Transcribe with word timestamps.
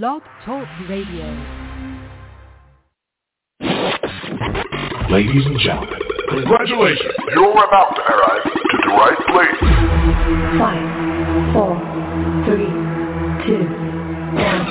Blog 0.00 0.22
Talk 0.46 0.66
Radio. 0.88 1.26
Ladies 5.10 5.44
and 5.44 5.58
gentlemen, 5.60 6.00
congratulations. 6.30 7.12
You're 7.34 7.52
about 7.52 7.92
to 7.96 8.00
arrive 8.00 8.42
to 8.42 8.78
the 8.80 8.88
right 8.88 9.20
place. 9.28 9.60
Five, 10.58 10.88
four, 11.52 11.76
three, 12.46 12.72
two, 13.44 13.68
one. 14.32 14.64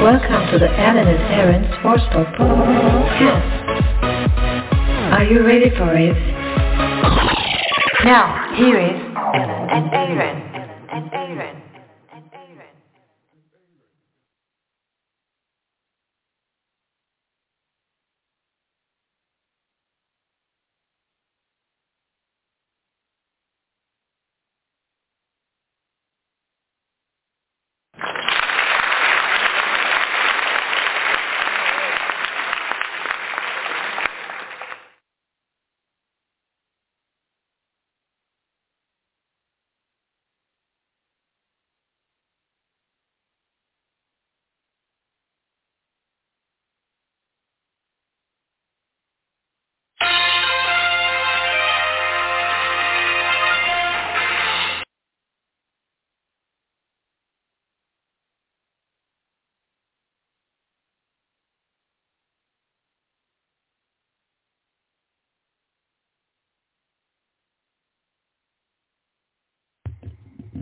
Welcome 0.00 0.42
to 0.52 0.58
the 0.58 0.70
Alan 0.80 1.06
and 1.06 1.20
Aaron 1.34 1.64
Sportsbook 1.74 2.34
Podcast. 2.38 3.48
Are 5.12 5.24
you 5.24 5.44
ready 5.44 5.68
for 5.76 5.92
it? 5.94 6.16
Now, 8.02 8.54
here 8.56 8.80
is 8.80 8.98
Alan 9.14 9.68
and 9.68 9.92
Aaron. 9.92 10.53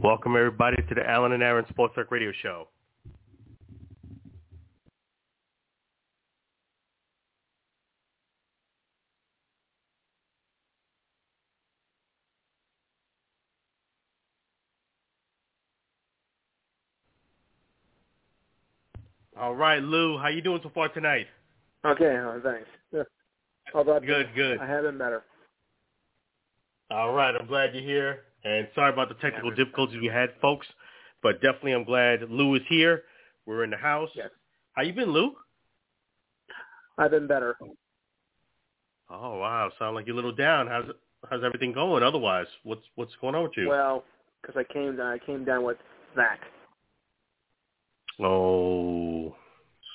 Welcome 0.02 0.34
everybody 0.34 0.82
to 0.88 0.94
the 0.96 1.08
Alan 1.08 1.30
and 1.30 1.44
Aaron 1.44 1.64
Sports 1.70 1.94
Talk 1.94 2.10
Radio 2.10 2.32
Show. 2.42 2.66
All 19.38 19.54
right, 19.54 19.80
Lou, 19.80 20.18
how 20.18 20.26
you 20.26 20.42
doing 20.42 20.58
so 20.64 20.72
far 20.74 20.88
tonight? 20.88 21.28
Okay, 21.86 22.16
thanks. 22.42 22.66
Yeah. 22.92 23.02
How 23.72 23.80
about 23.82 24.04
Good, 24.04 24.30
you? 24.30 24.34
good. 24.34 24.58
I 24.58 24.66
have 24.66 24.82
been 24.82 24.98
better. 24.98 25.22
All 26.90 27.12
right, 27.12 27.36
I'm 27.40 27.46
glad 27.46 27.72
you're 27.72 27.84
here, 27.84 28.24
and 28.44 28.68
sorry 28.74 28.92
about 28.92 29.08
the 29.08 29.14
technical 29.16 29.50
difficulties 29.50 29.98
we 30.00 30.08
had, 30.08 30.30
folks. 30.40 30.66
But 31.22 31.40
definitely, 31.40 31.72
I'm 31.72 31.84
glad 31.84 32.22
Lou 32.28 32.54
is 32.56 32.62
here. 32.68 33.04
We're 33.46 33.64
in 33.64 33.70
the 33.70 33.76
house. 33.76 34.10
Yes. 34.14 34.30
How 34.72 34.82
you 34.82 34.92
been, 34.92 35.10
Lou? 35.10 35.32
I've 36.98 37.10
been 37.10 37.26
better. 37.26 37.56
Oh 39.10 39.38
wow, 39.38 39.70
sound 39.78 39.94
like 39.94 40.06
you're 40.06 40.14
a 40.14 40.16
little 40.16 40.34
down. 40.34 40.66
How's 40.66 40.86
how's 41.28 41.44
everything 41.44 41.72
going? 41.72 42.02
Otherwise, 42.02 42.46
what's 42.64 42.82
what's 42.94 43.12
going 43.20 43.34
on 43.34 43.44
with 43.44 43.52
you? 43.56 43.68
Well, 43.68 44.04
because 44.40 44.56
I 44.56 44.72
came 44.72 44.96
down, 44.96 45.06
I 45.06 45.18
came 45.18 45.44
down 45.44 45.64
with 45.64 45.76
that. 46.16 46.38
oh, 48.20 49.34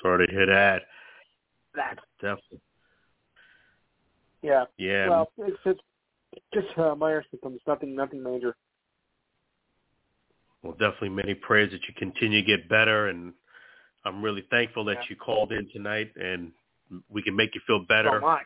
sorry 0.02 0.28
to 0.28 0.34
hear 0.34 0.46
that. 0.46 0.84
That. 1.76 2.00
Definitely. 2.22 2.62
Yeah. 4.42 4.66
Yeah. 4.78 5.10
Well, 5.10 5.32
it's 5.40 5.58
it's 5.66 5.80
just 6.54 6.68
uh, 6.78 6.96
minor 6.96 7.24
symptoms. 7.32 7.60
Nothing, 7.68 7.96
nothing 7.96 8.24
major. 8.24 8.56
Well, 10.64 10.74
definitely 10.74 11.10
many 11.10 11.34
prayers 11.34 11.72
that 11.72 11.82
you 11.88 11.94
continue 11.98 12.42
to 12.42 12.46
get 12.48 12.68
better, 12.68 13.08
and 13.08 13.34
I'm 14.06 14.22
really 14.24 14.42
thankful 14.50 14.84
that 14.86 14.96
Yeah. 14.98 15.04
you 15.10 15.16
called 15.16 15.52
in 15.52 15.70
tonight, 15.72 16.12
and 16.16 16.52
we 17.10 17.22
can 17.22 17.36
make 17.36 17.54
you 17.56 17.62
feel 17.68 17.80
better, 17.86 18.24
I. 18.26 18.42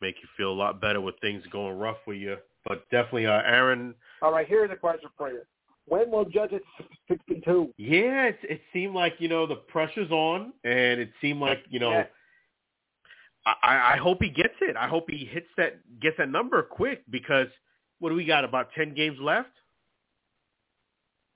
make 0.00 0.16
you 0.22 0.28
feel 0.36 0.52
a 0.52 0.54
lot 0.54 0.80
better 0.80 1.00
with 1.00 1.18
things 1.20 1.44
going 1.46 1.78
rough 1.78 1.98
with 2.06 2.18
you. 2.18 2.36
But 2.66 2.88
definitely, 2.90 3.26
uh, 3.26 3.42
Aaron, 3.42 3.94
All 4.22 4.32
right. 4.32 4.46
Here's 4.46 4.70
a 4.70 4.76
question 4.76 5.10
for 5.16 5.30
you. 5.30 5.42
When 5.86 6.10
will 6.10 6.24
Judge 6.24 6.52
at 6.54 6.62
62? 7.08 7.74
yeah, 7.76 8.24
it, 8.26 8.38
it 8.42 8.60
seemed 8.72 8.94
like 8.94 9.14
you 9.18 9.28
know 9.28 9.46
the 9.46 9.56
pressure's 9.56 10.10
on, 10.10 10.52
and 10.64 11.00
it 11.00 11.10
seemed 11.20 11.40
like 11.40 11.64
you 11.68 11.78
know. 11.78 12.04
I, 13.46 13.94
I 13.94 13.96
hope 13.98 14.18
he 14.22 14.30
gets 14.30 14.54
it. 14.62 14.76
I 14.76 14.88
hope 14.88 15.10
he 15.10 15.24
hits 15.26 15.48
that, 15.56 15.80
gets 16.00 16.16
that 16.18 16.30
number 16.30 16.62
quick 16.62 17.02
because 17.10 17.48
what 17.98 18.08
do 18.08 18.14
we 18.14 18.24
got? 18.24 18.44
About 18.44 18.68
ten 18.76 18.94
games 18.94 19.18
left. 19.20 19.50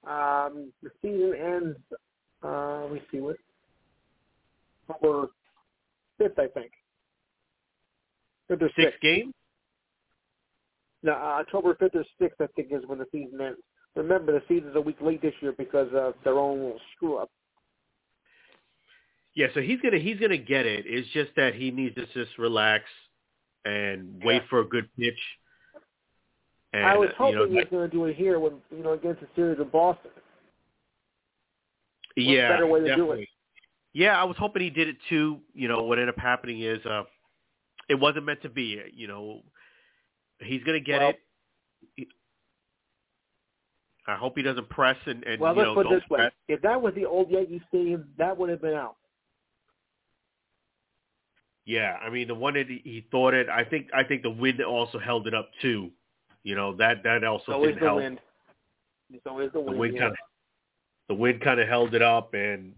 Um, 0.07 0.73
the 0.83 0.91
season 1.03 1.35
ends. 1.37 1.79
Uh, 2.43 2.83
let 2.85 2.93
me 2.93 3.03
see 3.11 3.21
what. 3.21 3.37
October 4.89 5.29
fifth, 6.17 6.39
I 6.39 6.47
think. 6.49 6.71
Fifth 8.49 8.63
or 8.63 8.71
Six 8.75 8.87
sixth. 8.87 9.01
games. 9.03 9.35
No, 11.03 11.13
uh, 11.13 11.41
October 11.41 11.75
fifth 11.79 11.95
or 11.95 12.05
sixth, 12.21 12.41
I 12.41 12.47
think, 12.57 12.69
is 12.73 12.83
when 12.87 12.99
the 12.99 13.07
season 13.13 13.41
ends. 13.41 13.59
Remember, 13.95 14.33
the 14.33 14.43
season's 14.49 14.77
a 14.77 14.81
week 14.81 14.97
late 15.01 15.21
this 15.21 15.35
year 15.41 15.53
because 15.59 15.89
of 15.95 16.15
their 16.25 16.39
own 16.39 16.73
screw 16.97 17.19
up. 17.19 17.31
Yeah, 19.39 19.47
so 19.55 19.61
he's 19.61 19.81
gonna 19.81 19.99
he's 19.99 20.19
gonna 20.19 20.37
get 20.37 20.67
it. 20.67 20.85
It's 20.85 21.09
just 21.11 21.31
that 21.37 21.55
he 21.55 21.71
needs 21.71 21.95
to 21.95 22.07
just 22.07 22.37
relax 22.39 22.83
and 23.65 24.21
wait 24.25 24.43
Yeah. 24.43 24.49
for 24.51 24.59
a 24.59 24.65
good 24.65 24.89
pitch. 24.99 25.15
And 26.73 26.85
I 26.85 26.97
was 26.97 27.11
uh, 27.11 27.13
hoping 27.17 27.33
you 27.35 27.39
know, 27.39 27.49
he 27.71 27.77
was 27.77 27.89
to 27.89 27.97
do 27.97 28.05
it 28.07 28.17
here 28.17 28.41
when 28.41 28.55
you 28.77 28.83
know 28.83 28.95
against 28.95 29.21
the 29.21 29.29
series 29.37 29.61
of 29.61 29.71
Boston. 29.71 30.11
yeah, 32.17 32.49
better 32.49 32.67
way 32.67 32.81
to 32.81 32.97
do 32.97 33.13
it? 33.13 33.29
Yeah, 33.93 34.21
I 34.21 34.25
was 34.25 34.37
hoping 34.37 34.63
he 34.63 34.71
did 34.71 34.89
it 34.89 34.97
too. 35.09 35.39
You 35.55 35.69
know, 35.69 35.85
what 35.85 36.01
ended 36.01 36.17
up 36.17 36.21
happening 36.21 36.63
is 36.63 36.85
uh 36.85 37.05
it 37.89 37.95
wasn't 37.95 38.25
meant 38.25 38.43
to 38.43 38.49
be. 38.49 38.83
You 38.93 39.07
know, 39.07 39.43
he's 40.41 40.65
gonna 40.65 40.81
get 40.81 41.01
Well- 41.01 41.13
it. 41.97 42.09
I 44.09 44.17
hope 44.17 44.37
he 44.37 44.43
doesn't 44.43 44.69
press 44.69 44.97
and, 45.07 45.23
and 45.23 45.41
well, 45.41 45.55
you 45.55 45.61
let's 45.61 45.75
put 45.75 45.87
it 45.87 45.91
don't 45.91 46.01
this 46.01 46.11
way: 46.11 46.31
if 46.49 46.61
that 46.63 46.83
was 46.83 46.93
the 46.97 47.05
old 47.05 47.31
Yankee 47.31 47.63
Stadium, 47.69 48.09
that 48.19 48.37
would 48.37 48.51
have 48.51 48.61
been 48.61 48.75
out. 48.75 48.97
Yeah, 51.69 51.99
I 52.03 52.09
mean 52.09 52.29
the 52.29 52.35
one 52.35 52.55
that 52.55 52.67
he, 52.67 52.81
he 52.83 53.07
thought 53.11 53.35
it. 53.35 53.49
I 53.51 53.63
think 53.63 53.89
I 53.95 54.03
think 54.03 54.23
the 54.23 54.31
wind 54.31 54.59
also 54.63 54.99
held 54.99 55.27
it 55.27 55.35
up 55.35 55.51
too. 55.61 55.91
You 56.43 56.57
know 56.57 56.75
that 56.77 57.03
that 57.05 57.23
also 57.25 57.53
So 57.53 57.61
didn't 57.61 57.81
the 57.81 57.87
help. 57.87 57.97
wind. 57.99 58.21
So 59.23 59.39
is 59.41 59.53
the 59.53 59.59
the 59.59 59.65
wind. 59.67 59.79
wind 59.79 59.95
yeah. 59.95 60.01
kind 60.01 60.13
of 60.13 60.19
the 61.09 61.15
wind 61.15 61.41
kind 61.43 61.61
of 61.61 61.69
held 61.69 61.95
it 61.95 62.01
up 62.03 62.33
and 62.33 62.73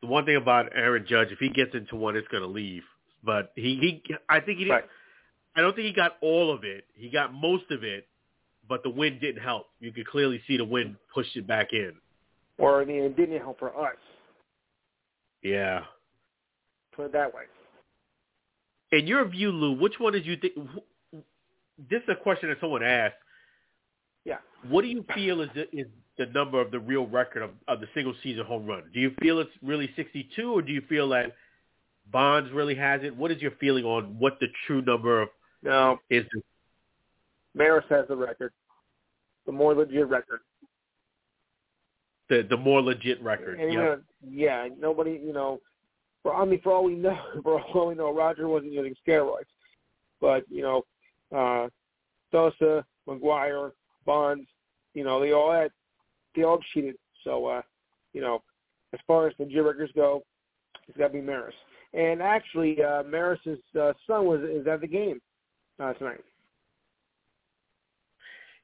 the 0.00 0.06
one 0.08 0.24
thing 0.24 0.36
about 0.36 0.70
Aaron 0.74 1.04
Judge 1.06 1.28
if 1.30 1.38
he 1.38 1.50
gets 1.50 1.74
into 1.74 1.96
one 1.96 2.16
it's 2.16 2.28
going 2.28 2.42
to 2.42 2.48
leave 2.48 2.82
but 3.22 3.52
he 3.56 3.76
he 4.06 4.14
I 4.28 4.40
think 4.40 4.58
he 4.58 4.64
did 4.64 4.70
Right. 4.72 4.84
I 5.56 5.60
don't 5.60 5.74
think 5.76 5.86
he 5.86 5.92
got 5.92 6.12
all 6.22 6.50
of 6.52 6.64
it 6.64 6.84
he 6.94 7.10
got 7.10 7.32
most 7.34 7.64
of 7.70 7.84
it 7.84 8.06
but 8.68 8.82
the 8.82 8.90
wind 8.90 9.20
didn't 9.20 9.42
help 9.42 9.66
you 9.80 9.92
could 9.92 10.06
clearly 10.06 10.40
see 10.46 10.56
the 10.56 10.64
wind 10.64 10.96
pushed 11.12 11.36
it 11.36 11.46
back 11.46 11.72
in 11.72 11.92
Or 12.58 12.80
I 12.80 12.84
mean, 12.86 13.02
it 13.02 13.16
didn't 13.16 13.38
help 13.40 13.58
for 13.58 13.70
us. 13.76 13.96
yeah 15.42 15.80
Put 16.98 17.06
it 17.06 17.12
that 17.12 17.32
way. 17.32 17.42
in 18.90 19.06
your 19.06 19.24
view 19.24 19.52
Lou 19.52 19.72
which 19.78 19.94
one 20.00 20.12
did 20.12 20.26
you 20.26 20.36
think 20.36 20.54
this 21.88 22.02
is 22.02 22.08
a 22.08 22.16
question 22.16 22.48
that 22.48 22.58
someone 22.60 22.82
asked 22.82 23.14
Yeah. 24.24 24.38
what 24.68 24.82
do 24.82 24.88
you 24.88 25.04
feel 25.14 25.40
is 25.42 25.48
the, 25.54 25.62
is 25.72 25.86
the 26.18 26.26
number 26.26 26.60
of 26.60 26.72
the 26.72 26.80
real 26.80 27.06
record 27.06 27.42
of, 27.44 27.50
of 27.68 27.78
the 27.80 27.86
single 27.94 28.14
season 28.24 28.44
home 28.44 28.66
run? 28.66 28.82
Do 28.92 28.98
you 28.98 29.12
feel 29.22 29.38
it's 29.38 29.50
really 29.62 29.88
62 29.94 30.52
or 30.52 30.60
do 30.60 30.72
you 30.72 30.82
feel 30.88 31.08
that 31.10 31.36
Bonds 32.10 32.50
really 32.52 32.74
has 32.74 33.02
it? 33.04 33.14
What 33.14 33.30
is 33.30 33.40
your 33.40 33.52
feeling 33.60 33.84
on 33.84 34.18
what 34.18 34.40
the 34.40 34.48
true 34.66 34.82
number 34.82 35.22
of 35.22 35.28
No, 35.62 35.98
is? 36.10 36.24
Maris 37.54 37.84
has 37.90 38.08
the 38.08 38.16
record, 38.16 38.52
the 39.46 39.52
more 39.52 39.72
legit 39.74 40.08
record. 40.08 40.40
The 42.28 42.44
the 42.48 42.56
more 42.56 42.80
legit 42.82 43.22
record. 43.22 43.60
And, 43.60 43.72
Yep. 43.72 43.98
uh, 43.98 44.02
yeah, 44.28 44.68
nobody, 44.78 45.12
you 45.22 45.32
know, 45.32 45.60
for 46.28 46.34
I 46.34 46.44
mean, 46.44 46.60
for 46.60 46.72
all 46.72 46.84
we 46.84 46.94
know, 46.94 47.18
for 47.42 47.60
all 47.60 47.88
we 47.88 47.94
know, 47.94 48.14
Roger 48.14 48.48
wasn't 48.48 48.72
using 48.72 48.94
steroids, 49.06 49.48
but 50.20 50.44
you 50.50 50.62
know, 50.62 50.84
uh, 51.34 51.68
Sosa, 52.30 52.84
McGwire, 53.08 53.72
Bonds, 54.04 54.46
you 54.94 55.04
know, 55.04 55.20
they 55.20 55.32
all 55.32 55.52
had, 55.52 55.70
they 56.36 56.42
all 56.42 56.60
cheated 56.72 56.96
So, 57.24 57.46
uh, 57.46 57.62
you 58.12 58.20
know, 58.20 58.42
as 58.92 59.00
far 59.06 59.26
as 59.26 59.34
the 59.38 59.44
legit 59.44 59.94
go, 59.94 60.22
it's 60.86 60.98
got 60.98 61.08
to 61.08 61.12
be 61.14 61.20
Maris. 61.20 61.54
And 61.94 62.20
actually, 62.20 62.82
uh, 62.82 63.02
Maris's 63.04 63.58
uh, 63.78 63.94
son 64.06 64.26
was 64.26 64.40
is 64.42 64.66
at 64.66 64.82
the 64.82 64.86
game 64.86 65.20
uh, 65.80 65.94
tonight. 65.94 66.20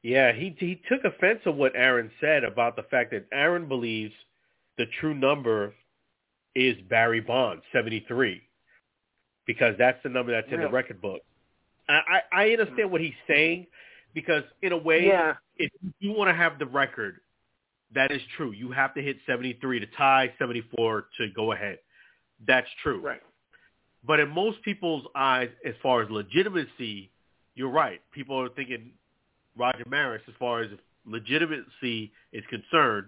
Yeah, 0.03 0.33
he 0.33 0.55
he 0.59 0.83
took 0.87 1.05
offense 1.05 1.41
of 1.47 1.57
what 1.57 1.73
Aaron 1.75 2.11
said 2.21 2.45
about 2.45 2.77
the 2.77 2.83
fact 2.83 3.13
that 3.13 3.25
Aaron 3.33 3.67
believes 3.67 4.13
the 4.77 4.85
true 5.01 5.15
number 5.15 5.73
is 6.55 6.77
Barry 6.89 7.21
Bonds, 7.21 7.63
73, 7.73 8.41
because 9.47 9.75
that's 9.79 10.03
the 10.03 10.09
number 10.09 10.33
that's 10.33 10.47
in 10.49 10.59
Really? 10.59 10.67
the 10.69 10.73
record 10.73 11.01
book. 11.01 11.23
I, 11.89 12.21
I 12.33 12.51
understand 12.51 12.91
what 12.91 13.01
he's 13.03 13.13
saying 13.29 13.67
because 14.15 14.43
in 14.63 14.73
a 14.73 14.77
way, 14.77 15.07
Yeah. 15.07 15.35
if 15.57 15.71
you 16.01 16.13
want 16.13 16.31
to 16.31 16.35
have 16.35 16.59
the 16.59 16.67
record, 16.67 17.21
that 17.95 18.11
is 18.11 18.23
true. 18.37 18.53
You 18.53 18.71
have 18.73 18.95
to 18.95 19.03
hit 19.03 19.19
73 19.27 19.81
to 19.81 19.87
tie, 19.99 20.33
74 20.39 21.09
to 21.19 21.29
go 21.35 21.53
ahead. 21.53 21.79
That's 22.47 22.69
true. 22.83 23.01
Right. 23.01 23.21
But 24.07 24.21
in 24.21 24.31
most 24.31 24.63
people's 24.63 25.05
eyes, 25.15 25.51
as 25.65 25.75
far 25.83 26.03
as 26.03 26.11
legitimacy, 26.11 27.11
you're 27.55 27.71
right. 27.71 28.01
People 28.13 28.41
are 28.41 28.49
thinking 28.51 28.93
Roger 29.57 29.85
Maris, 29.89 30.23
as 30.27 30.35
far 30.39 30.63
as 30.63 30.71
legitimacy 31.07 32.13
is 32.33 32.45
concerned, 32.49 33.07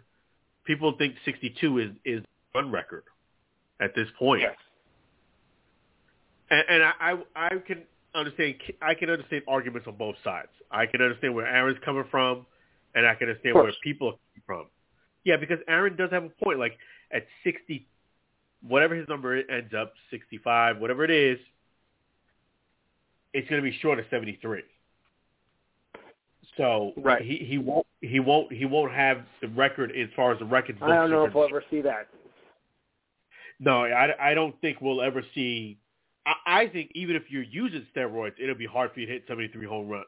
people 0.65 0.93
think 0.99 1.17
62 1.25 1.79
is 1.79 1.91
is 2.05 2.25
run 2.55 2.71
record 2.71 3.05
at 3.81 3.95
this 3.95 4.09
point. 4.19 4.43
Yes. 4.43 4.57
And, 6.51 6.65
and 6.69 6.83
I, 6.83 6.93
I 7.01 7.17
I 7.35 7.49
can 7.67 7.83
understand 8.15 8.55
I 8.83 8.95
can 8.95 9.11
understand 9.11 9.43
arguments 9.49 9.89
on 9.89 9.97
both 9.97 10.17
sides. 10.23 10.49
I 10.71 10.87
can 10.87 11.03
understand 11.03 11.35
where 11.35 11.47
Aaron's 11.47 11.79
coming 11.85 12.05
from, 12.11 12.47
and 12.95 13.07
I 13.07 13.15
can 13.15 13.29
understand 13.29 13.55
where 13.57 13.73
people 13.83 14.09
are 14.09 14.13
coming 14.13 14.43
from. 14.47 14.67
Yeah, 15.25 15.37
because 15.37 15.59
Aaron 15.69 15.97
does 15.97 16.11
have 16.13 16.25
a 16.25 16.31
point. 16.45 16.59
Like 16.59 16.79
at 17.13 17.27
60, 17.45 17.87
whatever 18.67 18.95
his 18.95 19.09
number 19.09 19.37
ends 19.51 19.75
up, 19.77 19.93
65, 20.11 20.79
whatever 20.79 21.05
it 21.05 21.11
is, 21.11 21.39
it's 23.33 23.49
going 23.49 23.63
to 23.63 23.69
be 23.69 23.77
short 23.81 23.99
of 23.99 24.07
73. 24.11 24.63
So 26.57 26.93
Right. 26.97 27.23
he 27.23 27.37
he 27.39 27.59
won't 27.59 27.87
he 28.01 28.21
won't 28.21 28.53
he 28.53 28.65
won't 28.65 28.93
have 28.93 29.23
the 29.43 29.49
record 29.49 29.91
as 29.91 30.09
far 30.15 30.33
as 30.33 30.39
the 30.39 30.45
record. 30.45 30.79
I 30.81 30.89
don't 30.89 31.11
know 31.11 31.25
if 31.25 31.35
we'll 31.35 31.45
ever 31.45 31.65
see 31.71 31.81
that. 31.83 32.09
No, 33.59 33.85
I, 33.85 34.31
I 34.31 34.35
don't 34.35 34.59
think 34.61 34.81
we'll 34.81 35.01
ever 35.03 35.23
see. 35.35 35.79
I, 36.27 36.35
I 36.63 36.67
think 36.69 36.91
even 36.95 37.17
if 37.17 37.25
you're 37.31 37.43
using 37.43 37.87
steroids, 37.95 38.33
it'll 38.43 38.55
be 38.55 38.67
hard 38.67 38.93
for 38.93 39.01
you 39.01 39.07
to 39.07 39.13
hit 39.13 39.25
73 39.29 39.67
home 39.67 39.89
runs. 39.89 40.05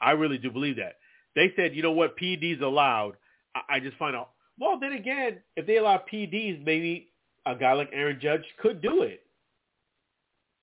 I 0.00 0.12
really 0.12 0.38
do 0.38 0.50
believe 0.50 0.76
that. 0.76 0.96
They 1.34 1.52
said, 1.56 1.74
you 1.74 1.82
know 1.82 1.92
what, 1.92 2.16
PEDs 2.18 2.60
allowed. 2.62 3.14
I, 3.54 3.60
I 3.76 3.80
just 3.80 3.96
find 3.96 4.14
out. 4.14 4.30
Well, 4.58 4.78
then 4.78 4.92
again, 4.92 5.38
if 5.56 5.66
they 5.66 5.78
allow 5.78 6.02
PEDs, 6.12 6.64
maybe 6.64 7.08
a 7.46 7.54
guy 7.56 7.72
like 7.72 7.90
Aaron 7.92 8.18
Judge 8.20 8.44
could 8.60 8.80
do 8.80 9.02
it 9.02 9.20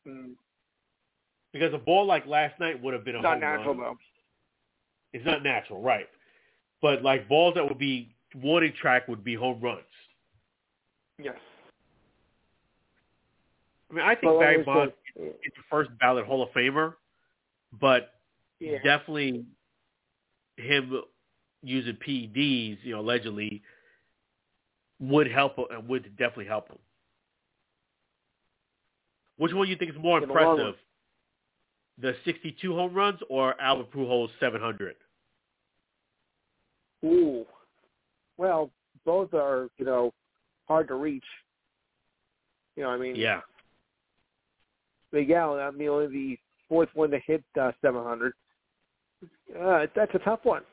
Mm. 0.07 0.31
because 1.53 1.71
a 1.75 1.77
ball 1.77 2.07
like 2.07 2.25
last 2.25 2.59
night 2.59 2.81
would 2.81 2.95
have 2.95 3.05
been 3.05 3.13
a 3.13 3.19
It's 3.19 3.23
not 3.23 3.39
natural 3.39 3.75
run. 3.75 3.83
though. 3.83 3.97
It's 5.13 5.23
not 5.25 5.43
natural, 5.43 5.79
right? 5.79 6.07
But 6.81 7.03
like 7.03 7.27
balls 7.29 7.53
that 7.53 7.63
would 7.67 7.77
be 7.77 8.15
warning 8.33 8.73
track 8.81 9.07
would 9.07 9.23
be 9.23 9.35
home 9.35 9.61
runs. 9.61 9.83
Yes. 11.21 11.35
I 13.91 13.93
mean, 13.93 14.05
I 14.05 14.15
think 14.15 14.23
Well, 14.31 14.39
Barry 14.39 14.63
Bonds 14.63 14.93
is 15.15 15.33
the 15.43 15.63
first 15.69 15.89
ballot 15.99 16.25
Hall 16.25 16.41
of 16.41 16.49
Famer, 16.51 16.95
but 17.73 18.21
Yeah. 18.59 18.81
definitely 18.83 19.45
him 20.57 21.03
using 21.61 21.97
PEDs, 21.97 22.83
you 22.83 22.93
know, 22.93 23.01
allegedly 23.01 23.61
would 24.99 25.27
help 25.29 25.57
and 25.57 25.87
would 25.89 26.15
definitely 26.15 26.45
help 26.45 26.69
him. 26.69 26.79
Which 29.37 29.53
one 29.53 29.65
do 29.65 29.71
you 29.71 29.77
think 29.77 29.91
is 29.91 29.97
more 29.97 30.19
impressive? 30.19 30.77
The 31.97 32.15
62 32.23 32.73
home 32.73 32.93
runs 32.93 33.21
or 33.29 33.59
Albert 33.59 33.91
Pujols 33.91 34.29
700? 34.39 34.95
Ooh. 37.03 37.45
Well, 38.37 38.71
both 39.03 39.33
are, 39.33 39.69
you 39.77 39.85
know, 39.85 40.13
hard 40.67 40.87
to 40.87 40.95
reach. 40.95 41.25
You 42.75 42.83
know, 42.83 42.89
I 42.89 42.97
mean, 42.97 43.15
Yeah. 43.15 43.41
Miguel, 45.11 45.59
I 45.59 45.71
mean, 45.71 45.89
only 45.89 46.07
the 46.07 46.39
fourth 46.69 46.89
one 46.93 47.11
to 47.11 47.19
hit 47.19 47.43
uh, 47.59 47.71
700. 47.81 48.33
Uh, 49.59 49.85
that's 49.95 50.13
a 50.15 50.19
tough 50.19 50.39
one. 50.43 50.63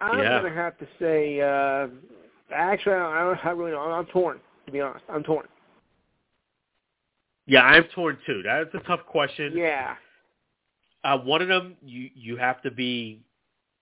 I'm 0.00 0.18
Yeah. 0.18 0.40
going 0.40 0.52
to 0.52 0.58
have 0.58 0.78
to 0.78 0.86
say, 0.98 1.40
uh, 1.40 1.88
actually, 2.54 2.94
I 2.94 3.20
don't, 3.20 3.46
I 3.46 3.50
really 3.50 3.72
know. 3.72 3.80
I'm 3.80 4.06
torn, 4.06 4.40
to 4.66 4.72
be 4.72 4.80
honest. 4.80 5.04
I'm 5.08 5.22
torn. 5.22 5.46
Yeah, 7.46 7.62
I'm 7.62 7.84
torn 7.94 8.18
too. 8.26 8.42
That's 8.44 8.72
a 8.74 8.80
tough 8.86 9.04
question. 9.06 9.56
Yeah. 9.56 9.96
Uh, 11.04 11.18
one 11.18 11.40
of 11.40 11.48
them, 11.48 11.76
you 11.82 12.10
you 12.14 12.36
have 12.36 12.60
to 12.62 12.70
be 12.70 13.22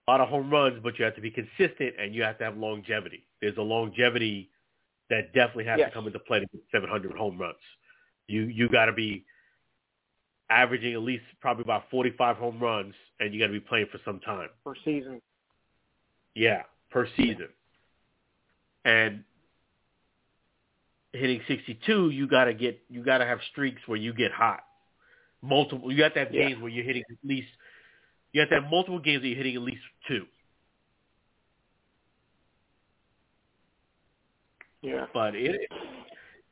a 0.06 0.10
lot 0.10 0.20
of 0.20 0.28
home 0.28 0.50
runs, 0.50 0.78
but 0.82 0.98
you 0.98 1.04
have 1.04 1.16
to 1.16 1.20
be 1.20 1.30
consistent 1.30 1.94
and 1.98 2.14
you 2.14 2.22
have 2.22 2.38
to 2.38 2.44
have 2.44 2.56
longevity. 2.56 3.24
There's 3.40 3.56
a 3.56 3.62
longevity 3.62 4.50
that 5.10 5.32
definitely 5.32 5.64
has 5.64 5.78
Yes. 5.78 5.90
to 5.90 5.94
come 5.94 6.06
into 6.06 6.18
play 6.20 6.40
to 6.40 6.46
get 6.46 6.60
700 6.72 7.16
home 7.16 7.38
runs. 7.38 7.56
You 8.26 8.42
you 8.42 8.68
got 8.68 8.86
to 8.86 8.92
be 8.92 9.24
averaging 10.50 10.94
at 10.94 11.00
least 11.02 11.24
probably 11.40 11.62
about 11.62 11.90
45 11.90 12.36
home 12.36 12.58
runs, 12.60 12.94
and 13.20 13.32
you 13.34 13.40
got 13.40 13.48
to 13.48 13.52
be 13.52 13.60
playing 13.60 13.86
for 13.90 13.98
some 14.04 14.20
time. 14.20 14.48
For 14.62 14.76
season. 14.84 15.20
Yeah, 16.34 16.62
per 16.90 17.08
season. 17.16 17.48
And 18.84 19.24
hitting 21.12 21.40
62, 21.48 22.10
you 22.10 22.28
got 22.28 22.44
to 22.44 22.54
get 22.54 22.80
you 22.88 23.02
got 23.04 23.18
to 23.18 23.26
have 23.26 23.38
streaks 23.50 23.80
where 23.86 23.98
you 23.98 24.12
get 24.12 24.32
hot. 24.32 24.60
Multiple 25.42 25.90
you 25.90 25.98
got 25.98 26.14
to 26.14 26.20
have 26.20 26.32
Yeah. 26.34 26.48
games 26.48 26.60
where 26.62 26.70
you're 26.70 26.84
hitting 26.84 27.02
at 27.10 27.16
least 27.24 27.48
you 28.32 28.40
have 28.40 28.50
to 28.50 28.60
have 28.60 28.70
multiple 28.70 28.98
games 28.98 29.22
where 29.22 29.28
you're 29.28 29.36
hitting 29.36 29.56
at 29.56 29.62
least 29.62 29.82
two. 30.08 30.26
Yeah. 34.86 35.06
But 35.12 35.34
it 35.34 35.68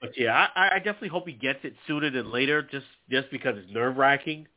but 0.01 0.11
yeah, 0.17 0.49
I, 0.55 0.71
I 0.75 0.79
definitely 0.79 1.09
hope 1.09 1.27
he 1.27 1.33
gets 1.33 1.61
it 1.63 1.75
sooner 1.87 2.11
than 2.11 2.33
later 2.33 2.63
just 2.63 2.87
just 3.09 3.31
because 3.31 3.57
it's 3.57 3.73
nerve 3.73 3.97
wracking. 3.97 4.49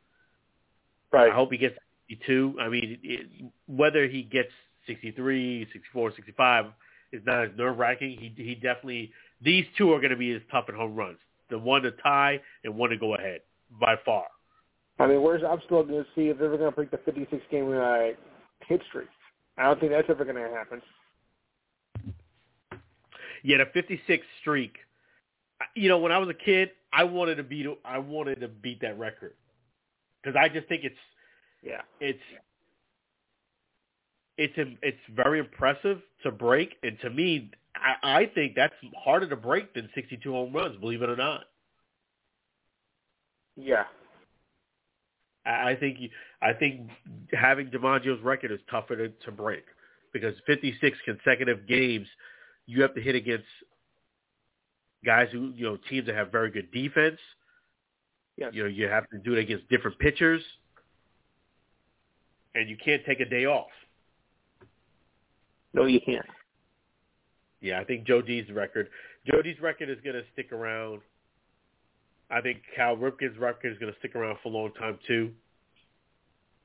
Right. 1.12 1.30
I 1.30 1.34
hope 1.34 1.52
he 1.52 1.58
gets 1.58 1.76
62. 2.10 2.56
I 2.60 2.68
mean, 2.68 2.98
it, 3.02 3.52
whether 3.66 4.06
he 4.08 4.22
gets 4.22 4.50
63, 4.86 5.68
64, 5.72 6.12
65 6.16 6.66
is 7.12 7.22
not 7.24 7.44
as 7.44 7.50
nerve 7.56 7.78
wracking. 7.78 8.18
He 8.18 8.42
he 8.42 8.54
definitely 8.56 9.12
these 9.40 9.64
two 9.78 9.92
are 9.92 10.00
going 10.00 10.10
to 10.10 10.16
be 10.16 10.34
as 10.34 10.42
tough 10.50 10.68
in 10.68 10.74
home 10.74 10.96
runs. 10.96 11.18
The 11.48 11.58
one 11.58 11.82
to 11.82 11.92
tie 11.92 12.40
and 12.64 12.74
one 12.76 12.90
to 12.90 12.96
go 12.96 13.14
ahead 13.14 13.40
by 13.80 13.94
far. 14.04 14.24
I 14.98 15.06
mean, 15.06 15.22
where's 15.22 15.42
I'm 15.48 15.60
still 15.66 15.84
going 15.84 16.02
to 16.02 16.10
see 16.16 16.28
if 16.28 16.38
they're 16.38 16.48
ever 16.48 16.58
going 16.58 16.70
to 16.70 16.74
break 16.74 16.90
the 16.90 16.98
56 16.98 17.40
game 17.50 17.70
uh, 17.72 18.08
hit 18.66 18.82
streak. 18.88 19.08
I 19.56 19.64
don't 19.64 19.78
think 19.78 19.92
that's 19.92 20.10
ever 20.10 20.24
going 20.24 20.36
to 20.36 20.50
happen. 20.54 20.82
Yeah, 23.42 23.58
the 23.58 23.66
56 23.72 24.26
streak. 24.40 24.76
You 25.74 25.88
know, 25.88 25.98
when 25.98 26.12
I 26.12 26.18
was 26.18 26.28
a 26.28 26.34
kid, 26.34 26.70
I 26.92 27.04
wanted 27.04 27.36
to 27.36 27.42
beat 27.42 27.66
I 27.84 27.98
wanted 27.98 28.40
to 28.40 28.48
beat 28.48 28.80
that 28.82 28.98
record 28.98 29.34
because 30.22 30.36
I 30.40 30.48
just 30.48 30.68
think 30.68 30.84
it's 30.84 30.96
Yeah. 31.62 31.82
it's 32.00 32.18
it's 34.36 34.54
it's 34.82 34.98
very 35.14 35.40
impressive 35.40 36.00
to 36.22 36.30
break, 36.30 36.76
and 36.82 36.98
to 37.00 37.10
me, 37.10 37.50
I, 37.74 38.20
I 38.20 38.26
think 38.26 38.54
that's 38.54 38.74
harder 38.96 39.28
to 39.28 39.36
break 39.36 39.74
than 39.74 39.88
62 39.94 40.30
home 40.32 40.52
runs. 40.52 40.78
Believe 40.80 41.02
it 41.02 41.08
or 41.10 41.16
not, 41.16 41.44
Yeah. 43.56 43.84
I, 45.44 45.70
I 45.70 45.76
think 45.76 45.98
you, 46.00 46.10
I 46.40 46.52
think 46.52 46.88
having 47.32 47.68
DiMaggio's 47.68 48.22
record 48.22 48.52
is 48.52 48.60
tougher 48.70 48.96
to, 48.96 49.08
to 49.08 49.32
break 49.32 49.64
because 50.12 50.34
56 50.46 50.96
consecutive 51.04 51.66
games, 51.66 52.06
you 52.68 52.82
have 52.82 52.94
to 52.94 53.00
hit 53.00 53.16
against 53.16 53.46
guys 55.04 55.28
who 55.32 55.52
you 55.56 55.64
know 55.64 55.78
teams 55.88 56.06
that 56.06 56.14
have 56.14 56.30
very 56.30 56.50
good 56.50 56.70
defense. 56.70 57.18
Yes. 58.36 58.50
You 58.52 58.64
know, 58.64 58.68
you 58.68 58.86
have 58.86 59.08
to 59.10 59.18
do 59.18 59.34
it 59.34 59.40
against 59.40 59.68
different 59.68 59.98
pitchers, 59.98 60.42
and 62.54 62.68
you 62.68 62.76
can't 62.76 63.02
take 63.04 63.18
a 63.18 63.24
day 63.24 63.46
off. 63.46 63.70
No, 65.72 65.86
you 65.86 66.00
can't. 66.00 66.26
Yeah, 67.60 67.80
I 67.80 67.84
think 67.84 68.06
Joe 68.06 68.22
D's 68.22 68.48
record. 68.50 68.88
Joe 69.26 69.42
D's 69.42 69.60
record 69.60 69.90
is 69.90 69.98
going 70.04 70.14
to 70.14 70.22
stick 70.32 70.52
around. 70.52 71.00
I 72.30 72.40
think 72.40 72.58
Cal 72.76 72.96
Ripken's 72.96 73.38
record 73.38 73.72
is 73.72 73.78
going 73.78 73.92
to 73.92 73.98
stick 73.98 74.14
around 74.14 74.36
for 74.42 74.50
a 74.50 74.52
long 74.52 74.72
time 74.74 74.98
too. 75.06 75.32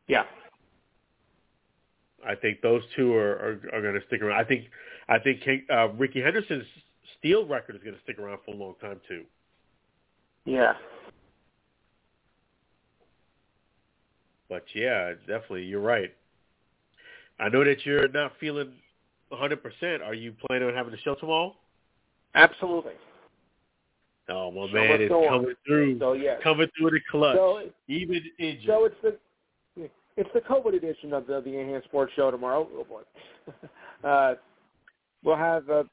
Yeah. 0.07 0.24
I 2.27 2.36
think 2.36 2.62
those 2.62 2.82
two 2.96 3.13
are 3.15 3.34
are, 3.34 3.62
are 3.77 3.82
going 3.82 3.94
to 4.00 4.06
stick 4.08 4.22
around. 4.22 4.39
I 4.39 4.44
think 4.48 4.65
I 5.10 5.20
think 5.20 5.42
King, 5.42 5.63
uh, 5.72 5.89
Rickey 5.89 6.22
Henderson's 6.22 6.65
steal 7.20 7.46
record 7.46 7.75
is 7.75 7.82
going 7.84 7.96
to 7.96 8.01
stick 8.03 8.20
around 8.20 8.39
for 8.46 8.53
a 8.53 8.58
long 8.58 8.75
time 8.82 9.00
too. 9.08 9.24
Yeah. 10.46 10.74
But 14.50 14.65
yeah, 14.75 15.13
definitely, 15.27 15.63
you're 15.63 15.82
right. 15.82 16.13
I 17.39 17.50
know 17.50 17.63
that 17.63 17.86
you're 17.86 18.08
not 18.10 18.34
feeling 18.39 18.74
100%. 19.32 20.06
Are 20.06 20.13
you 20.13 20.34
planning 20.48 20.68
on 20.68 20.75
having 20.75 20.92
the 20.92 21.00
show 21.00 21.15
tomorrow? 21.15 21.56
Absolutely. 22.36 22.94
Oh, 24.30 24.51
my 24.51 24.68
So 24.68 24.74
man 24.74 25.08
going 25.08 25.30
coming 25.30 25.48
on? 25.50 25.56
through, 25.65 26.00
So 26.00 26.13
yes. 26.13 26.39
coming 26.44 26.68
through 26.77 26.92
the 26.92 27.00
clutch, 27.10 27.36
So, 27.36 27.63
even 27.88 28.22
injured. 28.39 28.65
so 28.68 28.86
it's 28.86 28.96
the 29.01 29.18
it's 30.17 30.29
the 30.34 30.41
COVID 30.41 30.75
edition 30.75 31.13
of 31.13 31.27
the, 31.27 31.41
the 31.41 31.58
Enhanced 31.58 31.88
Sports 31.88 32.13
Show 32.15 32.32
tomorrow. 32.32 32.67
Oh 32.74 32.84
boy. 32.84 33.01
uh, 34.08 34.36
we'll 35.24 35.36
have 35.36 35.70
uh, 35.70 35.84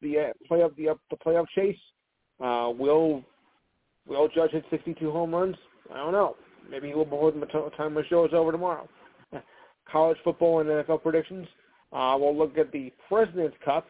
the 0.00 0.18
uh, 0.18 0.32
playoff 0.50 0.74
the, 0.76 0.90
uh, 0.90 0.94
the 1.10 1.16
playoff 1.16 1.46
chase. 1.54 1.78
Uh, 2.40 2.70
will 2.76 3.22
will 4.06 4.28
Judge 4.28 4.50
hit 4.50 4.64
62 4.70 5.10
home 5.10 5.34
runs? 5.34 5.56
I 5.92 5.98
don't 5.98 6.12
know. 6.12 6.36
Maybe 6.70 6.88
he 6.88 6.94
will 6.94 7.04
before 7.04 7.32
the 7.32 7.70
time 7.76 7.94
the 7.94 8.04
show 8.08 8.24
is 8.24 8.32
over 8.32 8.52
tomorrow. 8.52 8.88
College 9.90 10.18
football 10.24 10.60
and 10.60 10.68
NFL 10.68 11.02
predictions. 11.02 11.46
Uh, 11.92 12.16
we'll 12.18 12.36
look 12.36 12.56
at 12.56 12.72
the 12.72 12.92
President's 13.08 13.56
Cup, 13.64 13.86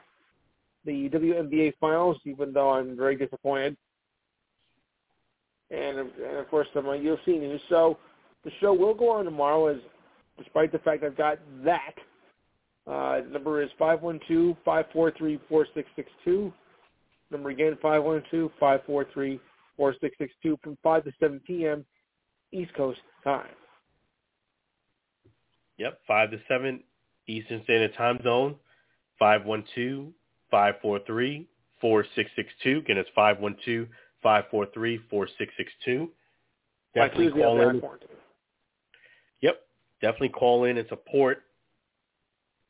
the 0.85 1.09
WNBA 1.11 1.75
Finals, 1.81 2.17
even 2.25 2.53
though 2.53 2.71
I'm 2.71 2.97
very 2.97 3.17
disappointed, 3.17 3.77
and, 5.71 5.99
and 5.99 6.37
of 6.39 6.49
course 6.51 6.67
some 6.75 6.87
uh, 6.87 6.93
UFC 6.93 7.29
news. 7.29 7.61
So 7.69 7.99
the 8.45 8.51
show 8.61 8.73
will 8.73 8.95
go 8.95 9.11
on 9.11 9.25
tomorrow, 9.25 9.67
as 9.67 9.79
despite 10.39 10.73
the 10.73 10.79
fact 10.79 11.05
I've 11.05 11.17
got 11.17 11.39
that. 11.65 11.95
Uh, 12.87 13.23
the 13.23 13.31
number 13.31 13.63
is 13.63 13.71
five 13.79 14.03
one 14.03 14.19
two 14.27 14.57
five 14.65 14.87
four 14.93 15.13
three 15.17 15.39
four 15.49 15.67
six 15.75 15.89
six 15.95 16.11
two. 16.25 16.53
Number 17.31 17.51
again 17.51 17.79
five 17.81 18.03
one 18.03 18.23
two 18.31 18.51
five 18.59 18.81
four 18.87 19.07
three 19.13 19.41
four 19.77 19.95
six 20.01 20.17
six 20.19 20.33
two 20.43 20.59
from 20.63 20.77
five 20.83 21.05
to 21.05 21.13
seven 21.21 21.41
p.m. 21.47 21.85
East 22.53 22.75
Coast 22.75 22.99
time. 23.25 23.47
Yep, 25.79 26.01
5 26.07 26.31
to 26.31 26.39
7 26.49 26.81
Eastern 27.27 27.63
Standard 27.65 27.95
Time 27.97 28.21
Zone, 28.23 28.55
512-543-4662. 29.21 31.45
Again, 32.65 32.99
it's 32.99 33.11
512-543-4662. 34.25 36.09
Definitely 36.95 37.31
call 37.31 37.69
in. 37.69 37.83
Definitely 40.03 40.29
call 40.31 40.65
in 40.65 40.77
and 40.77 40.89
support 40.89 41.45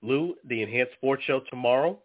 Lou, 0.02 0.36
the 0.44 0.62
Enhanced 0.62 0.92
Sports 0.94 1.24
Show 1.24 1.40
tomorrow. 1.50 1.98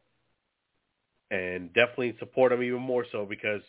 And 1.30 1.74
definitely 1.74 2.16
support 2.20 2.54
him 2.54 2.64
even 2.64 2.80
more 2.80 3.06
so 3.12 3.26
because 3.26 3.62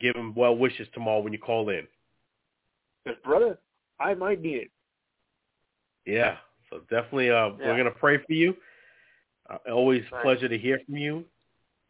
give 0.00 0.16
him 0.16 0.34
well 0.34 0.56
wishes 0.56 0.88
tomorrow 0.94 1.20
when 1.20 1.32
you 1.32 1.38
call 1.38 1.68
in. 1.68 1.86
But 3.04 3.22
brother, 3.22 3.58
I 4.00 4.14
might 4.14 4.40
need 4.40 4.56
it. 4.56 4.70
Yeah. 6.06 6.36
So 6.70 6.80
definitely, 6.90 7.30
uh, 7.30 7.50
Yeah. 7.58 7.66
we're 7.66 7.76
gonna 7.76 7.90
pray 7.90 8.16
for 8.16 8.32
you. 8.32 8.56
Uh, 9.48 9.58
always 9.70 10.02
Right. 10.10 10.22
pleasure 10.22 10.48
to 10.48 10.58
hear 10.58 10.78
from 10.86 10.96
you, 10.96 11.24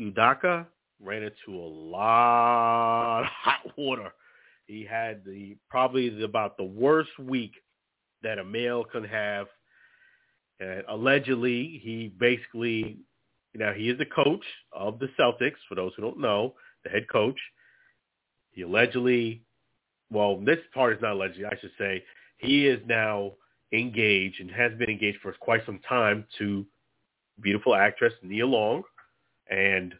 Udoka, 0.00 0.66
ran 1.00 1.22
into 1.22 1.58
a 1.58 1.68
lot 1.68 3.20
of 3.20 3.26
hot 3.42 3.76
water. 3.76 4.12
He 4.66 4.84
had 4.84 5.24
the 5.24 5.56
probably 5.70 6.10
the, 6.10 6.24
about 6.24 6.56
the 6.56 6.64
worst 6.64 7.18
week 7.18 7.52
that 8.22 8.38
a 8.38 8.44
male 8.44 8.84
can 8.84 9.04
have. 9.04 9.46
And 10.60 10.82
allegedly, 10.88 11.80
he 11.82 12.12
basically, 12.18 12.98
you 13.54 13.60
know, 13.60 13.72
he 13.72 13.88
is 13.88 13.98
the 13.98 14.06
coach 14.06 14.44
of 14.72 14.98
the 14.98 15.08
Celtics. 15.18 15.56
For 15.68 15.74
those 15.74 15.92
who 15.96 16.02
don't 16.02 16.20
know, 16.20 16.54
the 16.84 16.90
head 16.90 17.08
coach. 17.10 17.38
He 18.58 18.64
allegedly, 18.64 19.40
well, 20.10 20.36
this 20.36 20.58
part 20.74 20.92
is 20.96 21.00
not 21.00 21.12
allegedly, 21.12 21.44
I 21.44 21.56
should 21.60 21.70
say. 21.78 22.02
He 22.38 22.66
is 22.66 22.80
now 22.88 23.34
engaged 23.72 24.40
and 24.40 24.50
has 24.50 24.72
been 24.76 24.90
engaged 24.90 25.18
for 25.22 25.32
quite 25.34 25.64
some 25.64 25.78
time 25.88 26.26
to 26.38 26.66
beautiful 27.40 27.76
actress 27.76 28.12
Nia 28.20 28.44
Long, 28.44 28.82
and 29.48 29.94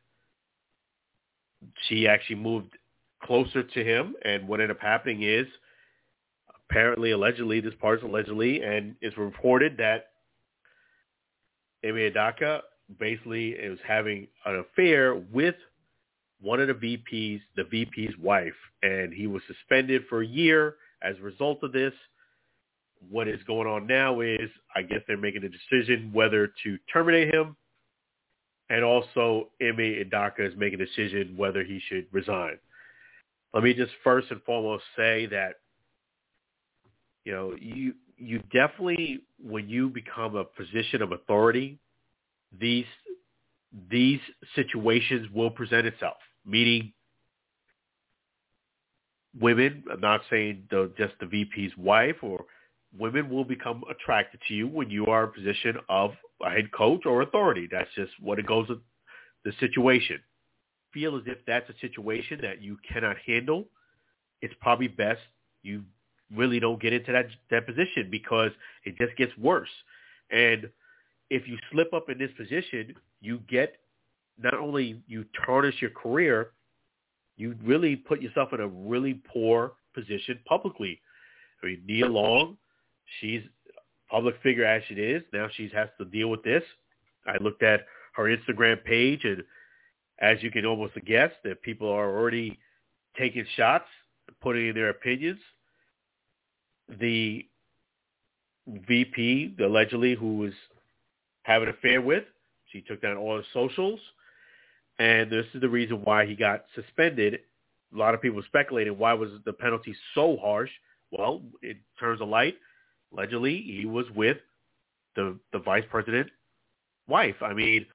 she 1.87 2.09
actually 2.09 2.35
moved 2.35 2.77
closer 3.23 3.62
to 3.62 3.85
him. 3.85 4.17
And 4.25 4.49
what 4.49 4.59
ended 4.59 4.77
up 4.77 4.83
happening 4.83 5.23
is, 5.23 5.47
apparently, 6.69 7.12
allegedly, 7.12 7.61
this 7.61 7.75
part 7.81 8.00
is 8.00 8.05
allegedly, 8.05 8.65
and 8.65 8.97
it's 9.00 9.17
reported 9.17 9.77
that 9.77 10.07
Ime 11.85 11.95
Udoka 11.95 12.62
basically 12.99 13.50
is 13.50 13.79
having 13.87 14.27
an 14.47 14.65
affair 14.69 15.15
with 15.15 15.55
one 16.40 16.61
of 16.61 16.68
the 16.68 16.75
VPs, 16.75 17.40
the 17.57 17.64
VP's 17.64 18.16
wife, 18.18 18.54
and 18.83 19.12
he 19.12 19.26
was 19.26 19.42
suspended 19.47 20.02
for 20.09 20.23
a 20.23 20.26
year 20.26 20.76
as 21.02 21.16
a 21.18 21.23
result 21.23 21.62
of 21.62 21.73
this. 21.73 21.92
What 23.11 23.28
is 23.28 23.42
going 23.45 23.68
on 23.68 23.87
now 23.87 24.21
is, 24.21 24.50
I 24.75 24.83
guess 24.83 25.00
they're 25.07 25.16
making 25.16 25.45
a 25.45 25.49
decision 25.49 26.11
whether 26.12 26.52
to 26.64 26.78
terminate 26.92 27.35
him, 27.35 27.57
and 28.71 28.85
also 28.85 29.49
Ime 29.61 30.04
Udoka 30.04 30.40
is 30.40 30.54
making 30.57 30.80
a 30.80 30.87
decision 30.87 31.35
whether 31.37 31.64
he 31.64 31.80
should 31.88 32.07
resign. 32.12 32.59
Let 33.54 33.62
me 33.62 33.73
just 33.73 33.92
first 34.04 34.30
and 34.30 34.42
foremost 34.42 34.85
say 34.97 35.26
that, 35.26 35.54
you 37.25 37.33
know, 37.33 37.54
you 37.61 37.95
you 38.16 38.40
definitely 38.52 39.21
when 39.42 39.68
you 39.68 39.88
become 39.88 40.37
a 40.37 40.45
position 40.45 41.02
of 41.02 41.12
authority, 41.12 41.78
these 42.59 42.85
these 43.90 44.21
situations 44.54 45.28
will 45.33 45.50
present 45.50 45.87
itself. 45.87 46.16
Meaning, 46.49 46.93
women. 49.38 49.85
I'm 49.93 50.00
not 50.00 50.23
saying 50.31 50.64
the, 50.71 50.90
just 50.97 51.14
the 51.21 51.26
VP's 51.26 51.76
wife 51.76 52.17
or 52.23 52.45
women 52.99 53.28
will 53.28 53.45
become 53.45 53.85
attracted 53.90 54.40
to 54.49 54.55
you 54.55 54.67
when 54.67 54.90
you 54.90 55.07
are 55.07 55.25
in 55.25 55.28
a 55.28 55.33
position 55.33 55.76
of 55.88 56.12
a 56.43 56.50
head 56.50 56.73
coach 56.73 57.05
or 57.05 57.23
authority. 57.23 57.69
That's 57.71 57.90
just 57.95 58.12
what 58.21 58.38
it 58.38 58.47
goes 58.47 58.69
with 58.69 58.78
the 59.45 59.52
situation. 59.61 60.21
Feel 60.93 61.17
as 61.17 61.23
if 61.26 61.38
that's 61.47 61.69
a 61.69 61.75
situation 61.81 62.40
that 62.43 62.62
you 62.62 62.78
cannot 62.90 63.17
handle. 63.26 63.67
It's 64.40 64.55
probably 64.61 64.88
best 64.88 65.21
you 65.62 65.83
really 66.35 66.61
don't 66.61 66.81
get 66.81 66.93
into 66.93 67.12
that 67.12 67.26
that 67.50 67.67
position 67.67 68.09
because 68.11 68.52
it 68.85 68.97
just 68.97 69.17
gets 69.17 69.37
worse. 69.37 69.69
And 70.31 70.69
if 71.31 71.47
you 71.47 71.59
slip 71.73 71.93
up 71.93 72.09
in 72.09 72.19
this 72.19 72.31
position, 72.37 72.95
you 73.21 73.40
get 73.49 73.76
not 74.42 74.54
only 74.54 75.02
you 75.07 75.25
tarnish 75.45 75.80
your 75.80 75.90
career, 75.90 76.50
you 77.37 77.54
really 77.62 77.97
put 77.97 78.21
yourself 78.21 78.52
in 78.52 78.61
a 78.61 78.68
really 78.68 79.14
poor 79.33 79.73
position 79.95 80.38
publicly. 80.47 81.00
I 81.62 81.66
mean, 81.66 81.83
Nia 81.87 82.07
Long, 82.07 82.57
she's 83.21 83.42
a 83.68 84.12
public 84.12 84.37
figure 84.42 84.64
as 84.64 84.83
she 84.88 84.95
is. 84.95 85.23
Now 85.33 85.49
she 85.54 85.71
has 85.75 85.88
to 85.99 86.04
deal 86.04 86.28
with 86.28 86.42
this. 86.42 86.62
I 87.26 87.42
looked 87.42 87.62
at 87.62 87.87
her 88.14 88.25
Instagram 88.25 88.83
page, 88.85 89.25
and 89.25 89.42
as 90.21 90.42
you 90.42 90.50
can 90.50 90.66
almost 90.66 90.95
guess, 91.07 91.30
that 91.45 91.62
people 91.62 91.88
are 91.88 92.16
already 92.16 92.59
taking 93.16 93.45
shots, 93.57 93.87
putting 94.40 94.68
in 94.68 94.75
their 94.75 94.90
opinions. 94.90 95.40
The 97.00 97.47
VP, 98.66 99.57
allegedly, 99.61 100.14
who 100.14 100.38
was 100.38 100.52
having 101.42 101.68
an 101.68 101.75
affair 101.75 102.00
with. 102.00 102.25
She 102.73 102.83
took 102.83 103.00
down 103.00 103.16
all 103.16 103.37
her 103.37 103.45
socials. 103.52 104.00
And 104.99 105.31
this 105.31 105.47
is 105.55 105.61
the 105.61 105.69
reason 105.69 106.02
why 106.02 106.26
he 106.26 106.35
got 106.35 106.64
suspended. 106.75 107.40
A 107.95 107.97
lot 107.97 108.14
of 108.14 108.21
people 108.21 108.43
speculated 108.47 108.90
why 108.93 109.14
was 109.14 109.31
the 109.45 109.52
penalty 109.52 109.95
so 110.14 110.37
harsh. 110.37 110.71
Well, 111.11 111.43
it 111.62 111.76
turns 111.99 112.21
a 112.21 112.25
light. 112.25 112.57
Allegedly, 113.12 113.62
he 113.62 113.87
was 113.87 114.07
with 114.14 114.38
the 115.17 115.38
the 115.52 115.59
vice 115.59 115.85
president 115.90 116.31
wife. 117.09 117.37
I 117.40 117.55
mean, 117.55 117.87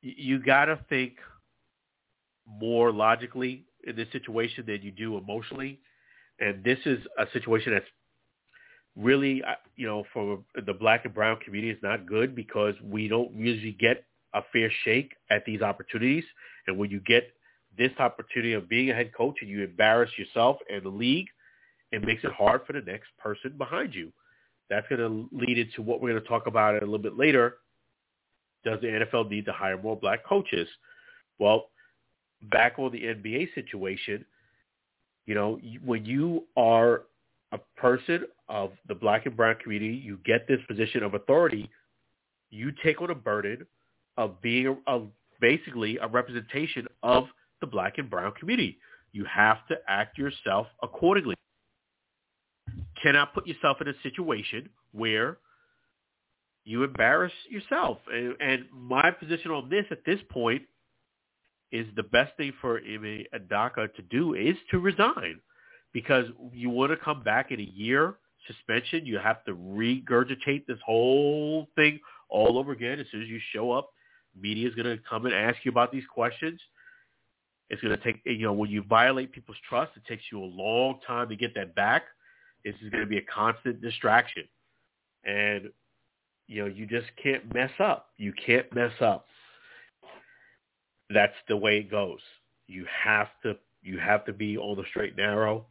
you 0.00 0.38
got 0.38 0.66
to 0.66 0.78
think 0.88 1.14
more 2.46 2.92
logically 2.92 3.64
in 3.86 3.96
this 3.96 4.08
situation 4.12 4.64
than 4.66 4.82
you 4.82 4.90
do 4.90 5.16
emotionally. 5.16 5.78
And 6.40 6.64
this 6.64 6.78
is 6.86 6.98
a 7.18 7.26
situation 7.32 7.72
that's 7.72 7.86
really, 8.96 9.42
uh, 9.44 9.54
you 9.76 9.86
know, 9.86 10.04
for 10.12 10.40
the 10.66 10.72
black 10.72 11.04
and 11.04 11.14
brown 11.14 11.38
community 11.44 11.72
is 11.72 11.82
not 11.82 12.06
good 12.06 12.34
because 12.34 12.74
we 12.82 13.08
don't 13.08 13.32
usually 13.34 13.72
get 13.72 14.04
a 14.34 14.42
fair 14.52 14.70
shake 14.84 15.14
at 15.30 15.44
these 15.44 15.62
opportunities. 15.62 16.24
And 16.66 16.78
when 16.78 16.90
you 16.90 17.00
get 17.00 17.32
this 17.76 17.92
opportunity 17.98 18.52
of 18.52 18.68
being 18.68 18.90
a 18.90 18.94
head 18.94 19.12
coach 19.14 19.36
and 19.40 19.50
you 19.50 19.64
embarrass 19.64 20.10
yourself 20.18 20.58
and 20.70 20.82
the 20.82 20.88
league, 20.88 21.28
it 21.90 22.04
makes 22.04 22.24
it 22.24 22.32
hard 22.32 22.62
for 22.66 22.72
the 22.72 22.80
next 22.80 23.08
person 23.18 23.54
behind 23.58 23.94
you. 23.94 24.12
That's 24.70 24.86
going 24.88 25.00
to 25.00 25.28
lead 25.36 25.58
into 25.58 25.82
what 25.82 26.00
we're 26.00 26.10
going 26.10 26.22
to 26.22 26.28
talk 26.28 26.46
about 26.46 26.74
a 26.74 26.80
little 26.80 26.98
bit 26.98 27.16
later. 27.16 27.56
Does 28.64 28.80
the 28.80 28.86
NFL 28.86 29.28
need 29.28 29.44
to 29.46 29.52
hire 29.52 29.80
more 29.80 29.96
black 29.96 30.24
coaches? 30.24 30.68
Well, 31.38 31.66
back 32.50 32.78
on 32.78 32.92
the 32.92 33.02
NBA 33.02 33.54
situation, 33.54 34.24
you 35.26 35.34
know, 35.34 35.60
when 35.84 36.04
you 36.04 36.44
are 36.56 37.02
a 37.52 37.58
person 37.76 38.24
of 38.48 38.72
the 38.88 38.94
black 38.94 39.26
and 39.26 39.36
brown 39.36 39.56
community, 39.62 39.94
you 39.94 40.18
get 40.24 40.48
this 40.48 40.60
position 40.66 41.02
of 41.02 41.14
authority, 41.14 41.70
you 42.50 42.72
take 42.82 43.00
on 43.02 43.10
a 43.10 43.14
burden 43.14 43.66
of 44.16 44.40
being 44.42 44.76
a, 44.86 45.00
basically 45.40 45.98
a 45.98 46.08
representation 46.08 46.86
of 47.02 47.24
the 47.60 47.66
black 47.66 47.98
and 47.98 48.10
brown 48.10 48.32
community. 48.38 48.78
You 49.12 49.24
have 49.24 49.66
to 49.68 49.76
act 49.88 50.18
yourself 50.18 50.66
accordingly. 50.82 51.34
Cannot 53.02 53.34
put 53.34 53.46
yourself 53.46 53.80
in 53.80 53.88
a 53.88 53.94
situation 54.02 54.68
where 54.92 55.38
you 56.64 56.84
embarrass 56.84 57.32
yourself. 57.50 57.98
And, 58.12 58.34
and 58.40 58.64
my 58.72 59.10
position 59.10 59.50
on 59.50 59.68
this 59.68 59.84
at 59.90 60.04
this 60.06 60.20
point 60.30 60.62
is 61.72 61.86
the 61.96 62.02
best 62.04 62.36
thing 62.36 62.52
for 62.60 62.78
Ime 62.78 63.24
Udoka 63.34 63.92
to 63.94 64.02
do 64.10 64.34
is 64.34 64.56
to 64.70 64.78
resign 64.78 65.40
because 65.92 66.26
you 66.52 66.70
want 66.70 66.92
to 66.92 66.96
come 66.96 67.22
back 67.22 67.50
in 67.50 67.60
a 67.60 67.64
year 67.64 68.16
suspension. 68.46 69.06
You 69.06 69.18
have 69.18 69.44
to 69.44 69.52
regurgitate 69.54 70.66
this 70.66 70.78
whole 70.84 71.68
thing 71.76 72.00
all 72.28 72.58
over 72.58 72.72
again. 72.72 72.98
As 73.00 73.06
soon 73.10 73.22
as 73.22 73.28
you 73.28 73.40
show 73.52 73.72
up, 73.72 73.90
media 74.38 74.68
is 74.68 74.74
going 74.74 74.86
to 74.86 75.02
come 75.08 75.26
and 75.26 75.34
ask 75.34 75.58
you 75.64 75.70
about 75.70 75.92
these 75.92 76.04
questions. 76.12 76.60
It's 77.70 77.80
going 77.80 77.96
to 77.96 78.04
take, 78.04 78.20
you 78.24 78.44
know, 78.44 78.52
when 78.52 78.70
you 78.70 78.82
violate 78.82 79.32
people's 79.32 79.56
trust, 79.68 79.92
it 79.96 80.02
takes 80.06 80.24
you 80.30 80.42
a 80.42 80.44
long 80.44 81.00
time 81.06 81.28
to 81.30 81.36
get 81.36 81.54
that 81.54 81.74
back. 81.74 82.04
This 82.64 82.74
is 82.82 82.90
going 82.90 83.02
to 83.02 83.08
be 83.08 83.18
a 83.18 83.22
constant 83.22 83.80
distraction. 83.80 84.44
And, 85.24 85.70
you 86.48 86.62
know, 86.62 86.68
you 86.68 86.86
just 86.86 87.06
can't 87.22 87.52
mess 87.54 87.70
up. 87.78 88.10
You 88.18 88.32
can't 88.44 88.72
mess 88.74 88.92
up 89.00 89.26
that's 91.12 91.34
the 91.48 91.56
way 91.56 91.78
it 91.78 91.90
goes. 91.90 92.20
You 92.66 92.86
have 93.04 93.28
to 93.42 93.56
you 93.82 93.98
have 93.98 94.24
to 94.26 94.32
be 94.32 94.56
on 94.56 94.76
the 94.76 94.84
straight 94.90 95.10
and 95.10 95.18
narrow, 95.18 95.66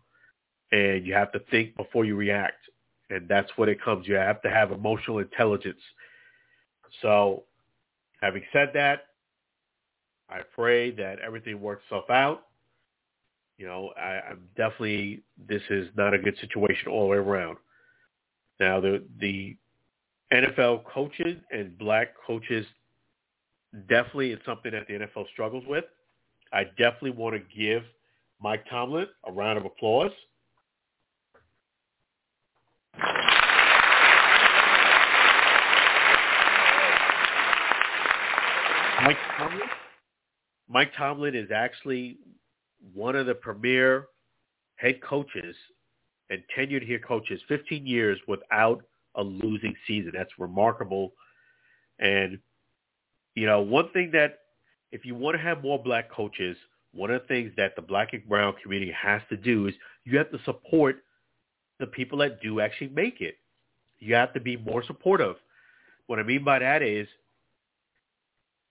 and 0.71 1.05
you 1.05 1.13
have 1.13 1.31
to 1.31 1.39
think 1.51 1.75
before 1.77 2.05
you 2.05 2.15
react, 2.15 2.59
and 3.09 3.27
that's 3.27 3.49
what 3.55 3.69
it 3.69 3.81
comes. 3.81 4.07
You 4.07 4.15
have 4.15 4.41
to 4.41 4.49
have 4.49 4.71
emotional 4.71 5.19
intelligence. 5.19 5.79
So, 7.01 7.43
having 8.21 8.43
said 8.53 8.71
that, 8.73 9.07
I 10.29 10.39
pray 10.55 10.91
that 10.91 11.19
everything 11.19 11.59
works 11.61 11.83
itself 11.85 12.09
out. 12.09 12.47
You 13.57 13.67
know, 13.67 13.91
I, 13.97 14.21
I'm 14.29 14.47
definitely 14.55 15.23
this 15.47 15.61
is 15.69 15.89
not 15.95 16.13
a 16.13 16.17
good 16.17 16.35
situation 16.39 16.91
all 16.91 17.03
the 17.03 17.07
way 17.07 17.17
around. 17.17 17.57
Now, 18.59 18.79
the 18.79 19.03
the 19.19 19.55
NFL 20.33 20.85
coaches 20.85 21.37
and 21.51 21.77
black 21.77 22.09
coaches 22.25 22.65
definitely 23.89 24.31
is 24.31 24.39
something 24.45 24.71
that 24.71 24.87
the 24.87 24.93
NFL 24.93 25.25
struggles 25.33 25.63
with. 25.67 25.85
I 26.53 26.63
definitely 26.77 27.11
want 27.11 27.35
to 27.35 27.55
give 27.55 27.83
Mike 28.41 28.65
Tomlin 28.69 29.07
a 29.25 29.31
round 29.31 29.57
of 29.57 29.65
applause. 29.65 30.11
Mike 39.03 39.17
Tomlin, 39.37 39.69
Mike 40.69 40.91
Tomlin 40.97 41.35
is 41.35 41.49
actually 41.51 42.17
one 42.93 43.15
of 43.15 43.25
the 43.25 43.33
premier 43.33 44.07
head 44.75 45.01
coaches 45.01 45.55
and 46.29 46.41
tenured 46.57 46.85
here 46.85 46.99
coaches, 46.99 47.41
15 47.47 47.85
years 47.85 48.19
without 48.27 48.83
a 49.15 49.23
losing 49.23 49.75
season. 49.87 50.11
That's 50.15 50.31
remarkable. 50.37 51.13
And 51.99 52.39
you 53.35 53.45
know, 53.45 53.61
one 53.61 53.89
thing 53.91 54.11
that 54.11 54.39
if 54.91 55.05
you 55.05 55.15
want 55.15 55.37
to 55.37 55.41
have 55.41 55.63
more 55.63 55.81
black 55.81 56.11
coaches, 56.11 56.57
one 56.93 57.11
of 57.11 57.21
the 57.21 57.27
things 57.27 57.51
that 57.57 57.75
the 57.75 57.81
black 57.81 58.13
and 58.13 58.27
brown 58.27 58.53
community 58.61 58.91
has 58.91 59.21
to 59.29 59.37
do 59.37 59.67
is 59.67 59.73
you 60.03 60.17
have 60.17 60.31
to 60.31 60.39
support 60.43 60.97
the 61.79 61.87
people 61.87 62.17
that 62.19 62.41
do 62.41 62.59
actually 62.59 62.89
make 62.89 63.21
it. 63.21 63.37
You 63.99 64.15
have 64.15 64.33
to 64.33 64.39
be 64.39 64.57
more 64.57 64.83
supportive. 64.85 65.35
What 66.07 66.19
I 66.19 66.23
mean 66.23 66.43
by 66.43 66.59
that 66.59 66.81
is 66.81 67.07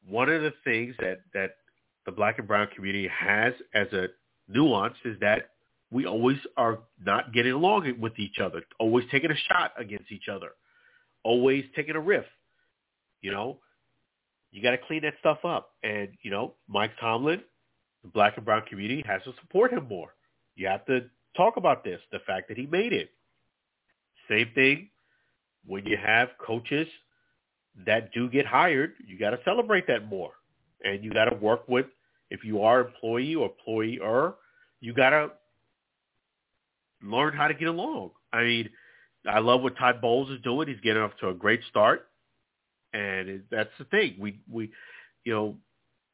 one 0.09 0.29
of 0.29 0.43
the 0.43 0.53
things 0.65 0.95
that, 1.01 1.21
that 1.35 1.57
the 2.07 2.13
black 2.13 2.39
and 2.39 2.49
brown 2.49 2.69
community 2.75 3.09
has 3.09 3.55
as 3.75 3.87
a 3.93 4.09
nuance 4.49 4.97
is 5.05 5.19
that 5.21 5.51
we 5.91 6.07
always 6.07 6.39
are 6.57 6.81
not 7.05 7.33
getting 7.33 7.53
along 7.53 7.93
with 8.01 8.19
each 8.19 8.39
other, 8.39 8.63
always 8.79 9.05
taking 9.11 9.31
a 9.31 9.37
shot 9.49 9.73
against 9.77 10.11
each 10.13 10.29
other, 10.29 10.51
always 11.25 11.65
taking 11.75 11.97
a 11.97 12.01
riff. 12.01 12.25
You 13.23 13.33
know, 13.33 13.59
you 14.51 14.63
got 14.63 14.71
to 14.71 14.79
clean 14.79 15.03
that 15.03 15.15
stuff 15.21 15.45
up. 15.45 15.73
And, 15.83 16.09
you 16.23 16.31
know, 16.31 16.55
Mike 16.69 16.93
Tomlin, 17.01 17.43
the 18.03 18.09
black 18.09 18.37
and 18.37 18.45
brown 18.45 18.63
community 18.69 19.03
has 19.07 19.23
to 19.25 19.33
support 19.41 19.73
him 19.73 19.87
more. 19.89 20.15
You 20.57 20.69
have 20.69 20.87
to 20.87 21.07
talk 21.37 21.57
about 21.57 21.85
this, 21.85 22.01
the 22.13 22.21
fact 22.27 22.49
that 22.49 22.57
he 22.57 22.67
made 22.67 22.93
it. 22.93 23.11
Same 24.29 24.51
thing 24.55 24.91
when 25.67 25.85
you 25.87 25.97
have 25.97 26.31
coaches 26.45 26.87
that 27.87 28.13
do 28.13 28.29
get 28.29 28.47
hired, 28.47 28.95
you 29.07 29.19
got 29.19 29.31
to 29.31 29.39
celebrate 29.45 29.87
that 29.87 30.09
more. 30.09 30.33
And 30.85 31.05
you 31.05 31.11
got 31.11 31.27
to 31.27 31.37
work 31.37 31.69
with, 31.69 31.87
if 32.31 32.45
you 32.45 32.63
are 32.63 32.81
employee 32.81 33.35
or 33.35 33.51
employer, 33.51 34.35
you 34.81 34.95
got 34.95 35.11
to 35.11 35.31
learn 37.03 37.35
how 37.35 37.49
to 37.49 37.55
get 37.55 37.69
along. 37.69 38.11
I 38.33 38.43
mean, 38.43 38.71
I 39.29 39.41
love 39.41 39.63
what 39.63 39.77
Todd 39.77 40.01
Bowles 40.01 40.31
is 40.31 40.41
doing. 40.43 40.69
He's 40.69 40.81
getting 40.81 41.03
off 41.03 41.13
to 41.21 41.29
a 41.29 41.35
great 41.35 41.61
start 41.69 42.07
and 42.93 43.29
it, 43.29 43.43
that's 43.51 43.71
the 43.79 43.85
thing. 43.85 44.17
We 44.19 44.41
we 44.51 44.71
you 45.25 45.33
know 45.33 45.57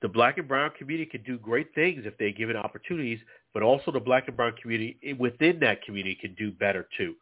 the 0.02 0.08
black 0.08 0.38
and 0.38 0.48
brown 0.48 0.70
community 0.78 1.08
can 1.10 1.22
do 1.22 1.38
great 1.38 1.74
things 1.74 2.02
if 2.04 2.16
they're 2.18 2.32
given 2.32 2.56
opportunities, 2.56 3.18
but 3.54 3.62
also 3.62 3.90
the 3.90 4.00
black 4.00 4.28
and 4.28 4.36
brown 4.36 4.52
community 4.60 5.14
within 5.18 5.58
that 5.60 5.82
community 5.82 6.16
can 6.20 6.34
do 6.34 6.50
better 6.52 6.86
too. 6.96 7.14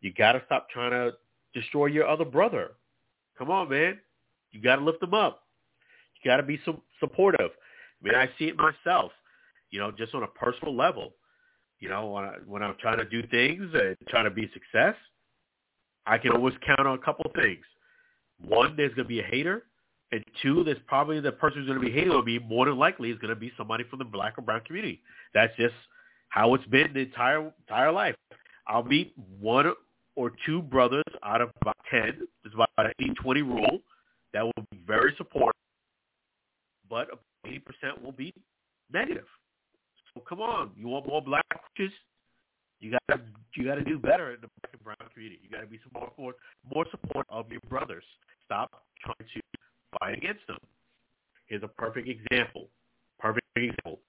You 0.00 0.12
got 0.12 0.32
to 0.32 0.42
stop 0.46 0.68
trying 0.70 0.90
to 0.90 1.12
destroy 1.54 1.86
your 1.86 2.06
other 2.06 2.24
brother. 2.24 2.72
Come 3.38 3.50
on, 3.50 3.68
man. 3.68 3.98
You 4.52 4.60
got 4.60 4.76
to 4.76 4.84
lift 4.84 5.00
them 5.00 5.14
up. 5.14 5.44
You 6.22 6.30
got 6.30 6.38
to 6.38 6.42
be 6.42 6.60
some 6.64 6.82
supportive. 7.00 7.50
I 7.50 8.04
mean, 8.04 8.14
I 8.14 8.28
see 8.38 8.46
it 8.46 8.56
myself. 8.56 9.12
You 9.70 9.78
know, 9.78 9.90
just 9.90 10.14
on 10.14 10.22
a 10.22 10.26
personal 10.26 10.74
level. 10.74 11.12
You 11.78 11.88
know, 11.88 12.06
when, 12.08 12.24
I, 12.24 12.34
when 12.46 12.62
I'm 12.62 12.74
trying 12.80 12.98
to 12.98 13.04
do 13.04 13.22
things 13.28 13.70
and 13.72 13.96
trying 14.08 14.24
to 14.24 14.30
be 14.30 14.50
success, 14.52 14.96
I 16.06 16.18
can 16.18 16.32
always 16.32 16.54
count 16.66 16.88
on 16.88 16.98
a 16.98 17.02
couple 17.02 17.24
of 17.26 17.32
things 17.40 17.64
one, 18.40 18.74
there's 18.76 18.94
going 18.94 19.04
to 19.04 19.08
be 19.08 19.20
a 19.20 19.24
hater, 19.24 19.64
and 20.12 20.24
two, 20.42 20.64
there's 20.64 20.78
probably 20.86 21.20
the 21.20 21.32
person 21.32 21.58
who's 21.58 21.68
going 21.68 21.80
to 21.80 21.84
be 21.84 21.92
hated 21.92 22.10
will 22.10 22.22
be 22.22 22.38
more 22.38 22.66
than 22.66 22.78
likely 22.78 23.10
is 23.10 23.18
going 23.18 23.34
to 23.34 23.38
be 23.38 23.52
somebody 23.56 23.84
from 23.84 23.98
the 23.98 24.04
black 24.04 24.38
or 24.38 24.42
brown 24.42 24.60
community. 24.66 25.02
That's 25.34 25.54
just 25.56 25.74
how 26.28 26.54
it's 26.54 26.66
been 26.66 26.92
the 26.94 27.00
entire 27.00 27.52
entire 27.68 27.92
life. 27.92 28.14
I'll 28.66 28.84
meet 28.84 29.14
one 29.40 29.72
or 30.18 30.32
two 30.44 30.60
brothers 30.60 31.04
out 31.22 31.40
of 31.40 31.50
about 31.62 31.76
ten. 31.88 32.26
It's 32.44 32.52
about 32.52 32.68
an 32.76 32.92
80-20 33.00 33.36
rule 33.44 33.78
that 34.34 34.42
will 34.42 34.64
be 34.72 34.78
very 34.84 35.14
supportive, 35.16 35.54
but 36.90 37.08
80% 37.46 38.02
will 38.02 38.10
be 38.10 38.34
negative. 38.92 39.26
So 40.12 40.20
come 40.28 40.40
on, 40.40 40.72
you 40.76 40.88
want 40.88 41.06
more 41.06 41.22
black 41.22 41.44
coaches? 41.52 41.92
You 42.80 42.90
got 42.90 43.16
to 43.16 43.20
you 43.54 43.64
got 43.64 43.76
to 43.76 43.84
do 43.84 43.96
better 43.96 44.34
in 44.34 44.40
the 44.40 44.48
black 44.60 44.72
and 44.72 44.82
brown 44.82 44.96
community. 45.14 45.40
You 45.42 45.50
got 45.50 45.60
to 45.60 45.68
be 45.68 45.78
some 45.84 46.02
more 46.18 46.34
more 46.74 46.84
support 46.90 47.24
of 47.28 47.48
your 47.52 47.60
brothers. 47.68 48.04
Stop 48.44 48.82
trying 49.00 49.28
to 49.34 49.40
fight 50.00 50.18
against 50.18 50.44
them. 50.48 50.58
Here's 51.46 51.62
a 51.62 51.68
perfect 51.68 52.08
example. 52.08 52.68
Perfect 53.20 53.46
example. 53.54 54.00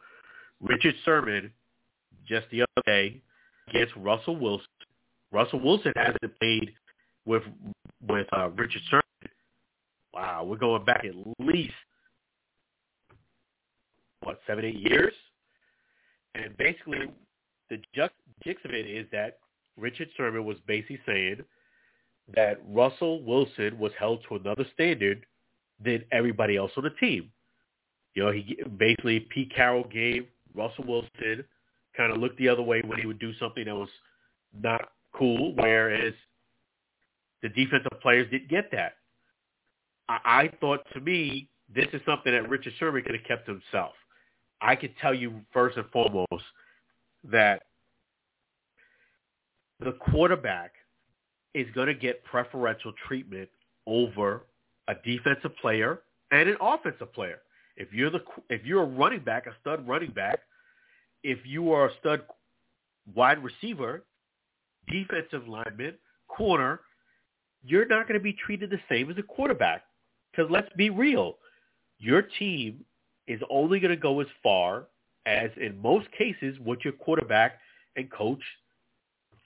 Richard 0.60 0.96
Sherman 1.06 1.52
just 2.28 2.48
the 2.52 2.64
other 2.64 2.84
day 2.88 3.22
against 3.70 3.96
Russell 3.96 4.36
Wilson 4.36 4.66
Russell 5.40 5.62
Wilson 5.62 5.94
hasn't 5.96 6.38
played 6.42 6.74
with 7.26 7.44
with 8.06 8.28
uh, 8.34 8.50
Richard 8.50 8.82
Sherman. 8.90 9.04
Wow, 10.14 10.44
we're 10.44 10.58
going 10.58 10.84
back 10.84 11.06
at 11.06 11.14
least 11.40 11.74
what 14.22 14.40
seven, 14.46 14.66
eight 14.66 14.76
years, 14.76 15.14
and 16.36 16.58
basically 16.58 17.10
the 17.70 17.78
gist 17.96 18.66
of 18.66 18.72
it 18.72 18.86
is 18.86 19.08
that 19.14 19.38
Richard 19.78 20.10
Sherman 20.18 20.44
was 20.44 20.58
basically 20.68 21.00
saying 21.06 21.38
that 22.36 22.60
Russell 22.68 23.24
Wilson 23.24 23.80
was 23.80 23.94
held 23.98 24.20
to 24.28 24.36
another 24.36 24.66
standard 24.74 25.26
than 25.82 26.04
everybody 26.12 26.58
else 26.58 26.72
on 26.76 26.84
the 26.84 26.90
team. 26.90 27.32
You 28.14 28.26
know, 28.26 28.32
he 28.34 28.58
basically 28.78 29.22
Pete 29.22 29.56
Carroll 29.56 29.86
gave 29.86 30.28
Russell 30.54 30.84
Wilson 30.86 31.46
kind 31.96 32.12
of 32.12 32.18
looked 32.18 32.38
the 32.40 32.50
other 32.50 32.62
way 32.62 32.82
when 32.86 33.00
he 33.00 33.08
would 33.08 33.20
do 33.20 33.34
something 33.36 33.64
that 33.64 33.76
was 33.76 33.90
not 34.62 34.82
cool, 35.20 35.54
whereas 35.56 36.14
the 37.44 37.50
defensive 37.50 38.00
players 38.02 38.30
didn't 38.32 38.50
get 38.50 38.72
that. 38.72 38.94
I, 40.08 40.20
I 40.26 40.52
thought 40.60 40.86
to 40.94 41.02
me, 41.02 41.50
this 41.74 41.88
is 41.94 42.02
something 42.06 42.32
that 42.32 42.50
Richard 42.50 42.74
Sherman 42.80 43.04
could 43.04 43.16
have 43.16 43.26
kept 43.26 43.48
himself. 43.48 43.94
I 44.62 44.76
can 44.76 44.90
tell 45.02 45.14
you 45.14 45.42
first 45.54 45.78
and 45.78 45.86
foremost 45.92 46.44
that 47.26 47.64
the 49.80 49.94
quarterback 49.94 50.74
is 51.54 51.68
going 51.74 51.88
to 51.88 51.94
get 51.94 52.24
preferential 52.24 52.94
treatment 53.08 53.50
over 53.86 54.44
a 54.88 54.96
defensive 55.06 55.56
player 55.62 56.02
and 56.32 56.50
an 56.50 56.58
offensive 56.60 57.14
player. 57.14 57.40
If 57.78 57.94
you're 57.94 58.10
the 58.10 58.22
if 58.50 58.66
you're 58.66 58.84
a 58.84 58.86
running 58.86 59.22
back, 59.22 59.48
a 59.48 59.52
stud 59.62 59.88
running 59.88 60.12
back, 60.12 60.40
if 61.24 61.40
you 61.46 61.72
are 61.72 61.88
a 61.88 61.92
stud 62.00 62.24
wide 63.16 63.42
receiver, 63.42 64.04
defensive 64.92 65.48
lineman, 65.48 65.96
corner, 66.28 66.82
you're 67.64 67.88
not 67.88 68.08
going 68.08 68.20
to 68.20 68.24
be 68.24 68.34
treated 68.34 68.70
the 68.70 68.80
same 68.90 69.10
as 69.10 69.18
a 69.18 69.24
quarterback. 69.24 69.84
Because 70.32 70.50
let's 70.52 70.70
be 70.78 70.90
real, 70.90 71.38
your 71.98 72.22
team 72.22 72.86
is 73.28 73.42
only 73.50 73.80
going 73.80 73.92
to 73.94 73.98
go 73.98 74.20
as 74.22 74.28
far 74.42 74.86
as, 75.26 75.50
in 75.58 75.82
most 75.82 76.08
cases, 76.18 76.58
what 76.64 76.84
your 76.84 76.94
quarterback 76.94 77.60
and 77.96 78.12
coach 78.12 78.42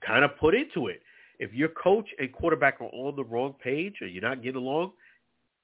kind 0.05 0.23
of 0.23 0.37
put 0.37 0.53
into 0.53 0.87
it. 0.87 1.01
If 1.39 1.53
your 1.53 1.69
coach 1.69 2.07
and 2.19 2.31
quarterback 2.31 2.79
are 2.79 2.89
on 2.89 3.15
the 3.15 3.23
wrong 3.23 3.55
page 3.61 3.95
or 4.01 4.07
you're 4.07 4.21
not 4.21 4.43
getting 4.43 4.61
along, 4.61 4.91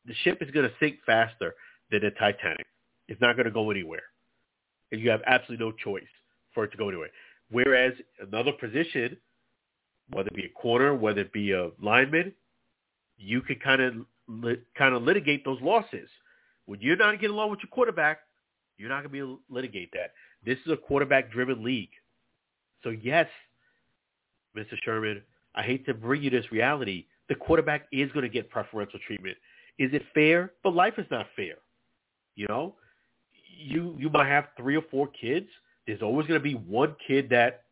the 0.05 0.13
ship 0.23 0.41
is 0.41 0.49
going 0.51 0.67
to 0.67 0.75
sink 0.79 0.97
faster 1.05 1.53
than 1.91 2.01
the 2.01 2.11
Titanic. 2.11 2.65
It's 3.07 3.21
not 3.21 3.35
going 3.35 3.45
to 3.45 3.51
go 3.51 3.69
anywhere. 3.71 4.03
And 4.91 4.99
you 4.99 5.09
have 5.09 5.21
absolutely 5.27 5.65
no 5.65 5.71
choice 5.71 6.03
for 6.53 6.63
it 6.63 6.71
to 6.71 6.77
go 6.77 6.89
anywhere. 6.89 7.09
Whereas 7.51 7.93
another 8.21 8.51
position, 8.51 9.17
whether 10.11 10.27
it 10.27 10.35
be 10.35 10.45
a 10.45 10.49
corner, 10.49 10.93
whether 10.95 11.21
it 11.21 11.33
be 11.33 11.51
a 11.51 11.69
lineman, 11.81 12.33
you 13.17 13.41
can 13.41 13.57
kind 13.57 13.81
of 13.81 13.93
kind 14.77 14.93
of 14.93 15.03
litigate 15.03 15.43
those 15.43 15.59
losses. 15.61 16.09
When 16.65 16.79
you're 16.81 16.95
not 16.95 17.19
getting 17.19 17.35
along 17.35 17.51
with 17.51 17.59
your 17.61 17.69
quarterback, 17.69 18.19
you're 18.77 18.89
not 18.89 18.97
going 18.97 19.05
to 19.05 19.09
be 19.09 19.19
able 19.19 19.37
to 19.37 19.41
litigate 19.49 19.91
that. 19.93 20.13
This 20.45 20.57
is 20.65 20.71
a 20.71 20.77
quarterback-driven 20.77 21.63
league. 21.63 21.89
So 22.83 22.89
yes, 22.89 23.27
Mr. 24.55 24.75
Sherman, 24.83 25.21
I 25.55 25.63
hate 25.63 25.85
to 25.87 25.93
bring 25.93 26.23
you 26.23 26.29
this 26.29 26.51
reality. 26.51 27.05
The 27.27 27.35
quarterback 27.35 27.87
is 27.91 28.11
going 28.11 28.23
to 28.23 28.29
get 28.29 28.49
preferential 28.49 28.99
treatment. 29.05 29.37
Is 29.77 29.93
it 29.93 30.03
fair? 30.13 30.53
But 30.63 30.75
life 30.75 30.93
is 30.97 31.05
not 31.11 31.27
fair. 31.35 31.55
You 32.35 32.47
know, 32.47 32.75
you 33.57 33.95
you 33.99 34.09
might 34.09 34.27
have 34.27 34.45
three 34.55 34.75
or 34.75 34.83
four 34.89 35.07
kids. 35.07 35.47
There's 35.85 36.01
always 36.01 36.27
going 36.27 36.39
to 36.39 36.43
be 36.43 36.53
one 36.53 36.95
kid 37.05 37.29
that, 37.31 37.63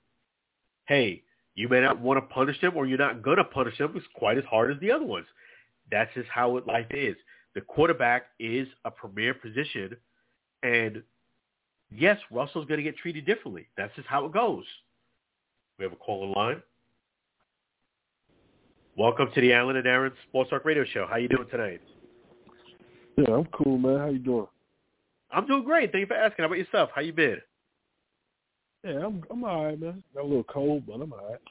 hey, 0.85 1.23
you 1.57 1.67
may 1.67 1.81
not 1.81 1.99
want 1.99 2.17
to 2.17 2.33
punish 2.33 2.61
them 2.61 2.77
or 2.77 2.85
you're 2.85 2.99
not 2.99 3.23
going 3.23 3.37
to 3.37 3.43
punish 3.43 3.77
them 3.79 3.99
quite 4.13 4.37
as 4.37 4.43
hard 4.45 4.71
as 4.71 4.79
the 4.79 4.91
other 4.91 5.03
ones. 5.03 5.25
That's 5.91 6.13
just 6.13 6.29
how 6.29 6.59
life 6.67 6.85
is. 6.91 7.15
The 7.55 7.61
quarterback 7.61 8.27
is 8.39 8.67
a 8.85 8.91
premier 8.91 9.33
position, 9.33 9.97
and 10.61 11.01
yes, 11.89 12.19
Russell's 12.29 12.67
going 12.67 12.77
to 12.77 12.83
get 12.83 12.95
treated 12.97 13.25
differently. 13.25 13.67
That's 13.75 13.93
just 13.95 14.07
how 14.07 14.25
it 14.25 14.33
goes. 14.33 14.65
We 15.79 15.83
have 15.83 15.93
a 15.93 15.95
call 15.95 16.25
in 16.25 16.33
line. 16.33 16.61
Welcome 18.95 19.29
to 19.33 19.41
the 19.41 19.53
Alan 19.53 19.77
and 19.77 19.87
Aaron 19.87 20.11
Sports 20.29 20.51
Talk 20.51 20.63
Radio 20.63 20.85
Show. 20.85 21.07
How 21.09 21.17
you 21.17 21.27
doing 21.27 21.49
tonight? 21.49 21.81
Yeah, 23.17 23.33
I'm 23.33 23.45
cool, 23.45 23.79
man. 23.79 23.97
How 23.97 24.09
you 24.09 24.19
doing? 24.19 24.47
I'm 25.31 25.47
doing 25.47 25.63
great. 25.63 25.91
Thank 25.91 26.01
you 26.01 26.07
for 26.07 26.15
asking. 26.15 26.43
How 26.43 26.45
about 26.45 26.59
yourself? 26.59 26.91
How 26.93 27.01
you 27.01 27.13
been? 27.13 27.37
Yeah, 28.83 29.05
I'm 29.05 29.23
I'm 29.29 29.43
all 29.43 29.65
right, 29.65 29.79
man. 29.79 30.03
Got 30.13 30.23
a 30.23 30.27
little 30.27 30.43
cold, 30.43 30.83
but 30.85 30.93
I'm 30.93 31.11
all 31.11 31.29
right. 31.29 31.41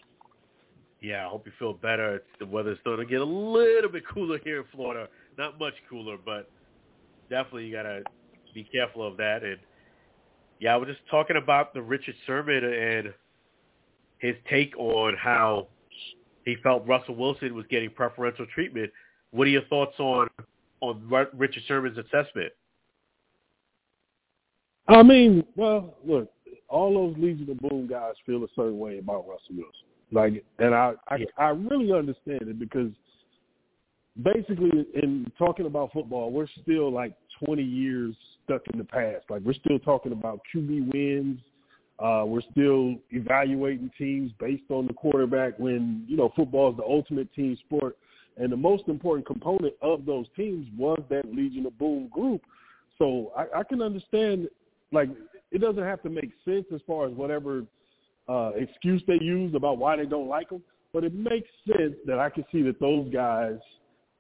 Yeah, 1.01 1.27
I 1.27 1.29
hope 1.29 1.47
you 1.47 1.53
feel 1.59 1.75
better. 1.75 2.23
The 2.39 2.47
weather's 2.47 2.79
starting 2.81 3.07
to 3.07 3.11
get 3.11 3.21
a 3.21 3.25
little 3.25 3.91
bit 3.91 4.05
cooler 4.13 4.39
here 4.43 4.59
in 4.59 4.65
Florida. 4.73 5.09
Not 5.37 5.59
much 5.59 5.75
cooler, 5.91 6.17
but 6.25 6.51
definitely 7.29 7.67
you 7.67 7.73
gotta 7.73 8.03
be 8.55 8.65
careful 8.65 9.07
of 9.07 9.17
that. 9.19 9.43
And 9.45 9.59
yeah, 10.61 10.75
I 10.75 10.77
was 10.77 10.89
just 10.89 11.01
talking 11.11 11.37
about 11.37 11.75
the 11.75 11.83
Richard 11.83 12.15
Sherman 12.27 12.65
and 12.65 13.13
his 14.19 14.35
take 14.49 14.77
on 14.79 15.15
how 15.17 15.69
he 16.45 16.57
felt 16.63 16.87
Russell 16.87 17.17
Wilson 17.17 17.55
was 17.55 17.67
getting 17.69 17.91
preferential 17.91 18.47
treatment. 18.55 18.91
What 19.33 19.47
are 19.47 19.51
your 19.51 19.65
thoughts 19.67 19.99
on 19.99 20.29
on 20.81 21.29
Richard 21.35 21.63
Sherman's 21.67 21.99
assessment? 21.99 22.53
I 24.89 25.03
mean, 25.03 25.45
well, 25.57 25.97
look, 26.05 26.33
all 26.69 26.95
those 26.95 27.17
Legion 27.23 27.51
of 27.51 27.59
Boom 27.59 27.87
guys 27.87 28.15
feel 28.25 28.45
a 28.45 28.49
certain 28.55 28.79
way 28.79 28.99
about 28.99 29.27
Russell 29.29 29.57
Wilson. 29.57 29.87
Like, 30.13 30.45
and 30.59 30.75
I, 30.75 30.93
I, 31.09 31.17
yeah. 31.17 31.27
I 31.37 31.49
really 31.49 31.93
understand 31.93 32.43
it 32.43 32.59
because 32.59 32.91
basically, 34.23 34.87
in 34.95 35.31
talking 35.39 35.67
about 35.67 35.93
football, 35.93 36.31
we're 36.31 36.49
still 36.63 36.93
like 36.93 37.13
20 37.45 37.63
years 37.63 38.15
stuck 38.45 38.63
in 38.73 38.79
the 38.79 38.85
past. 38.85 39.25
Like, 39.29 39.43
we're 39.43 39.55
still 39.55 39.79
talking 39.79 40.13
about 40.13 40.41
QB 40.55 40.93
wins. 40.93 41.41
Uh, 41.99 42.25
we're 42.27 42.43
still 42.53 42.97
evaluating 43.11 43.91
teams 43.97 44.31
based 44.39 44.71
on 44.71 44.87
the 44.87 44.93
quarterback 44.93 45.59
when, 45.59 46.05
you 46.07 46.17
know, 46.17 46.31
football 46.37 46.71
is 46.71 46.77
the 46.77 46.85
ultimate 46.85 47.33
team 47.35 47.57
sport. 47.67 47.97
And 48.37 48.53
the 48.53 48.57
most 48.57 48.85
important 48.89 49.27
component 49.27 49.73
of 49.81 50.05
those 50.05 50.27
teams 50.37 50.69
was 50.77 51.01
that 51.09 51.35
Legion 51.35 51.65
of 51.65 51.79
Boom 51.79 52.09
group. 52.09 52.43
So 52.99 53.33
I, 53.37 53.61
I 53.61 53.65
can 53.65 53.81
understand, 53.81 54.49
like, 54.93 55.09
it 55.57 55.63
doesn't 55.63 55.85
have 55.85 56.03
to 56.03 56.11
make 56.11 56.33
sense 56.45 56.67
as 56.75 56.83
far 56.87 57.07
as 57.07 57.15
whatever 57.15 57.63
uh, 58.29 58.51
excuse 58.57 59.03
they 59.07 59.19
use 59.23 59.55
about 59.55 59.79
why 59.79 59.97
they 59.97 60.05
don't 60.05 60.29
like 60.29 60.51
them, 60.51 60.63
but 60.93 61.03
it 61.03 61.15
makes 61.15 61.49
sense 61.67 61.95
that 62.07 62.19
I 62.19 62.29
can 62.29 62.45
see 62.53 62.61
that 62.65 62.79
those 62.79 63.11
guys 63.11 63.57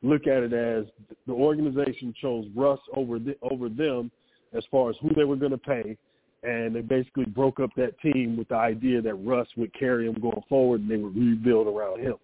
look 0.02 0.26
at 0.26 0.42
it 0.42 0.54
as 0.54 0.86
the 1.26 1.34
organization 1.34 2.14
chose 2.18 2.46
Russ 2.56 2.78
over 2.94 3.18
the, 3.18 3.36
over 3.42 3.68
them 3.68 4.10
as 4.56 4.64
far 4.70 4.88
as 4.88 4.96
who 5.02 5.10
they 5.14 5.24
were 5.24 5.36
going 5.36 5.52
to 5.52 5.58
pay, 5.58 5.98
and 6.42 6.74
they 6.74 6.80
basically 6.80 7.26
broke 7.26 7.60
up 7.60 7.68
that 7.76 8.00
team 8.00 8.38
with 8.38 8.48
the 8.48 8.54
idea 8.54 9.02
that 9.02 9.14
Russ 9.16 9.48
would 9.58 9.78
carry 9.78 10.10
them 10.10 10.18
going 10.18 10.42
forward, 10.48 10.80
and 10.80 10.90
they 10.90 10.96
would 10.96 11.14
rebuild 11.14 11.66
around 11.66 12.00
him. 12.00 12.14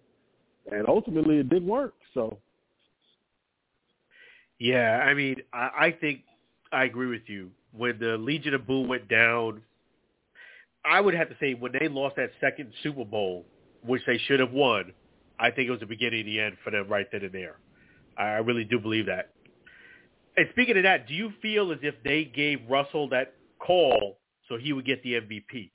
And 0.71 0.87
ultimately, 0.87 1.37
it 1.37 1.49
did 1.49 1.63
work. 1.63 1.93
So, 2.15 2.39
yeah, 4.57 5.03
I 5.05 5.13
mean, 5.13 5.35
I, 5.53 5.69
I 5.77 5.91
think 5.91 6.21
I 6.71 6.85
agree 6.85 7.07
with 7.07 7.27
you 7.27 7.51
when 7.75 7.97
the 7.99 8.17
Legion 8.17 8.53
of 8.53 8.67
Boom 8.67 8.87
went 8.87 9.07
down, 9.07 9.61
I 10.85 11.01
would 11.01 11.13
have 11.13 11.29
to 11.29 11.35
say 11.39 11.53
when 11.53 11.71
they 11.79 11.87
lost 11.87 12.15
that 12.17 12.31
second 12.39 12.71
Super 12.83 13.05
Bowl, 13.05 13.45
which 13.85 14.01
they 14.05 14.17
should 14.27 14.39
have 14.39 14.51
won, 14.51 14.93
I 15.39 15.49
think 15.49 15.67
it 15.67 15.71
was 15.71 15.79
the 15.79 15.85
beginning 15.85 16.21
of 16.21 16.25
the 16.25 16.39
end 16.39 16.57
for 16.63 16.71
them 16.71 16.87
right 16.87 17.07
then 17.11 17.23
and 17.23 17.31
there. 17.33 17.57
I 18.17 18.37
really 18.37 18.63
do 18.63 18.79
believe 18.79 19.07
that. 19.07 19.31
And 20.37 20.47
speaking 20.51 20.77
of 20.77 20.83
that, 20.83 21.07
do 21.07 21.13
you 21.13 21.31
feel 21.41 21.71
as 21.71 21.79
if 21.81 21.95
they 22.03 22.25
gave 22.25 22.59
Russell 22.69 23.09
that 23.09 23.33
call 23.59 24.17
so 24.49 24.57
he 24.57 24.73
would 24.73 24.85
get 24.85 25.01
the 25.03 25.13
MVP 25.13 25.71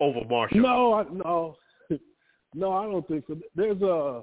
over 0.00 0.20
Marshall? 0.28 0.60
No, 0.60 0.94
I, 0.94 1.04
no, 1.12 1.56
no, 2.54 2.72
I 2.72 2.84
don't 2.84 3.06
think 3.06 3.24
so. 3.26 3.36
There's 3.54 3.80
a 3.82 4.22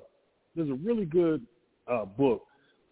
there's 0.55 0.69
a 0.69 0.75
really 0.75 1.05
good 1.05 1.45
uh, 1.87 2.05
book, 2.05 2.43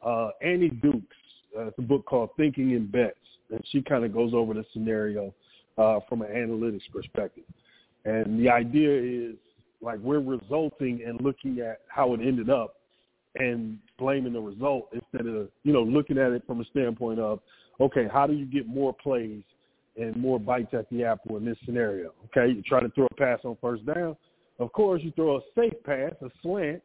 uh, 0.05 0.29
Annie 0.41 0.69
Duke's 0.69 1.15
uh, 1.57 1.67
it's 1.67 1.79
a 1.79 1.83
book 1.83 2.05
called 2.05 2.29
Thinking 2.37 2.71
in 2.71 2.87
Bets, 2.87 3.17
and 3.51 3.61
she 3.71 3.81
kind 3.81 4.03
of 4.03 4.13
goes 4.13 4.33
over 4.33 4.53
the 4.53 4.65
scenario 4.73 5.33
uh, 5.77 5.99
from 6.07 6.21
an 6.21 6.29
analytics 6.29 6.89
perspective. 6.91 7.43
And 8.05 8.39
the 8.39 8.49
idea 8.49 9.29
is 9.29 9.35
like 9.81 9.99
we're 9.99 10.19
resulting 10.19 11.01
and 11.05 11.19
looking 11.21 11.59
at 11.59 11.81
how 11.87 12.13
it 12.13 12.21
ended 12.21 12.49
up 12.49 12.75
and 13.35 13.77
blaming 13.97 14.33
the 14.33 14.39
result 14.39 14.89
instead 14.93 15.27
of 15.27 15.49
you 15.63 15.71
know 15.73 15.83
looking 15.83 16.17
at 16.17 16.31
it 16.31 16.43
from 16.47 16.61
a 16.61 16.65
standpoint 16.65 17.19
of 17.19 17.39
okay, 17.79 18.07
how 18.11 18.27
do 18.27 18.33
you 18.33 18.45
get 18.45 18.67
more 18.67 18.93
plays 18.93 19.41
and 19.97 20.15
more 20.15 20.39
bites 20.39 20.73
at 20.73 20.89
the 20.89 21.03
apple 21.03 21.37
in 21.37 21.45
this 21.45 21.57
scenario? 21.65 22.13
Okay, 22.25 22.53
you 22.53 22.61
try 22.61 22.81
to 22.81 22.89
throw 22.89 23.07
a 23.09 23.15
pass 23.15 23.39
on 23.43 23.57
first 23.61 23.85
down. 23.85 24.15
Of 24.59 24.73
course, 24.73 25.01
you 25.03 25.11
throw 25.11 25.37
a 25.37 25.41
safe 25.55 25.73
pass, 25.85 26.11
a 26.21 26.29
slant, 26.41 26.81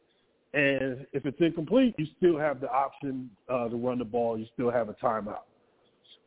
and 0.55 1.07
if 1.13 1.27
it's 1.27 1.41
incomplete, 1.41 1.95
you 1.99 2.07
still 2.17 2.39
have 2.39 2.61
the 2.61 2.71
option 2.71 3.29
uh, 3.49 3.69
to 3.69 3.77
run 3.77 3.99
the 3.99 4.05
ball. 4.05 4.39
You 4.39 4.47
still 4.55 4.71
have 4.71 4.89
a 4.89 4.95
timeout. 4.95 5.43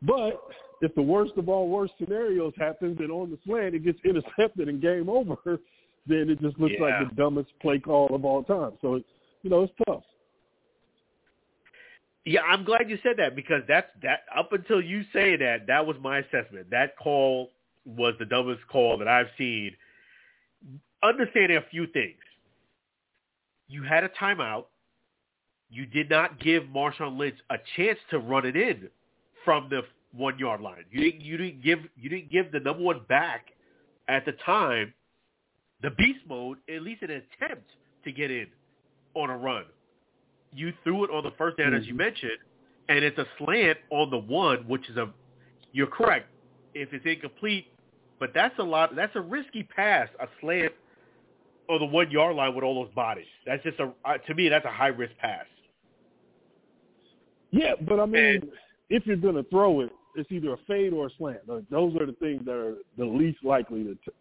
But 0.01 0.41
if 0.81 0.93
the 0.95 1.01
worst 1.01 1.33
of 1.37 1.47
all 1.47 1.69
worst 1.69 1.93
scenarios 1.97 2.53
happens 2.57 2.97
and 2.99 3.09
on 3.09 3.31
the 3.31 3.39
slant 3.45 3.73
it 3.73 3.85
gets 3.85 3.99
intercepted 4.03 4.67
and 4.67 4.81
game 4.81 5.09
over, 5.09 5.35
then 6.07 6.29
it 6.29 6.41
just 6.41 6.59
looks 6.59 6.75
Yeah. 6.77 6.85
like 6.85 7.09
the 7.09 7.15
dumbest 7.15 7.49
play 7.61 7.79
call 7.79 8.13
of 8.13 8.25
all 8.25 8.43
time. 8.43 8.73
So, 8.81 8.95
you 9.43 9.49
know, 9.49 9.63
it's 9.63 9.73
tough. 9.87 10.03
Yeah, 12.25 12.41
I'm 12.41 12.65
glad 12.65 12.89
you 12.89 12.99
said 13.03 13.15
that 13.17 13.33
because 13.33 13.61
that's 13.69 13.87
that. 14.01 14.23
Up 14.35 14.51
until 14.51 14.81
you 14.81 15.03
say 15.13 15.37
that, 15.37 15.67
that 15.67 15.85
was 15.85 15.95
my 16.01 16.17
assessment. 16.19 16.69
That 16.69 16.97
call 16.97 17.51
was 17.85 18.15
the 18.19 18.25
dumbest 18.25 18.67
call 18.67 18.97
that 18.97 19.07
I've 19.07 19.29
seen. 19.37 19.71
Understanding 21.01 21.55
a 21.57 21.61
few 21.71 21.87
things. 21.87 22.17
You 23.67 23.84
had 23.84 24.03
a 24.03 24.10
timeout. 24.10 24.65
You 25.69 25.86
did 25.86 26.10
not 26.10 26.39
give 26.39 26.63
Marshawn 26.63 27.17
Lynch 27.17 27.38
a 27.49 27.58
chance 27.75 27.99
to 28.12 28.19
run 28.19 28.45
it 28.45 28.56
in 28.56 28.89
from 29.43 29.67
the 29.69 29.82
one 30.13 30.39
yard 30.39 30.62
line. 30.62 30.86
You 30.89 31.12
didn't. 31.12 31.21
You 31.21 31.38
didn't 31.38 31.63
give. 31.63 31.80
You 31.95 32.10
didn't 32.10 32.32
give 32.32 32.51
the 32.51 32.60
number 32.60 32.84
one 32.84 33.01
back 33.10 33.47
at 34.08 34.25
the 34.25 34.32
time 34.45 34.93
the 35.82 35.91
beast 35.91 36.19
mode 36.27 36.58
at 36.73 36.82
least 36.82 37.01
an 37.03 37.12
attempt 37.12 37.69
to 38.03 38.12
get 38.12 38.32
in 38.32 38.47
on 39.13 39.30
a 39.30 39.38
run 39.38 39.65
you 40.53 40.73
threw 40.84 41.03
it 41.03 41.12
on 41.12 41.23
the 41.23 41.32
first 41.38 41.58
down, 41.58 41.73
as 41.73 41.86
you 41.86 41.93
mm-hmm. 41.93 41.97
mentioned, 41.97 42.38
and 42.89 43.03
it's 43.03 43.17
a 43.17 43.25
slant 43.38 43.77
on 43.89 44.10
the 44.10 44.17
one, 44.17 44.67
which 44.67 44.89
is 44.89 44.97
a. 44.97 45.10
You're 45.73 45.88
correct. 45.88 46.27
If 46.73 46.93
it's 46.93 47.06
incomplete, 47.06 47.67
but 48.19 48.32
that's 48.34 48.58
a 48.60 48.63
lot. 48.63 48.95
That's 48.95 49.15
a 49.15 49.21
risky 49.21 49.63
pass, 49.63 50.08
a 50.19 50.27
slant 50.41 50.73
on 51.69 51.80
the 51.80 51.86
one 51.86 52.10
yard 52.12 52.36
line 52.36 52.56
with 52.56 52.63
all 52.63 52.84
those 52.84 52.93
bodies. 52.93 53.25
That's 53.45 53.63
just 53.63 53.80
a. 53.80 53.91
Uh, 54.06 54.17
to 54.17 54.36
me, 54.36 54.49
that's 54.49 54.65
a 54.65 54.71
high 54.71 54.88
risk 54.88 55.13
pass. 55.17 55.45
Yeah, 57.51 57.73
but 57.88 57.99
I 57.99 58.06
mean, 58.06 58.49
if 58.89 59.06
you're 59.06 59.15
going 59.15 59.36
to 59.36 59.43
throw 59.43 59.82
it, 59.82 59.89
it's 60.15 60.32
either 60.32 60.53
a 60.53 60.58
fade 60.67 60.93
or 60.93 61.08
a 61.08 61.10
slant. 61.17 61.39
Those 61.47 61.95
are 61.95 62.06
the 62.06 62.15
things 62.19 62.43
that 62.45 62.56
are 62.56 62.75
the 62.97 63.06
least 63.06 63.39
likely 63.43 63.84
to 63.84 63.95
t- 63.95 64.12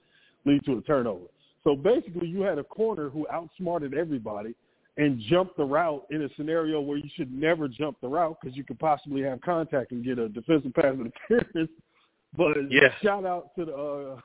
lead 0.44 0.64
to 0.66 0.78
a 0.78 0.82
turnover. 0.82 1.24
So 1.64 1.74
basically, 1.74 2.28
you 2.28 2.42
had 2.42 2.58
a 2.58 2.64
corner 2.64 3.08
who 3.08 3.26
outsmarted 3.32 3.94
everybody 3.94 4.54
and 4.98 5.20
jumped 5.28 5.56
the 5.56 5.64
route 5.64 6.06
in 6.10 6.22
a 6.22 6.28
scenario 6.36 6.80
where 6.80 6.96
you 6.96 7.08
should 7.16 7.32
never 7.32 7.68
jump 7.68 7.98
the 8.00 8.08
route 8.08 8.36
because 8.40 8.56
you 8.56 8.64
could 8.64 8.78
possibly 8.78 9.22
have 9.22 9.40
contact 9.40 9.90
and 9.90 10.04
get 10.04 10.18
a 10.18 10.28
defensive 10.28 10.72
pass 10.74 10.94
interference. 11.30 11.70
But 12.36 12.56
Yeah. 12.70 12.88
shout 13.02 13.24
out 13.26 13.54
to 13.56 13.64
the 13.64 13.74
uh, 13.74 14.20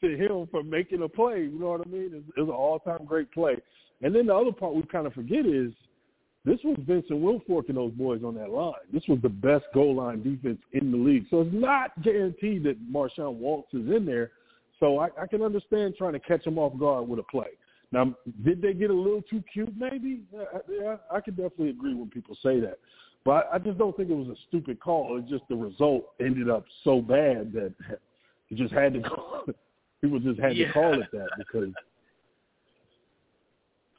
to 0.00 0.16
him 0.16 0.48
for 0.50 0.62
making 0.62 1.02
a 1.02 1.08
play. 1.08 1.42
You 1.42 1.58
know 1.58 1.70
what 1.70 1.86
I 1.86 1.90
mean? 1.90 2.10
It's, 2.14 2.28
it's 2.28 2.38
an 2.38 2.50
all 2.50 2.78
time 2.78 3.04
great 3.04 3.30
play. 3.32 3.56
And 4.02 4.14
then 4.14 4.26
the 4.26 4.34
other 4.34 4.52
part 4.52 4.74
we 4.74 4.82
kind 4.82 5.06
of 5.06 5.12
forget 5.12 5.46
is 5.46 5.72
this 6.44 6.58
was 6.64 6.78
Vincent 6.86 7.20
Wilfork 7.20 7.68
and 7.68 7.76
those 7.76 7.92
boys 7.92 8.22
on 8.24 8.34
that 8.36 8.50
line. 8.50 8.72
This 8.92 9.02
was 9.08 9.18
the 9.22 9.28
best 9.28 9.64
goal 9.74 9.96
line 9.96 10.22
defense 10.22 10.58
in 10.72 10.90
the 10.90 10.96
league. 10.96 11.26
So 11.30 11.42
it's 11.42 11.50
not 11.52 12.02
guaranteed 12.02 12.64
that 12.64 12.80
Marshawn 12.90 13.34
Waltz 13.34 13.72
is 13.74 13.88
in 13.94 14.06
there. 14.06 14.32
So 14.78 14.98
I, 14.98 15.08
I 15.20 15.26
can 15.26 15.42
understand 15.42 15.94
trying 15.98 16.14
to 16.14 16.20
catch 16.20 16.46
him 16.46 16.58
off 16.58 16.78
guard 16.78 17.06
with 17.06 17.18
a 17.18 17.24
play. 17.24 17.48
Now, 17.92 18.14
did 18.44 18.62
they 18.62 18.72
get 18.72 18.90
a 18.90 18.94
little 18.94 19.22
too 19.22 19.42
cute? 19.52 19.74
Maybe. 19.76 20.22
Yeah, 20.32 20.96
I 21.12 21.20
could 21.20 21.36
definitely 21.36 21.70
agree 21.70 21.94
when 21.94 22.08
people 22.08 22.36
say 22.42 22.60
that. 22.60 22.78
But 23.24 23.50
I 23.52 23.58
just 23.58 23.76
don't 23.76 23.94
think 23.96 24.08
it 24.08 24.16
was 24.16 24.28
a 24.28 24.40
stupid 24.48 24.80
call. 24.80 25.18
It's 25.18 25.28
just 25.28 25.42
the 25.50 25.56
result 25.56 26.12
ended 26.20 26.48
up 26.48 26.64
so 26.84 27.02
bad 27.02 27.52
that 27.52 27.74
you 28.48 28.56
just 28.56 28.72
had 28.72 28.94
to 28.94 29.00
call. 29.00 29.44
People 30.00 30.18
just 30.18 30.40
had 30.40 30.56
Yeah. 30.56 30.68
to 30.68 30.72
call 30.72 31.00
it 31.00 31.10
that 31.12 31.28
because 31.36 31.72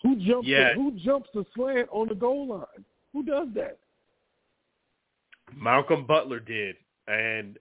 who 0.02 0.16
jumps? 0.16 0.48
Yeah. 0.48 0.74
Who 0.74 0.92
jumps 0.92 1.30
the 1.34 1.46
slant 1.56 1.88
on 1.92 2.08
the 2.08 2.16
goal 2.16 2.48
line? 2.48 2.86
Who 3.14 3.24
does 3.24 3.50
that? 3.54 3.78
Malcolm 5.56 6.06
Butler 6.06 6.40
did, 6.40 6.76
and 7.08 7.60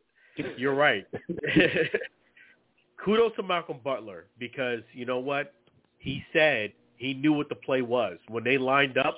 you're 0.57 0.74
right. 0.74 1.07
Kudos 3.05 3.35
to 3.37 3.42
Malcolm 3.42 3.79
Butler 3.83 4.26
because 4.38 4.81
you 4.92 5.05
know 5.05 5.18
what 5.18 5.55
he 5.98 6.24
said. 6.33 6.72
He 6.96 7.14
knew 7.14 7.33
what 7.33 7.48
the 7.48 7.55
play 7.55 7.81
was 7.83 8.18
when 8.29 8.44
they 8.44 8.59
lined 8.59 8.98
up. 8.98 9.16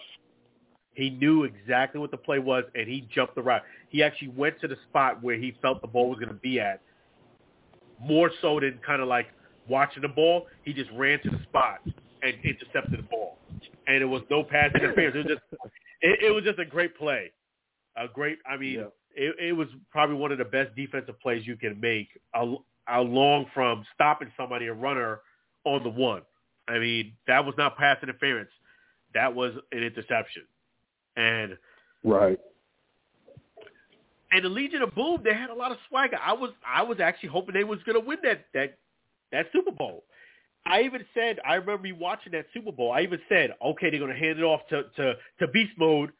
He 0.94 1.10
knew 1.10 1.44
exactly 1.44 2.00
what 2.00 2.10
the 2.10 2.16
play 2.16 2.38
was, 2.38 2.64
and 2.74 2.86
he 2.86 3.08
jumped 3.12 3.34
the 3.34 3.42
route. 3.42 3.62
He 3.88 4.02
actually 4.02 4.28
went 4.28 4.60
to 4.60 4.68
the 4.68 4.76
spot 4.88 5.22
where 5.22 5.36
he 5.36 5.56
felt 5.60 5.80
the 5.80 5.88
ball 5.88 6.10
was 6.10 6.18
going 6.18 6.28
to 6.28 6.34
be 6.34 6.60
at. 6.60 6.80
More 8.02 8.30
so 8.40 8.60
than 8.60 8.78
kind 8.84 9.00
of 9.02 9.08
like 9.08 9.26
watching 9.68 10.02
the 10.02 10.08
ball, 10.08 10.46
he 10.64 10.72
just 10.72 10.90
ran 10.92 11.20
to 11.22 11.30
the 11.30 11.42
spot 11.44 11.80
and 12.22 12.34
intercepted 12.44 12.98
the 12.98 13.02
ball, 13.04 13.38
and 13.86 14.02
it 14.02 14.06
was 14.06 14.22
no 14.30 14.42
pass 14.42 14.70
interference. 14.74 15.14
It 15.16 15.18
was 15.18 15.26
just, 15.26 15.62
it, 16.00 16.18
it 16.26 16.30
was 16.34 16.44
just 16.44 16.58
a 16.58 16.64
great 16.64 16.96
play, 16.96 17.32
a 17.96 18.08
great. 18.08 18.38
I 18.48 18.56
mean, 18.56 18.80
Yeah. 18.80 18.84
it, 19.14 19.36
it 19.38 19.52
was 19.52 19.68
probably 19.90 20.16
one 20.16 20.32
of 20.32 20.38
the 20.38 20.44
best 20.44 20.74
defensive 20.76 21.18
plays 21.20 21.46
you 21.46 21.56
can 21.56 21.80
make, 21.80 22.08
al- 22.34 22.64
along 22.88 23.46
from 23.54 23.84
stopping 23.94 24.30
somebody, 24.36 24.66
a 24.66 24.74
runner, 24.74 25.20
on 25.64 25.82
the 25.82 25.88
one. 25.88 26.22
I 26.68 26.78
mean, 26.78 27.12
that 27.26 27.44
was 27.44 27.54
not 27.58 27.76
pass 27.76 27.98
interference. 28.02 28.50
That 29.14 29.34
was 29.34 29.52
an 29.72 29.82
interception. 29.82 30.42
And 31.16 31.56
Right. 32.04 32.38
And 34.32 34.44
the 34.44 34.48
Legion 34.48 34.82
of 34.82 34.94
Boom, 34.94 35.20
they 35.22 35.34
had 35.34 35.50
a 35.50 35.54
lot 35.54 35.72
of 35.72 35.78
swagger. 35.88 36.18
I 36.20 36.32
was 36.32 36.50
I 36.66 36.82
was 36.82 37.00
actually 37.00 37.28
hoping 37.28 37.54
they 37.54 37.64
was 37.64 37.78
going 37.84 38.00
to 38.00 38.06
win 38.06 38.18
that 38.22 38.46
that 38.54 38.78
that 39.30 39.46
Super 39.52 39.70
Bowl. 39.70 40.04
I 40.64 40.82
even 40.82 41.04
said 41.14 41.38
I 41.46 41.54
remember 41.54 41.82
me 41.82 41.92
watching 41.92 42.32
that 42.32 42.46
Super 42.54 42.72
Bowl. 42.72 42.92
I 42.92 43.02
even 43.02 43.20
said, 43.28 43.54
okay, 43.64 43.90
they're 43.90 44.00
going 44.00 44.12
to 44.12 44.18
hand 44.18 44.38
it 44.38 44.42
off 44.42 44.62
to 44.70 44.84
to 44.96 45.14
to 45.40 45.48
Beast 45.48 45.72
Mode. 45.78 46.12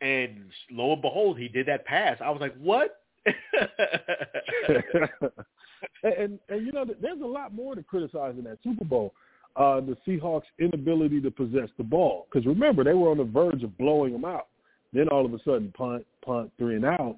And 0.00 0.46
lo 0.70 0.94
and 0.94 1.02
behold, 1.02 1.38
he 1.38 1.48
did 1.48 1.66
that 1.66 1.84
pass. 1.84 2.16
I 2.20 2.30
was 2.30 2.40
like, 2.40 2.56
what? 2.56 3.02
and, 6.02 6.12
and 6.12 6.38
and 6.48 6.66
you 6.66 6.72
know, 6.72 6.84
there's 7.00 7.20
a 7.20 7.26
lot 7.26 7.54
more 7.54 7.74
to 7.74 7.82
criticize 7.82 8.34
in 8.38 8.44
that 8.44 8.58
Super 8.64 8.84
Bowl. 8.84 9.14
Uh, 9.54 9.80
the 9.82 9.96
Seahawks' 10.08 10.44
inability 10.58 11.20
to 11.20 11.30
possess 11.30 11.68
the 11.76 11.84
ball, 11.84 12.26
because 12.32 12.46
remember 12.46 12.82
they 12.82 12.94
were 12.94 13.10
on 13.10 13.18
the 13.18 13.24
verge 13.24 13.62
of 13.62 13.76
blowing 13.76 14.14
them 14.14 14.24
out. 14.24 14.46
Then 14.92 15.08
all 15.08 15.24
of 15.24 15.32
a 15.32 15.38
sudden, 15.44 15.72
punt, 15.76 16.04
punt, 16.24 16.50
three 16.58 16.76
and 16.76 16.84
out, 16.84 17.16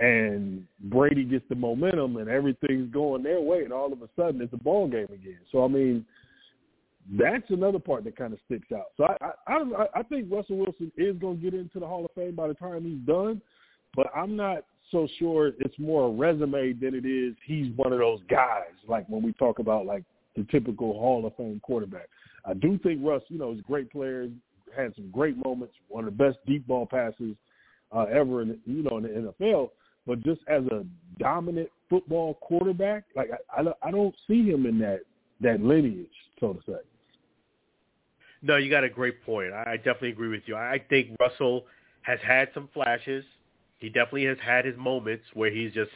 and 0.00 0.66
Brady 0.84 1.24
gets 1.24 1.44
the 1.48 1.54
momentum, 1.54 2.16
and 2.16 2.28
everything's 2.28 2.92
going 2.92 3.22
their 3.22 3.40
way, 3.40 3.64
and 3.64 3.72
all 3.72 3.92
of 3.92 4.02
a 4.02 4.08
sudden 4.16 4.40
it's 4.40 4.52
a 4.52 4.58
ball 4.58 4.88
game 4.88 5.08
again. 5.12 5.38
So 5.52 5.64
I 5.64 5.68
mean, 5.68 6.04
that's 7.18 7.48
another 7.50 7.78
part 7.78 8.04
that 8.04 8.16
kind 8.16 8.32
of 8.32 8.38
sticks 8.46 8.72
out. 8.72 8.86
So 8.96 9.04
I 9.04 9.32
I, 9.46 9.86
I, 9.96 10.02
think 10.04 10.30
Russell 10.30 10.56
Wilson 10.56 10.92
is 10.96 11.16
going 11.16 11.36
to 11.36 11.42
get 11.42 11.54
into 11.58 11.80
the 11.80 11.86
Hall 11.86 12.04
of 12.04 12.10
Fame 12.14 12.34
by 12.34 12.48
the 12.48 12.54
time 12.54 12.84
he's 12.84 13.06
done, 13.06 13.40
but 13.94 14.06
I'm 14.14 14.36
not 14.36 14.64
so 14.90 15.06
sure 15.18 15.52
it's 15.58 15.78
more 15.78 16.08
a 16.08 16.10
resume 16.10 16.72
than 16.72 16.94
it 16.94 17.06
is 17.06 17.34
he's 17.46 17.74
one 17.76 17.92
of 17.92 17.98
those 17.98 18.20
guys. 18.28 18.72
Like 18.88 19.06
when 19.08 19.22
we 19.22 19.32
talk 19.34 19.58
about 19.58 19.86
like 19.86 20.04
the 20.36 20.46
typical 20.50 20.94
Hall 20.94 21.26
of 21.26 21.36
Fame 21.36 21.60
quarterback, 21.62 22.08
I 22.44 22.54
do 22.54 22.78
think 22.78 23.00
Russ, 23.02 23.22
you 23.28 23.38
know, 23.38 23.52
is 23.52 23.58
a 23.58 23.62
great 23.62 23.90
player, 23.90 24.28
had 24.76 24.94
some 24.94 25.10
great 25.10 25.36
moments, 25.44 25.74
one 25.88 26.06
of 26.06 26.16
the 26.16 26.24
best 26.24 26.38
deep 26.46 26.66
ball 26.66 26.86
passes 26.86 27.36
uh, 27.92 28.04
ever 28.04 28.42
in 28.42 28.58
you 28.66 28.82
know 28.82 28.98
in 28.98 29.02
the 29.04 29.32
NFL. 29.40 29.70
But 30.06 30.22
just 30.22 30.40
as 30.48 30.64
a 30.66 30.84
dominant 31.18 31.68
football 31.88 32.34
quarterback, 32.34 33.04
like 33.14 33.30
I, 33.32 33.60
I, 33.60 33.62
don't- 33.64 33.76
I 33.82 33.90
don't 33.90 34.14
see 34.26 34.48
him 34.48 34.66
in 34.66 34.78
that 34.80 35.00
that 35.40 35.62
lineage, 35.62 36.06
so 36.38 36.52
to 36.54 36.60
say. 36.66 36.78
No, 38.42 38.56
you 38.56 38.70
got 38.70 38.84
a 38.84 38.88
great 38.88 39.24
point. 39.24 39.52
I 39.52 39.76
definitely 39.76 40.10
agree 40.10 40.28
with 40.28 40.42
you. 40.46 40.56
I 40.56 40.82
think 40.88 41.10
Russell 41.20 41.64
has 42.02 42.18
had 42.26 42.48
some 42.54 42.68
flashes. 42.72 43.24
He 43.78 43.88
definitely 43.88 44.24
has 44.24 44.38
had 44.42 44.64
his 44.64 44.76
moments 44.78 45.24
where 45.34 45.50
he's 45.50 45.72
just 45.72 45.90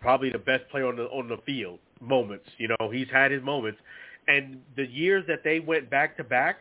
probably 0.00 0.30
the 0.30 0.38
best 0.38 0.68
player 0.70 0.86
on 0.86 0.96
the 0.96 1.04
on 1.04 1.28
the 1.28 1.38
field. 1.46 1.78
Moments, 2.00 2.44
you 2.58 2.68
know, 2.68 2.90
he's 2.90 3.08
had 3.10 3.30
his 3.30 3.42
moments, 3.42 3.78
and 4.28 4.60
the 4.76 4.86
years 4.86 5.24
that 5.26 5.42
they 5.42 5.60
went 5.60 5.88
back 5.88 6.16
to 6.18 6.24
back, 6.24 6.56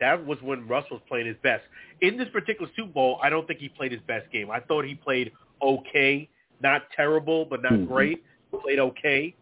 that 0.00 0.24
was 0.24 0.38
when 0.42 0.66
Russ 0.66 0.84
was 0.90 1.00
playing 1.08 1.26
his 1.26 1.36
best. 1.42 1.64
In 2.00 2.16
this 2.16 2.28
particular 2.30 2.70
Super 2.76 2.92
Bowl, 2.92 3.20
I 3.22 3.30
don't 3.30 3.46
think 3.46 3.60
he 3.60 3.68
played 3.68 3.92
his 3.92 4.00
best 4.02 4.30
game. 4.30 4.50
I 4.50 4.60
thought 4.60 4.84
he 4.84 4.94
played 4.94 5.32
okay, 5.62 6.28
not 6.60 6.82
terrible, 6.96 7.44
but 7.44 7.62
not 7.62 7.72
Mhm. 7.72 7.88
great. 7.88 8.24
Played 8.62 8.78
okay 8.78 9.34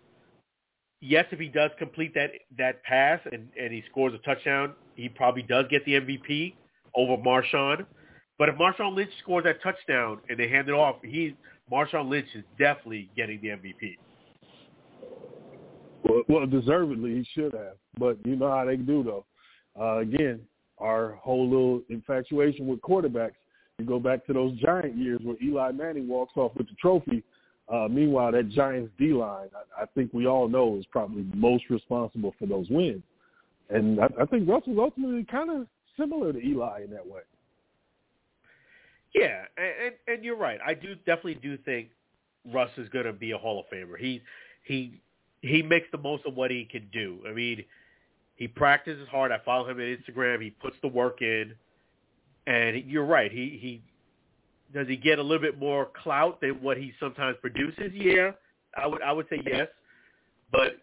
yes, 1.03 1.27
if 1.33 1.39
he 1.39 1.49
does 1.49 1.71
complete 1.79 2.15
that 2.15 2.31
that 2.57 2.83
pass 2.85 3.21
and, 3.31 3.49
and 3.61 3.73
he 3.73 3.83
scores 3.91 4.15
a 4.15 4.19
touchdown, 4.19 4.73
he 4.95 5.09
probably 5.09 5.43
does 5.43 5.67
get 5.69 5.85
the 5.85 5.95
MVP 5.95 6.55
over 6.95 7.21
Marshawn. 7.23 7.85
But 8.39 8.49
if 8.49 8.55
Marshawn 8.55 8.95
Lynch 8.95 9.11
scores 9.21 9.45
that 9.45 9.63
touchdown 9.63 10.19
and 10.31 10.39
they 10.39 10.49
hand 10.49 10.69
it 10.69 10.73
off, 10.73 10.97
he 11.03 11.37
Marshawn 11.71 12.09
Lynch 12.09 12.29
is 12.35 12.45
definitely 12.59 13.11
getting 13.15 13.41
the 13.43 13.49
MVP. 13.49 13.99
Well, 16.05 16.23
well, 16.29 16.47
deservedly 16.47 17.17
he 17.17 17.27
should 17.35 17.53
have, 17.53 17.77
but 17.99 18.17
you 18.25 18.37
know 18.37 18.51
how 18.51 18.65
they 18.65 18.77
do 18.77 19.03
though. 19.03 19.27
Uh, 19.79 19.99
again, 19.99 20.41
our 20.79 21.13
whole 21.23 21.49
little 21.49 21.83
infatuation 21.89 22.67
with 22.67 22.81
quarterbacks. 22.81 23.33
You 23.79 23.87
go 23.87 23.99
back 23.99 24.27
to 24.27 24.33
those 24.33 24.59
Giant 24.59 24.97
years 24.97 25.21
where 25.23 25.37
Eli 25.43 25.73
Manning 25.73 26.09
walks 26.09 26.33
off 26.37 26.53
with 26.57 26.69
the 26.69 26.75
trophy. 26.81 27.23
Uh, 27.73 27.89
meanwhile, 27.89 28.33
that 28.33 28.51
Giants 28.51 28.93
D 28.99 29.13
line, 29.13 29.49
I, 29.55 29.83
I 29.83 29.87
think 29.95 30.13
we 30.13 30.27
all 30.27 30.49
know, 30.49 30.77
is 30.77 30.85
probably 30.91 31.25
most 31.35 31.65
responsible 31.71 32.35
for 32.39 32.47
those 32.47 32.67
wins. 32.69 33.03
And 33.71 34.01
I, 34.01 34.09
I 34.21 34.27
think 34.27 34.49
Russell's 34.49 34.79
ultimately 34.79 35.25
kind 35.25 35.51
of 35.51 35.67
similar 35.99 36.33
to 36.33 36.39
Eli 36.39 36.85
in 36.85 36.91
that 36.91 37.07
way. 37.07 37.23
Yeah, 39.15 39.45
and, 39.57 39.95
and 40.09 40.25
you're 40.25 40.37
right. 40.37 40.59
I 40.67 40.75
do 40.75 40.95
definitely 40.95 41.37
do 41.37 41.57
think 41.59 41.89
Russ 42.53 42.71
is 42.77 42.89
going 42.89 43.05
to 43.05 43.13
be 43.13 43.33
a 43.33 43.39
Hall 43.39 43.61
of 43.61 43.67
Famer. 43.73 43.99
He 43.99 44.23
he 44.65 45.01
he 45.41 45.63
makes 45.63 45.87
the 45.93 45.99
most 45.99 46.25
of 46.27 46.35
what 46.35 46.51
he 46.51 46.65
can 46.65 46.89
do. 46.93 47.19
I 47.29 47.33
mean, 47.33 47.65
he 48.37 48.49
practices 48.49 49.07
hard. 49.09 49.33
I 49.33 49.39
follow 49.45 49.69
him 49.69 49.77
on 49.77 49.83
Instagram. 49.83 50.43
He 50.43 50.51
puts 50.51 50.77
the 50.83 50.89
work 50.89 51.23
in, 51.23 51.55
and 52.47 52.85
you're 52.87 53.05
right. 53.05 53.31
He 53.31 53.59
he 53.61 53.83
does 54.73 54.89
he 54.89 54.97
get 54.97 55.19
a 55.19 55.23
little 55.23 55.43
bit 55.43 55.59
more 55.59 55.89
clout 56.03 56.41
than 56.41 56.63
what 56.63 56.77
he 56.77 56.93
sometimes 56.99 57.37
produces? 57.41 57.93
Yeah, 57.93 58.33
I 58.77 58.87
would 58.87 59.03
I 59.03 59.13
would 59.13 59.27
say 59.29 59.41
yes, 59.47 59.69
but 60.51 60.79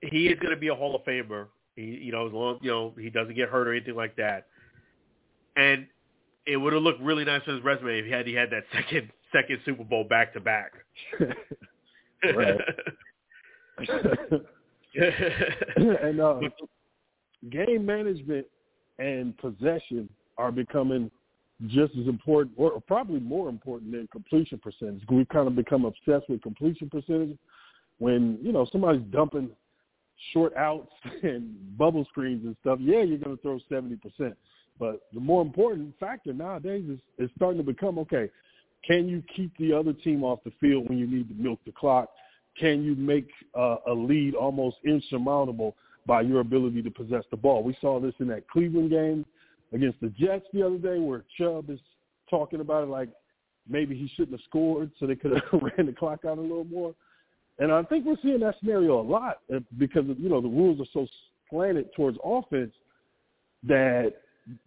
he 0.00 0.26
is 0.26 0.38
going 0.40 0.54
to 0.54 0.60
be 0.60 0.68
a 0.68 0.74
Hall 0.74 0.96
of 0.96 1.02
Famer. 1.04 1.46
He 1.76 1.82
you 1.82 2.12
know 2.12 2.26
as 2.26 2.32
long 2.32 2.58
you 2.60 2.70
know 2.70 2.92
he 2.98 3.10
doesn't 3.10 3.34
get 3.34 3.48
hurt 3.48 3.68
or 3.68 3.72
anything 3.72 3.94
like 3.94 4.16
that, 4.16 4.48
and 5.56 5.86
it 6.46 6.56
would 6.56 6.72
have 6.72 6.82
looked 6.82 7.00
really 7.00 7.24
nice 7.24 7.42
on 7.46 7.54
his 7.54 7.64
resume 7.64 8.00
if 8.00 8.06
he 8.06 8.10
had 8.10 8.26
he 8.26 8.34
had 8.34 8.50
that 8.50 8.64
second 8.72 9.10
second 9.32 9.60
Super 9.64 9.84
Bowl 9.84 10.04
back 10.04 10.32
to 10.34 10.40
back. 10.40 10.72
and 15.76 16.20
uh, 16.20 16.40
game 17.50 17.84
management 17.86 18.46
and 18.98 19.36
possession 19.38 20.08
are 20.38 20.52
becoming 20.52 21.10
just 21.68 21.92
as 22.00 22.06
important, 22.06 22.54
or 22.56 22.80
probably 22.80 23.20
more 23.20 23.48
important 23.48 23.92
than 23.92 24.08
completion 24.08 24.58
percentage. 24.58 25.02
We've 25.08 25.28
kind 25.28 25.46
of 25.46 25.54
become 25.54 25.84
obsessed 25.84 26.28
with 26.28 26.42
completion 26.42 26.90
percentage. 26.90 27.36
When 27.98 28.38
you 28.42 28.52
know 28.52 28.66
somebody's 28.72 29.02
dumping 29.12 29.50
short 30.32 30.54
outs 30.56 30.90
and 31.22 31.78
bubble 31.78 32.04
screens 32.10 32.44
and 32.44 32.56
stuff, 32.60 32.78
yeah, 32.80 33.02
you're 33.02 33.18
going 33.18 33.36
to 33.36 33.42
throw 33.42 33.58
seventy 33.68 33.96
percent. 33.96 34.36
But 34.78 35.02
the 35.12 35.20
more 35.20 35.42
important 35.42 35.94
factor 36.00 36.32
nowadays 36.32 36.84
is, 36.88 36.98
is 37.18 37.30
starting 37.36 37.58
to 37.58 37.64
become 37.64 37.98
okay. 38.00 38.28
Can 38.84 39.08
you 39.08 39.22
keep 39.36 39.56
the 39.58 39.72
other 39.72 39.92
team 39.92 40.24
off 40.24 40.40
the 40.44 40.52
field 40.60 40.88
when 40.88 40.98
you 40.98 41.06
need 41.06 41.28
to 41.28 41.34
milk 41.34 41.60
the 41.64 41.72
clock? 41.72 42.10
Can 42.58 42.82
you 42.82 42.94
make 42.94 43.28
uh, 43.58 43.76
a 43.86 43.92
lead 43.92 44.34
almost 44.34 44.76
insurmountable 44.84 45.74
by 46.06 46.20
your 46.20 46.40
ability 46.40 46.82
to 46.82 46.90
possess 46.90 47.24
the 47.30 47.36
ball? 47.36 47.62
We 47.62 47.76
saw 47.80 48.00
this 48.00 48.14
in 48.18 48.26
that 48.28 48.48
Cleveland 48.48 48.90
game 48.90 49.24
against 49.72 50.00
the 50.00 50.08
Jets 50.08 50.44
the 50.52 50.64
other 50.64 50.78
day 50.78 50.98
where 50.98 51.24
Chubb 51.38 51.70
is 51.70 51.80
talking 52.28 52.60
about 52.60 52.84
it 52.84 52.88
like 52.88 53.08
maybe 53.68 53.96
he 53.96 54.08
shouldn't 54.14 54.32
have 54.32 54.44
scored 54.48 54.90
so 54.98 55.06
they 55.06 55.16
could 55.16 55.32
have 55.32 55.62
ran 55.76 55.86
the 55.86 55.92
clock 55.92 56.24
out 56.24 56.38
a 56.38 56.40
little 56.40 56.64
more. 56.64 56.94
And 57.58 57.72
I 57.72 57.82
think 57.84 58.04
we're 58.04 58.16
seeing 58.22 58.40
that 58.40 58.56
scenario 58.60 59.00
a 59.00 59.02
lot 59.02 59.38
uh, 59.54 59.60
because, 59.78 60.04
you 60.18 60.28
know, 60.28 60.40
the 60.40 60.48
rules 60.48 60.80
are 60.80 60.90
so 60.92 61.06
slanted 61.50 61.94
towards 61.94 62.18
offense 62.24 62.72
that 63.64 64.14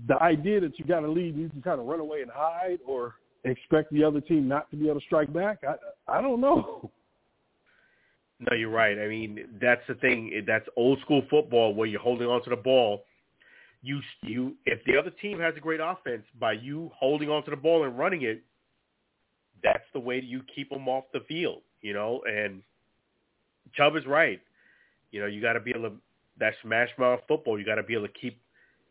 the 0.08 0.22
idea 0.22 0.62
that 0.62 0.80
you 0.80 0.86
got 0.86 1.02
to 1.02 1.10
lead, 1.10 1.36
you 1.36 1.50
can 1.50 1.62
kind 1.62 1.80
of 1.80 1.88
run 1.88 2.00
away 2.00 2.22
and 2.22 2.32
hide 2.34 2.80
or 2.88 3.16
expect 3.44 3.92
the 3.92 4.04
other 4.04 4.22
team 4.22 4.48
not 4.48 4.70
to 4.72 4.78
be 4.78 4.86
able 4.88 5.00
to 5.00 5.06
strike 5.06 5.32
back. 5.34 5.60
I 5.68 5.76
I 6.18 6.22
don't 6.22 6.42
know. 6.42 6.90
No, 8.40 8.56
you're 8.56 8.70
right. 8.70 9.00
I 9.00 9.08
mean, 9.08 9.48
that's 9.62 9.82
the 9.88 9.96
thing. 9.96 10.44
That's 10.46 10.66
old 10.76 11.00
school 11.02 11.24
football 11.30 11.74
where 11.74 11.88
you're 11.88 12.02
holding 12.02 12.28
on 12.28 12.44
to 12.44 12.50
the 12.50 12.56
ball 12.56 13.04
you 13.86 14.02
you 14.24 14.56
if 14.66 14.84
the 14.86 14.98
other 14.98 15.12
team 15.22 15.40
has 15.40 15.54
a 15.56 15.60
great 15.60 15.80
offense 15.82 16.24
by 16.40 16.54
you 16.54 16.90
holding 16.98 17.30
onto 17.30 17.52
the 17.52 17.58
ball 17.58 17.84
and 17.84 17.98
running 17.98 18.24
it, 18.24 18.44
that's 19.64 19.84
the 19.94 20.00
way 20.00 20.20
you 20.20 20.42
keep 20.54 20.70
them 20.72 20.90
off 20.90 21.06
the 21.14 21.20
field. 21.28 21.62
You 21.82 21.94
know, 21.94 22.22
and 22.28 22.64
Chubb 23.76 23.96
is 23.96 24.06
right. 24.08 24.42
You 25.12 25.22
know, 25.22 25.28
you 25.28 25.40
got 25.40 25.54
to 25.54 25.60
be 25.60 25.70
able 25.70 25.90
to 25.90 25.96
that 26.40 26.54
smash 26.64 26.90
mouth 26.98 27.20
football. 27.28 27.60
You 27.60 27.66
got 27.66 27.76
to 27.76 27.84
be 27.84 27.94
able 27.94 28.08
to 28.08 28.14
keep 28.14 28.42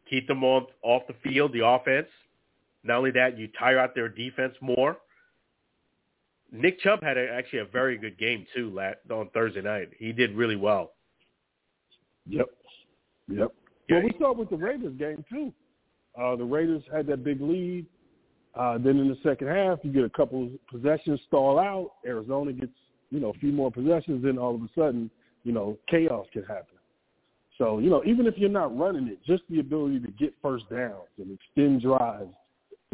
keep 0.08 0.28
them 0.28 0.44
off 0.44 0.68
off 0.82 1.02
the 1.08 1.14
field, 1.28 1.52
the 1.52 1.66
offense. 1.66 2.08
Not 2.84 2.98
only 2.98 3.10
that, 3.12 3.36
you 3.36 3.48
tire 3.58 3.78
out 3.78 3.94
their 3.96 4.08
defense 4.08 4.54
more. 4.60 4.98
Nick 6.54 6.80
Chubb 6.80 7.02
had 7.02 7.18
a, 7.18 7.28
actually 7.30 7.58
a 7.60 7.64
very 7.64 7.98
good 7.98 8.18
game 8.18 8.46
too 8.54 8.70
last, 8.70 8.98
on 9.10 9.28
Thursday 9.34 9.60
night. 9.60 9.90
He 9.98 10.12
did 10.12 10.34
really 10.34 10.56
well. 10.56 10.92
Yep. 12.26 12.46
Yep. 13.28 13.52
Well, 13.90 14.02
we 14.02 14.14
saw 14.18 14.30
it 14.30 14.38
with 14.38 14.50
the 14.50 14.56
Raiders 14.56 14.94
game 14.98 15.24
too. 15.30 15.52
Uh, 16.18 16.36
the 16.36 16.44
Raiders 16.44 16.82
had 16.92 17.06
that 17.08 17.24
big 17.24 17.40
lead. 17.40 17.86
Uh, 18.54 18.78
then 18.78 18.98
in 18.98 19.08
the 19.08 19.18
second 19.22 19.48
half, 19.48 19.80
you 19.82 19.92
get 19.92 20.04
a 20.04 20.10
couple 20.10 20.44
of 20.44 20.50
possessions 20.68 21.20
stall 21.26 21.58
out. 21.58 21.92
Arizona 22.06 22.52
gets 22.52 22.72
you 23.10 23.18
know 23.18 23.30
a 23.30 23.34
few 23.34 23.52
more 23.52 23.70
possessions. 23.70 24.22
Then 24.22 24.38
all 24.38 24.54
of 24.54 24.62
a 24.62 24.68
sudden, 24.76 25.10
you 25.42 25.52
know, 25.52 25.76
chaos 25.90 26.26
can 26.32 26.44
happen. 26.44 26.78
So 27.58 27.78
you 27.80 27.90
know, 27.90 28.02
even 28.06 28.26
if 28.26 28.34
you're 28.38 28.48
not 28.48 28.76
running 28.76 29.08
it, 29.08 29.18
just 29.26 29.42
the 29.50 29.58
ability 29.58 30.00
to 30.00 30.10
get 30.12 30.34
first 30.40 30.70
downs 30.70 31.08
and 31.18 31.36
extend 31.36 31.82
drives, 31.82 32.32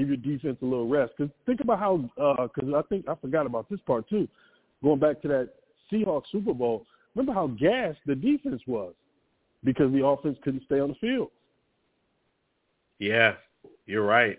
give 0.00 0.08
your 0.08 0.16
defense 0.16 0.58
a 0.62 0.64
little 0.64 0.88
rest. 0.88 1.12
Because 1.16 1.32
think 1.46 1.60
about 1.60 1.78
how, 1.78 1.96
because 1.96 2.72
uh, 2.72 2.78
I 2.78 2.82
think 2.82 3.08
I 3.08 3.14
forgot 3.16 3.46
about 3.46 3.68
this 3.68 3.80
part 3.86 4.08
too. 4.08 4.28
Going 4.82 4.98
back 4.98 5.20
to 5.22 5.28
that 5.28 5.50
Seahawks 5.92 6.24
Super 6.32 6.54
Bowl, 6.54 6.86
remember 7.14 7.32
how 7.32 7.48
gassed 7.48 7.98
the 8.06 8.14
defense 8.14 8.62
was 8.66 8.94
because 9.62 9.92
the 9.92 10.04
offense 10.04 10.38
couldn't 10.42 10.64
stay 10.64 10.80
on 10.80 10.88
the 10.88 10.94
field. 10.94 11.30
Yeah, 12.98 13.34
you're 13.86 14.04
right. 14.04 14.38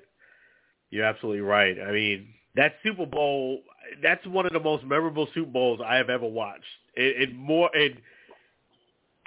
You're 0.89 1.05
absolutely 1.05 1.41
right. 1.41 1.77
I 1.79 1.91
mean, 1.91 2.27
that 2.55 2.75
Super 2.83 3.05
Bowl, 3.05 3.61
that's 4.01 4.25
one 4.27 4.45
of 4.45 4.53
the 4.53 4.59
most 4.59 4.83
memorable 4.83 5.27
Super 5.33 5.51
Bowls 5.51 5.79
I 5.85 5.95
have 5.95 6.09
ever 6.09 6.25
watched. 6.25 6.63
It, 6.95 7.29
it 7.29 7.35
more, 7.35 7.69
and 7.75 7.95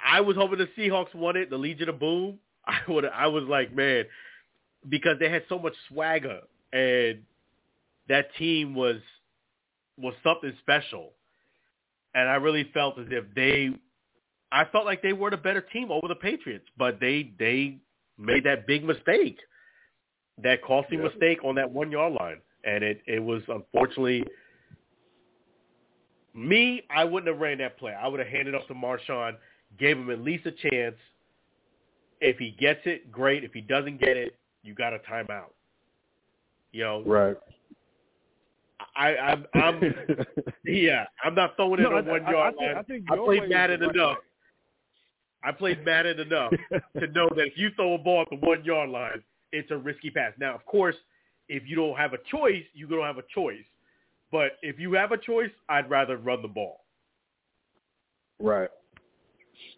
I 0.05 0.21
was 0.21 0.35
hoping 0.35 0.59
the 0.59 0.69
Seahawks 0.77 1.13
won 1.15 1.35
it, 1.35 1.49
the 1.49 1.57
Legion 1.57 1.89
of 1.89 1.99
Boom. 1.99 2.39
I 2.67 2.79
would, 2.87 3.05
I 3.05 3.27
was 3.27 3.43
like, 3.43 3.75
man, 3.75 4.05
because 4.89 5.17
they 5.19 5.29
had 5.29 5.43
so 5.49 5.59
much 5.59 5.73
swagger, 5.87 6.41
and 6.73 7.19
that 8.09 8.33
team 8.37 8.75
was 8.75 8.97
was 9.97 10.13
something 10.23 10.53
special. 10.59 11.11
And 12.13 12.29
I 12.29 12.35
really 12.35 12.69
felt 12.73 12.97
as 12.97 13.07
if 13.09 13.25
they 13.35 13.71
I 14.51 14.65
felt 14.71 14.85
like 14.85 15.01
they 15.01 15.13
were 15.13 15.29
the 15.29 15.37
better 15.37 15.61
team 15.61 15.91
over 15.91 16.07
the 16.07 16.15
Patriots, 16.15 16.65
but 16.77 16.99
they 16.99 17.31
they 17.39 17.77
made 18.17 18.45
that 18.45 18.67
big 18.67 18.83
mistake, 18.83 19.37
that 20.41 20.63
costly 20.63 20.97
yeah. 20.97 21.03
mistake 21.03 21.43
on 21.43 21.55
that 21.55 21.69
one 21.69 21.91
yard 21.91 22.13
line, 22.13 22.37
and 22.63 22.83
it 22.83 23.01
it 23.05 23.21
was 23.21 23.41
unfortunately 23.47 24.23
me. 26.33 26.83
I 26.89 27.03
wouldn't 27.03 27.27
have 27.27 27.41
ran 27.41 27.57
that 27.59 27.77
play. 27.77 27.93
I 27.93 28.07
would 28.07 28.19
have 28.19 28.29
handed 28.29 28.55
off 28.55 28.67
to 28.67 28.73
Marshawn, 28.73 29.35
gave 29.77 29.97
him 29.97 30.09
at 30.09 30.19
least 30.19 30.45
a 30.45 30.51
chance. 30.69 30.95
If 32.21 32.37
he 32.37 32.51
gets 32.51 32.79
it, 32.85 33.11
great. 33.11 33.43
If 33.43 33.51
he 33.53 33.61
doesn't 33.61 33.99
get 33.99 34.15
it, 34.15 34.37
you 34.65 34.73
got 34.73 34.93
a 34.93 34.99
timeout. 34.99 35.51
You 36.71 36.83
know, 36.83 37.03
right. 37.05 37.37
I, 38.97 39.15
I'm, 39.15 39.45
I'm, 39.53 39.81
yeah, 40.65 41.05
I'm 41.23 41.35
not 41.35 41.55
throwing 41.55 41.79
it 41.79 41.83
no, 41.83 41.95
on 41.95 42.07
I, 42.07 42.11
one 42.11 42.23
yard 42.23 42.55
I, 42.59 42.65
line. 42.65 42.77
I, 42.77 42.81
think 42.83 43.05
I 43.09 43.15
played 43.15 43.49
Madden 43.49 43.83
enough. 43.83 44.17
I 45.43 45.51
played 45.51 45.85
Madden 45.85 46.19
enough 46.19 46.51
to 46.99 47.07
know 47.07 47.29
that 47.35 47.47
if 47.47 47.53
you 47.57 47.69
throw 47.75 47.93
a 47.93 47.97
ball 47.97 48.23
at 48.23 48.29
the 48.29 48.45
one 48.45 48.65
yard 48.65 48.89
line, 48.89 49.23
it's 49.51 49.71
a 49.71 49.77
risky 49.77 50.09
pass. 50.09 50.33
Now, 50.39 50.55
of 50.55 50.65
course, 50.65 50.95
if 51.47 51.63
you 51.67 51.75
don't 51.75 51.95
have 51.97 52.13
a 52.13 52.17
choice, 52.29 52.63
you 52.73 52.87
don't 52.87 53.03
have 53.03 53.17
a 53.17 53.23
choice. 53.33 53.63
But 54.31 54.53
if 54.61 54.79
you 54.79 54.93
have 54.93 55.11
a 55.11 55.17
choice, 55.17 55.51
I'd 55.69 55.89
rather 55.89 56.17
run 56.17 56.41
the 56.41 56.47
ball. 56.47 56.81
Right. 58.39 58.69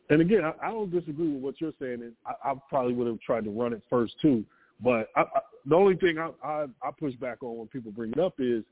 And 0.09 0.21
again, 0.21 0.41
I, 0.43 0.53
I 0.67 0.71
don't 0.71 0.91
disagree 0.91 1.33
with 1.33 1.41
what 1.41 1.59
you're 1.59 1.73
saying. 1.79 2.01
And 2.01 2.13
I, 2.25 2.51
I 2.51 2.53
probably 2.69 2.93
would 2.93 3.07
have 3.07 3.19
tried 3.19 3.43
to 3.43 3.51
run 3.51 3.73
it 3.73 3.83
first 3.89 4.15
too. 4.21 4.45
But 4.81 5.09
I, 5.15 5.21
I, 5.21 5.39
the 5.65 5.75
only 5.75 5.95
thing 5.95 6.17
I, 6.17 6.29
I, 6.43 6.65
I 6.81 6.91
push 6.97 7.13
back 7.15 7.43
on 7.43 7.57
when 7.57 7.67
people 7.67 7.91
bring 7.91 8.11
it 8.11 8.19
up 8.19 8.35
is 8.39 8.63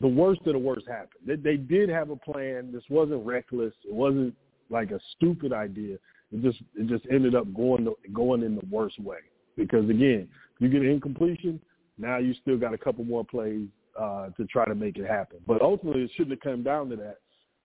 the 0.00 0.08
worst 0.08 0.40
of 0.46 0.54
the 0.54 0.58
worst 0.58 0.86
happened. 0.88 1.26
They, 1.26 1.36
they 1.36 1.56
did 1.56 1.88
have 1.88 2.10
a 2.10 2.16
plan. 2.16 2.70
This 2.72 2.84
wasn't 2.88 3.24
reckless. 3.24 3.74
It 3.84 3.94
wasn't 3.94 4.34
like 4.70 4.90
a 4.90 5.00
stupid 5.16 5.52
idea. 5.52 5.96
It 6.32 6.42
just 6.42 6.58
it 6.76 6.88
just 6.88 7.04
ended 7.10 7.34
up 7.34 7.52
going 7.54 7.92
going 8.12 8.42
in 8.42 8.54
the 8.54 8.66
worst 8.70 8.98
way 8.98 9.18
because 9.56 9.88
again, 9.90 10.28
you 10.58 10.68
get 10.68 10.82
an 10.82 10.88
incompletion. 10.88 11.60
Now 11.98 12.18
you 12.18 12.34
still 12.40 12.56
got 12.56 12.72
a 12.72 12.78
couple 12.78 13.04
more 13.04 13.24
plays 13.24 13.68
uh, 14.00 14.30
to 14.30 14.46
try 14.46 14.64
to 14.64 14.74
make 14.74 14.96
it 14.96 15.06
happen. 15.06 15.38
But 15.46 15.60
ultimately, 15.60 16.02
it 16.02 16.10
shouldn't 16.16 16.32
have 16.32 16.40
come 16.40 16.62
down 16.62 16.88
to 16.88 16.96
that. 16.96 17.18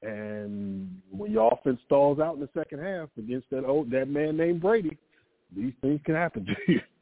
And 0.04 1.02
when 1.10 1.32
your 1.32 1.52
offense 1.52 1.80
stalls 1.86 2.20
out 2.20 2.36
in 2.36 2.42
the 2.42 2.50
second 2.54 2.80
half 2.84 3.10
against 3.18 3.50
that 3.52 3.66
old 3.66 3.90
that 3.92 4.10
man 4.10 4.38
named 4.38 4.62
Brady, 4.62 4.98
these 5.56 5.74
things 5.82 6.02
can 6.06 6.16
happen 6.16 6.46
to 6.46 6.56
you. 6.68 6.82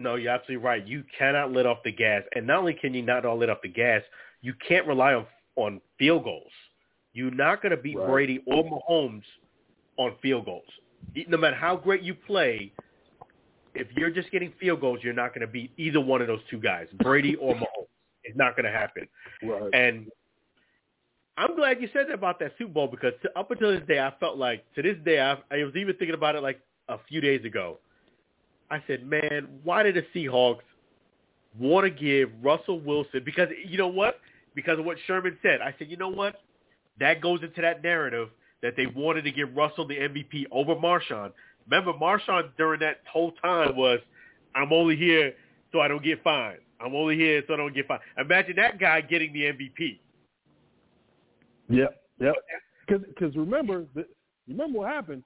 No, 0.00 0.14
you're 0.14 0.32
absolutely 0.32 0.64
right. 0.64 0.84
You 0.86 1.04
cannot 1.16 1.52
let 1.52 1.66
off 1.66 1.78
the 1.84 1.92
gas, 1.92 2.22
and 2.34 2.46
not 2.46 2.60
only 2.60 2.72
can 2.72 2.94
you 2.94 3.02
not 3.02 3.26
all 3.26 3.38
let 3.38 3.50
off 3.50 3.58
the 3.62 3.68
gas, 3.68 4.00
you 4.40 4.54
can't 4.66 4.86
rely 4.86 5.12
on 5.12 5.26
on 5.56 5.80
field 5.98 6.24
goals. 6.24 6.50
You're 7.12 7.30
not 7.30 7.60
going 7.60 7.70
to 7.70 7.76
beat 7.76 7.98
right. 7.98 8.08
Brady 8.08 8.42
or 8.46 8.64
Mahomes 8.64 9.24
on 9.98 10.14
field 10.22 10.46
goals. 10.46 10.64
No 11.28 11.36
matter 11.36 11.54
how 11.56 11.76
great 11.76 12.02
you 12.02 12.14
play, 12.14 12.72
if 13.74 13.88
you're 13.94 14.10
just 14.10 14.30
getting 14.30 14.54
field 14.58 14.80
goals, 14.80 15.00
you're 15.02 15.12
not 15.12 15.34
going 15.34 15.42
to 15.42 15.52
beat 15.52 15.70
either 15.76 16.00
one 16.00 16.22
of 16.22 16.28
those 16.28 16.40
two 16.48 16.60
guys, 16.60 16.86
Brady 17.02 17.36
or 17.36 17.54
Mahomes. 17.54 17.88
It's 18.24 18.38
not 18.38 18.56
going 18.56 18.64
to 18.64 18.72
happen. 18.72 19.06
Right. 19.42 19.70
And 19.74 20.06
I'm 21.36 21.56
glad 21.56 21.82
you 21.82 21.88
said 21.92 22.06
that 22.08 22.14
about 22.14 22.38
that 22.40 22.52
Super 22.56 22.72
Bowl 22.72 22.86
because 22.86 23.12
to, 23.22 23.38
up 23.38 23.50
until 23.50 23.72
this 23.72 23.86
day, 23.86 23.98
I 23.98 24.14
felt 24.18 24.38
like 24.38 24.64
to 24.76 24.82
this 24.82 24.96
day, 25.04 25.20
I, 25.20 25.32
I 25.50 25.62
was 25.64 25.74
even 25.76 25.94
thinking 25.96 26.14
about 26.14 26.36
it 26.36 26.42
like 26.42 26.60
a 26.88 26.96
few 27.06 27.20
days 27.20 27.44
ago. 27.44 27.78
I 28.70 28.82
said, 28.86 29.06
man, 29.06 29.48
why 29.64 29.82
did 29.82 29.96
the 29.96 30.04
Seahawks 30.14 30.60
want 31.58 31.84
to 31.84 31.90
give 31.90 32.30
Russell 32.42 32.80
Wilson? 32.80 33.22
Because 33.24 33.48
you 33.66 33.78
know 33.78 33.88
what? 33.88 34.20
Because 34.54 34.78
of 34.78 34.84
what 34.84 34.96
Sherman 35.06 35.38
said. 35.42 35.60
I 35.60 35.74
said, 35.78 35.90
you 35.90 35.96
know 35.96 36.08
what? 36.08 36.36
that 37.00 37.20
goes 37.20 37.42
into 37.42 37.60
that 37.62 37.82
narrative 37.82 38.28
that 38.62 38.74
they 38.76 38.86
wanted 38.86 39.22
to 39.22 39.32
give 39.32 39.54
Russell 39.56 39.88
the 39.88 39.96
MVP 39.96 40.44
over 40.52 40.76
Marshawn. 40.76 41.32
Remember, 41.68 41.92
Marshawn 41.94 42.50
during 42.56 42.80
that 42.80 42.98
whole 43.10 43.32
time 43.42 43.74
was, 43.74 43.98
I'm 44.54 44.72
only 44.72 44.96
here 44.96 45.32
so 45.72 45.80
I 45.80 45.88
don't 45.88 46.04
get 46.04 46.22
fined. 46.22 46.58
I'm 46.80 46.94
only 46.94 47.16
here 47.16 47.42
so 47.46 47.54
I 47.54 47.56
don't 47.56 47.74
get 47.74 47.88
fined. 47.88 48.02
Imagine 48.18 48.56
that 48.56 48.78
guy 48.78 49.00
getting 49.00 49.32
the 49.32 49.44
MVP. 49.44 49.98
Yep, 51.68 52.02
yep. 52.20 52.34
Because 52.88 53.36
remember, 53.36 53.84
remember 54.48 54.80
what 54.80 54.88
happened? 54.88 55.22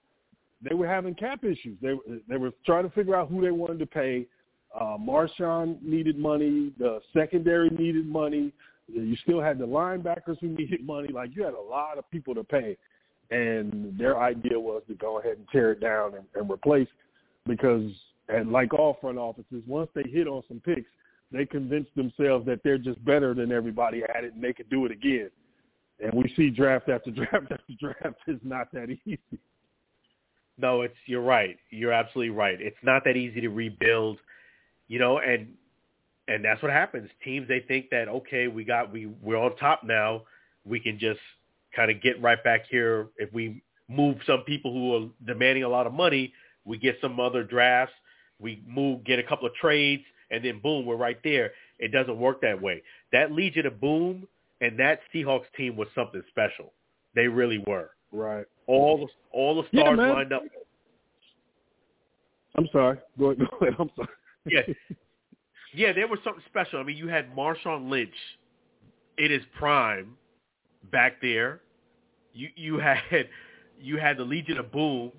They 0.68 0.74
were 0.74 0.88
having 0.88 1.14
cap 1.14 1.44
issues. 1.44 1.78
They 1.82 1.94
they 2.28 2.36
were 2.36 2.52
trying 2.64 2.84
to 2.84 2.90
figure 2.90 3.14
out 3.14 3.28
who 3.28 3.40
they 3.40 3.50
wanted 3.50 3.78
to 3.80 3.86
pay. 3.86 4.26
Uh, 4.74 4.96
Marshawn 4.98 5.80
needed 5.82 6.18
money. 6.18 6.72
The 6.78 7.00
secondary 7.12 7.70
needed 7.70 8.06
money. 8.06 8.52
You 8.88 9.16
still 9.22 9.40
had 9.40 9.58
the 9.58 9.66
linebackers 9.66 10.38
who 10.40 10.48
needed 10.48 10.84
money. 10.84 11.08
Like 11.08 11.30
you 11.34 11.44
had 11.44 11.54
a 11.54 11.60
lot 11.60 11.98
of 11.98 12.10
people 12.10 12.34
to 12.34 12.44
pay, 12.44 12.76
and 13.30 13.96
their 13.98 14.18
idea 14.20 14.58
was 14.58 14.82
to 14.88 14.94
go 14.94 15.18
ahead 15.18 15.36
and 15.38 15.48
tear 15.52 15.72
it 15.72 15.80
down 15.80 16.14
and, 16.14 16.24
and 16.34 16.50
replace 16.50 16.88
because, 17.46 17.90
and 18.28 18.50
like 18.50 18.72
all 18.74 18.96
front 19.00 19.18
offices, 19.18 19.62
once 19.66 19.90
they 19.94 20.04
hit 20.08 20.26
on 20.26 20.42
some 20.48 20.60
picks, 20.60 20.90
they 21.30 21.44
convince 21.44 21.88
themselves 21.96 22.46
that 22.46 22.60
they're 22.62 22.78
just 22.78 23.02
better 23.04 23.34
than 23.34 23.52
everybody 23.52 24.02
at 24.04 24.24
it 24.24 24.34
and 24.34 24.42
they 24.42 24.52
could 24.52 24.70
do 24.70 24.86
it 24.86 24.92
again. 24.92 25.30
And 26.02 26.12
we 26.14 26.32
see 26.36 26.50
draft 26.50 26.88
after 26.88 27.10
draft 27.10 27.50
after 27.50 27.72
draft 27.78 28.18
is 28.26 28.40
not 28.42 28.72
that 28.72 28.90
easy. 29.04 29.18
No, 30.56 30.82
it's 30.82 30.94
you're 31.06 31.22
right. 31.22 31.58
You're 31.70 31.92
absolutely 31.92 32.30
right. 32.30 32.60
It's 32.60 32.76
not 32.82 33.04
that 33.04 33.16
easy 33.16 33.40
to 33.40 33.48
rebuild, 33.48 34.18
you 34.88 34.98
know, 34.98 35.18
and 35.18 35.48
and 36.28 36.44
that's 36.44 36.62
what 36.62 36.70
happens. 36.72 37.10
Teams 37.24 37.48
they 37.48 37.60
think 37.60 37.90
that 37.90 38.08
okay, 38.08 38.48
we 38.48 38.64
got 38.64 38.92
we 38.92 39.06
we're 39.22 39.36
on 39.36 39.56
top 39.56 39.82
now. 39.84 40.22
We 40.64 40.80
can 40.80 40.98
just 40.98 41.20
kind 41.74 41.90
of 41.90 42.00
get 42.00 42.20
right 42.22 42.42
back 42.42 42.66
here 42.70 43.08
if 43.16 43.32
we 43.32 43.62
move 43.88 44.16
some 44.26 44.40
people 44.40 44.72
who 44.72 44.94
are 44.94 45.08
demanding 45.26 45.64
a 45.64 45.68
lot 45.68 45.86
of 45.86 45.92
money. 45.92 46.32
We 46.64 46.78
get 46.78 46.96
some 47.00 47.20
other 47.20 47.42
drafts. 47.42 47.94
We 48.40 48.62
move, 48.66 49.04
get 49.04 49.18
a 49.18 49.22
couple 49.22 49.46
of 49.46 49.54
trades, 49.54 50.02
and 50.30 50.44
then 50.44 50.60
boom, 50.60 50.86
we're 50.86 50.96
right 50.96 51.18
there. 51.22 51.52
It 51.78 51.92
doesn't 51.92 52.18
work 52.18 52.40
that 52.42 52.60
way. 52.60 52.82
That 53.12 53.32
Legion 53.32 53.66
of 53.66 53.80
Boom 53.80 54.26
and 54.60 54.78
that 54.78 55.00
Seahawks 55.12 55.44
team 55.56 55.76
was 55.76 55.88
something 55.94 56.22
special. 56.30 56.72
They 57.14 57.28
really 57.28 57.62
were. 57.66 57.90
Right. 58.14 58.46
All 58.68 58.98
the 58.98 59.06
all 59.36 59.56
the 59.60 59.68
stars 59.68 59.98
yeah, 60.00 60.12
lined 60.12 60.32
up. 60.32 60.42
I'm 62.56 62.68
sorry. 62.72 62.98
Go 63.18 63.32
ahead. 63.32 63.38
Go 63.50 63.66
ahead. 63.66 63.74
I'm 63.78 63.90
sorry. 63.96 64.08
Yeah. 64.46 64.60
Yeah, 65.74 65.92
there 65.92 66.06
was 66.06 66.20
something 66.22 66.42
special. 66.48 66.78
I 66.78 66.84
mean, 66.84 66.96
you 66.96 67.08
had 67.08 67.34
Marshawn 67.34 67.90
Lynch 67.90 68.14
in 69.18 69.32
his 69.32 69.42
prime 69.58 70.14
back 70.92 71.20
there. 71.20 71.60
You 72.32 72.48
you 72.54 72.78
had 72.78 72.98
you 73.80 73.98
had 73.98 74.16
the 74.16 74.24
Legion 74.24 74.58
of 74.58 74.70
Boom, 74.70 75.10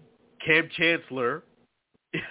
Kam 0.46 0.70
Chancellor, 0.78 1.44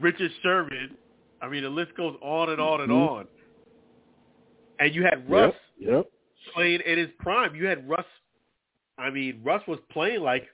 Richard 0.00 0.30
Sherman. 0.42 0.96
I 1.40 1.48
mean, 1.48 1.62
the 1.62 1.70
list 1.70 1.96
goes 1.96 2.16
on 2.20 2.50
and 2.50 2.60
on 2.60 2.82
and 2.82 2.90
mm-hmm. 2.90 3.14
on. 3.14 3.26
And 4.78 4.94
you 4.94 5.04
had 5.04 5.28
Russ 5.30 5.54
yep, 5.78 5.90
yep. 5.90 6.06
playing 6.54 6.80
in 6.84 6.98
his 6.98 7.08
prime. 7.18 7.54
You 7.54 7.66
had 7.66 7.88
Russ. 7.88 8.04
I 8.98 9.10
mean, 9.10 9.40
Russ 9.44 9.62
was 9.66 9.78
playing 9.90 10.20
like 10.20 10.46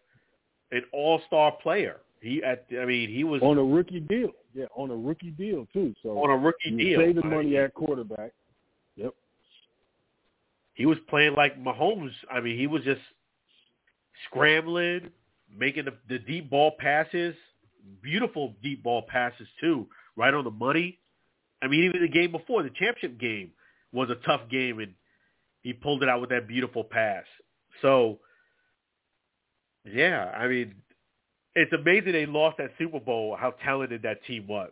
an 0.70 0.82
all-star 0.92 1.52
player. 1.62 1.98
He 2.20 2.42
at 2.42 2.66
I 2.80 2.84
mean, 2.84 3.08
he 3.10 3.24
was 3.24 3.42
on 3.42 3.58
a 3.58 3.64
rookie 3.64 4.00
deal. 4.00 4.30
Yeah, 4.54 4.66
on 4.76 4.90
a 4.90 4.96
rookie 4.96 5.30
deal 5.30 5.66
too. 5.72 5.94
So 6.02 6.10
on 6.10 6.30
a 6.30 6.36
rookie 6.36 6.70
deal, 6.70 7.00
saving 7.00 7.28
money 7.28 7.56
at 7.56 7.74
quarterback. 7.74 8.32
Yep. 8.96 9.14
He 10.74 10.86
was 10.86 10.98
playing 11.08 11.34
like 11.34 11.62
Mahomes. 11.62 12.12
I 12.30 12.40
mean, 12.40 12.58
he 12.58 12.66
was 12.66 12.82
just 12.84 13.00
scrambling, 14.28 15.10
making 15.56 15.86
the, 15.86 15.94
the 16.08 16.18
deep 16.18 16.50
ball 16.50 16.72
passes, 16.78 17.34
beautiful 18.02 18.54
deep 18.62 18.82
ball 18.82 19.02
passes 19.02 19.48
too, 19.60 19.86
right 20.16 20.32
on 20.32 20.44
the 20.44 20.50
money. 20.50 20.98
I 21.62 21.68
mean, 21.68 21.84
even 21.84 22.02
the 22.02 22.08
game 22.08 22.32
before 22.32 22.62
the 22.62 22.70
championship 22.70 23.18
game 23.20 23.52
was 23.92 24.10
a 24.10 24.16
tough 24.26 24.42
game, 24.50 24.80
and 24.80 24.94
he 25.62 25.72
pulled 25.72 26.02
it 26.02 26.08
out 26.08 26.20
with 26.20 26.30
that 26.30 26.48
beautiful 26.48 26.84
pass. 26.84 27.24
So, 27.80 28.18
yeah, 29.84 30.32
I 30.36 30.46
mean, 30.48 30.74
it's 31.54 31.72
amazing 31.72 32.12
they 32.12 32.26
lost 32.26 32.58
that 32.58 32.70
Super 32.78 33.00
Bowl. 33.00 33.36
How 33.38 33.52
talented 33.64 34.02
that 34.02 34.24
team 34.24 34.46
was. 34.46 34.70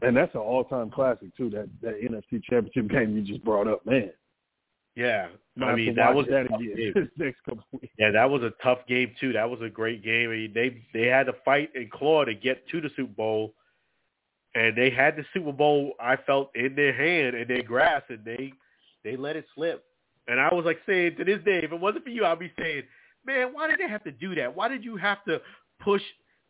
And 0.00 0.16
that's 0.16 0.34
an 0.34 0.40
all-time 0.40 0.90
classic 0.90 1.36
too. 1.36 1.50
That 1.50 1.68
that 1.82 2.00
NFC 2.00 2.42
Championship 2.44 2.88
game 2.88 3.16
you 3.16 3.22
just 3.22 3.44
brought 3.44 3.66
up, 3.66 3.84
man. 3.84 4.12
Yeah, 4.94 5.28
I 5.62 5.74
mean 5.74 5.94
that 5.96 6.14
was 6.14 6.26
that 6.30 6.46
again. 6.46 7.10
next 7.16 7.38
couple 7.44 7.64
weeks. 7.72 7.92
Yeah, 7.98 8.10
that 8.12 8.28
was 8.28 8.42
a 8.42 8.52
tough 8.62 8.78
game 8.88 9.12
too. 9.20 9.32
That 9.32 9.48
was 9.48 9.60
a 9.60 9.68
great 9.68 10.04
game. 10.04 10.30
I 10.30 10.34
mean, 10.34 10.52
they 10.54 10.82
they 10.92 11.06
had 11.06 11.26
to 11.26 11.34
fight 11.44 11.70
and 11.74 11.90
claw 11.90 12.24
to 12.24 12.34
get 12.34 12.68
to 12.68 12.80
the 12.80 12.90
Super 12.96 13.12
Bowl, 13.12 13.54
and 14.54 14.76
they 14.76 14.90
had 14.90 15.16
the 15.16 15.24
Super 15.32 15.52
Bowl. 15.52 15.94
I 16.00 16.16
felt 16.16 16.50
in 16.54 16.74
their 16.74 16.92
hand 16.92 17.36
and 17.36 17.48
their 17.48 17.62
grasp, 17.62 18.10
and 18.10 18.24
they 18.24 18.52
they 19.04 19.16
let 19.16 19.36
it 19.36 19.46
slip. 19.54 19.84
And 20.28 20.38
I 20.38 20.52
was 20.52 20.64
like 20.64 20.78
saying 20.86 21.16
to 21.16 21.24
this 21.24 21.42
day, 21.44 21.60
if 21.62 21.72
it 21.72 21.80
wasn't 21.80 22.04
for 22.04 22.10
you, 22.10 22.24
I'd 22.24 22.38
be 22.38 22.52
saying, 22.58 22.82
man, 23.28 23.52
why 23.52 23.68
did 23.68 23.78
they 23.78 23.88
have 23.88 24.02
to 24.04 24.10
do 24.10 24.34
that? 24.34 24.56
Why 24.56 24.68
did 24.68 24.82
you 24.84 24.96
have 24.96 25.22
to 25.26 25.40
push 25.80 26.02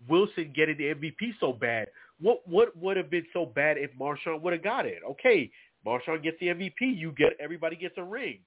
Wilson 0.09 0.53
getting 0.55 0.79
the 0.79 0.95
MVP 0.95 1.35
so 1.41 1.53
bad? 1.53 1.89
What 2.21 2.49
what 2.49 2.77
would 2.77 2.97
have 2.97 3.11
been 3.11 3.27
so 3.33 3.45
bad 3.45 3.77
if 3.77 3.91
Marshawn 4.01 4.41
would 4.41 4.53
have 4.53 4.65
got 4.65 4.87
it? 4.87 5.01
Okay, 5.11 5.51
Marshawn 5.87 6.23
gets 6.23 6.39
the 6.41 6.47
MVP. 6.47 6.81
You 6.81 7.13
get 7.13 7.35
everybody 7.41 7.77
gets 7.77 7.95
a 7.99 8.05
ring. 8.05 8.39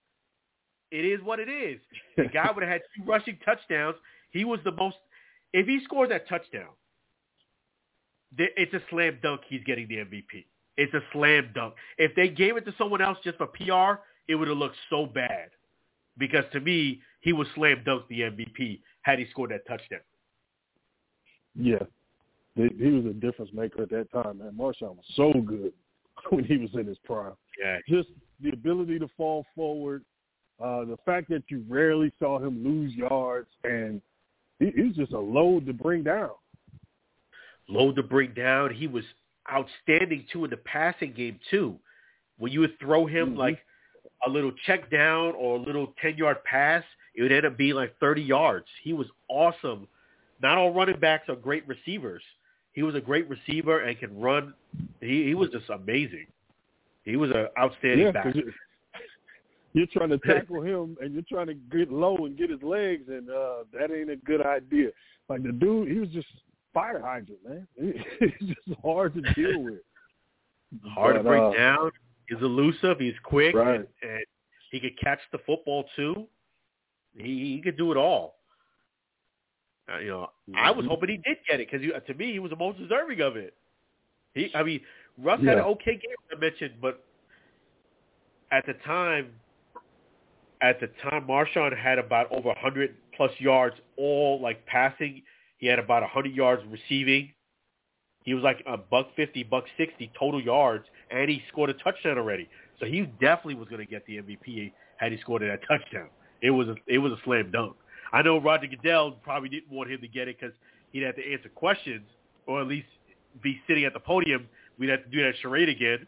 It 0.92 1.06
is 1.06 1.22
what 1.24 1.40
it 1.40 1.50
is. 1.50 1.80
The 2.18 2.26
guy 2.26 2.50
would 2.56 2.64
have 2.64 2.72
had 2.72 2.82
two 2.96 3.04
rushing 3.06 3.38
touchdowns. 3.46 3.96
He 4.32 4.46
was 4.46 4.60
the 4.64 4.72
most. 4.72 4.98
If 5.54 5.68
he 5.68 5.80
scores 5.84 6.10
that 6.10 6.28
touchdown, 6.30 6.70
it's 8.38 8.74
a 8.74 8.82
slam 8.90 9.20
dunk. 9.22 9.42
He's 9.48 9.64
getting 9.66 9.88
the 9.88 9.98
MVP. 9.98 10.46
It's 10.78 10.94
a 10.94 11.02
slam 11.12 11.52
dunk. 11.54 11.74
If 11.98 12.16
they 12.16 12.30
gave 12.30 12.56
it 12.58 12.66
to 12.66 12.74
someone 12.78 13.02
else 13.02 13.18
just 13.24 13.38
for 13.38 13.48
PR, 13.48 14.02
it 14.28 14.36
would 14.36 14.48
have 14.48 14.58
looked 14.58 14.78
so 14.90 15.06
bad. 15.06 15.50
Because 16.18 16.46
to 16.54 16.60
me, 16.60 17.02
he 17.22 17.34
was 17.34 17.48
slam 17.56 17.84
dunk 17.86 18.08
the 18.10 18.22
MVP 18.22 18.82
had 19.02 19.20
he 19.20 19.28
scored 19.32 19.52
that 19.52 19.66
touchdown. 19.68 20.02
Yeah, 21.56 21.84
he 22.56 22.88
was 22.88 23.06
a 23.06 23.14
difference 23.14 23.52
maker 23.54 23.84
at 23.84 23.90
that 23.90 24.12
time. 24.12 24.40
Man, 24.40 24.54
Marshawn 24.58 24.96
was 24.96 25.06
so 25.16 25.34
good 25.34 25.74
when 26.30 26.44
he 26.44 26.58
was 26.58 26.70
in 26.74 26.86
his 26.86 26.98
prime. 27.06 27.34
Yeah, 27.62 27.78
just 27.88 28.10
the 28.42 28.50
ability 28.50 29.00
to 29.00 29.08
fall 29.18 29.46
forward, 29.56 30.04
uh, 30.62 30.86
the 30.86 30.98
fact 31.06 31.30
that 31.30 31.44
you 31.50 31.64
rarely 31.68 32.12
saw 32.20 32.40
him 32.40 32.64
lose 32.64 32.94
yards, 32.94 33.50
and 33.64 34.02
he, 34.60 34.72
he 34.76 34.84
was 34.84 34.96
just 34.96 35.14
a 35.14 35.20
load 35.20 35.66
to 35.66 35.74
bring 35.74 36.04
down. 36.04 36.32
Load 37.68 37.96
to 37.96 38.04
bring 38.04 38.34
down. 38.34 38.74
He 38.74 38.88
was 38.88 39.04
outstanding 39.52 40.26
too 40.32 40.46
in 40.46 40.52
the 40.52 40.58
passing 40.58 41.14
game 41.14 41.40
too. 41.50 41.76
When 42.38 42.52
you 42.52 42.62
would 42.62 42.80
throw 42.80 43.06
him 43.06 43.30
mm-hmm. 43.30 43.40
like 43.40 43.60
a 44.26 44.30
little 44.30 44.52
check 44.66 44.90
down 44.92 45.34
or 45.36 45.58
a 45.58 45.60
little 45.60 45.94
ten 46.02 46.16
yard 46.18 46.44
pass, 46.44 46.84
it 47.16 47.22
would 47.22 47.32
end 47.32 47.46
up 47.46 47.58
being 47.58 47.76
like 47.76 47.98
thirty 48.00 48.22
yards. 48.22 48.68
He 48.84 48.94
was 48.94 49.08
awesome. 49.28 49.88
Not 50.42 50.58
all 50.58 50.74
running 50.74 51.00
backs 51.00 51.30
are 51.30 51.36
great 51.36 51.68
receivers. 51.68 52.24
He 52.74 52.84
was 52.84 52.96
a 52.96 53.02
great 53.02 53.30
receiver 53.30 53.82
and 53.82 53.98
can 54.00 54.20
run. 54.20 54.54
He 55.02 55.26
he 55.26 55.34
was 55.34 55.50
just 55.50 55.70
amazing. 55.70 56.28
He 57.04 57.16
was 57.16 57.32
an 57.32 57.48
outstanding 57.60 58.08
yeah, 58.08 58.12
back. 58.12 58.36
You're, 58.36 58.54
you're 59.74 59.88
trying 59.88 60.10
to 60.10 60.18
tackle 60.20 60.62
him 60.62 60.98
and 61.02 61.14
you're 61.14 61.24
trying 61.30 61.48
to 61.48 61.54
get 61.54 61.92
low 61.92 62.18
and 62.26 62.38
get 62.38 62.50
his 62.50 62.62
legs, 62.62 63.04
and 63.08 63.30
uh 63.30 63.64
that 63.74 63.92
ain't 63.92 64.10
a 64.10 64.18
good 64.18 64.42
idea. 64.42 64.90
Like 65.30 65.44
the 65.44 65.52
dude, 65.52 65.90
he 65.90 66.00
was 66.00 66.10
just 66.10 66.28
fire 66.74 67.00
hydrant, 67.00 67.40
man. 67.48 67.68
He's 68.20 68.50
just 68.50 68.80
hard 68.82 69.14
to 69.16 69.22
deal 69.34 69.62
with. 69.62 69.80
Hard 70.94 71.16
but, 71.16 71.24
to 71.24 71.24
bring 71.24 71.44
uh, 71.44 71.52
down. 71.52 71.92
He's 72.32 72.42
elusive. 72.42 72.98
He's 73.00 73.14
quick, 73.24 73.54
right. 73.56 73.76
and, 73.76 73.88
and 74.04 74.26
he 74.72 74.80
could 74.80 74.98
catch 74.98 75.20
the 75.34 75.40
football 75.40 75.84
too. 75.98 76.28
He 77.18 77.56
he 77.56 77.62
could 77.62 77.76
do 77.78 77.92
it 77.92 77.98
all. 77.98 78.36
Uh, 79.92 80.00
you 80.00 80.08
know, 80.08 80.32
I 80.56 80.72
was 80.72 80.86
Mhm. 80.86 80.90
hoping 80.90 81.10
he 81.10 81.18
did 81.18 81.40
get 81.46 81.60
it 81.60 81.70
because 81.70 82.06
to 82.08 82.14
me 82.14 82.32
he 82.32 82.40
was 82.40 82.52
the 82.52 82.56
most 82.56 82.78
deserving 82.78 83.20
of 83.20 83.36
it. 83.36 83.54
He, 84.34 84.50
I 84.56 84.64
mean, 84.64 84.80
Russ 85.18 85.42
Yeah. 85.42 85.50
had 85.50 85.58
an 85.58 85.66
okay 85.66 85.98
game 85.98 86.16
I 86.32 86.36
mentioned, 86.36 86.80
but 86.80 87.04
at 88.52 88.66
the 88.66 88.76
time, 88.76 89.38
at 90.62 90.80
the 90.80 90.88
time, 90.88 91.28
Marshawn 91.28 91.76
had 91.76 92.00
about 92.00 92.32
over 92.32 92.48
100 92.48 92.96
plus 93.12 93.38
yards, 93.42 93.76
all 93.98 94.40
like 94.40 94.66
passing. 94.66 95.22
He 95.58 95.68
had 95.68 95.80
about 95.80 96.02
100 96.02 96.34
yards 96.34 96.64
receiving. 96.68 97.34
He 98.24 98.34
was 98.34 98.44
like 98.44 98.64
a 98.68 98.78
buck 98.78 99.08
50, 99.16 99.44
buck 99.44 99.66
60 99.78 100.12
total 100.18 100.42
yards, 100.42 100.86
and 101.10 101.30
he 101.30 101.42
scored 101.52 101.70
a 101.70 101.74
touchdown 101.74 102.18
already. 102.18 102.48
So 102.80 102.86
he 102.86 103.02
definitely 103.20 103.56
was 103.56 103.68
going 103.68 103.86
to 103.86 103.90
get 103.90 104.06
the 104.06 104.18
MVP 104.18 104.72
had 104.98 105.12
he 105.12 105.20
scored 105.20 105.42
that 105.42 105.60
touchdown. 105.68 106.10
It 106.42 106.52
was 106.52 106.68
a, 106.68 106.76
it 106.88 107.00
was 107.00 107.12
a 107.12 107.18
slam 107.24 107.52
dunk. 107.52 107.76
I 108.14 108.22
know 108.22 108.40
Roger 108.40 108.68
Goodell 108.68 109.14
probably 109.24 109.50
didn't 109.50 109.72
want 109.72 109.90
him 109.90 110.02
to 110.02 110.08
get 110.08 110.28
it 110.28 110.38
because 110.40 110.56
he'd 110.92 111.04
have 111.04 111.16
to 111.16 111.34
answer 111.34 111.50
questions, 111.50 112.06
or 112.46 112.62
at 112.62 112.68
least 112.68 112.88
be 113.42 113.60
sitting 113.68 113.86
at 113.86 113.94
the 113.94 114.00
podium. 114.00 114.48
We'd 114.78 114.90
have 114.90 115.04
to 115.04 115.10
do 115.10 115.24
that 115.24 115.34
charade 115.42 115.70
again. 115.70 116.08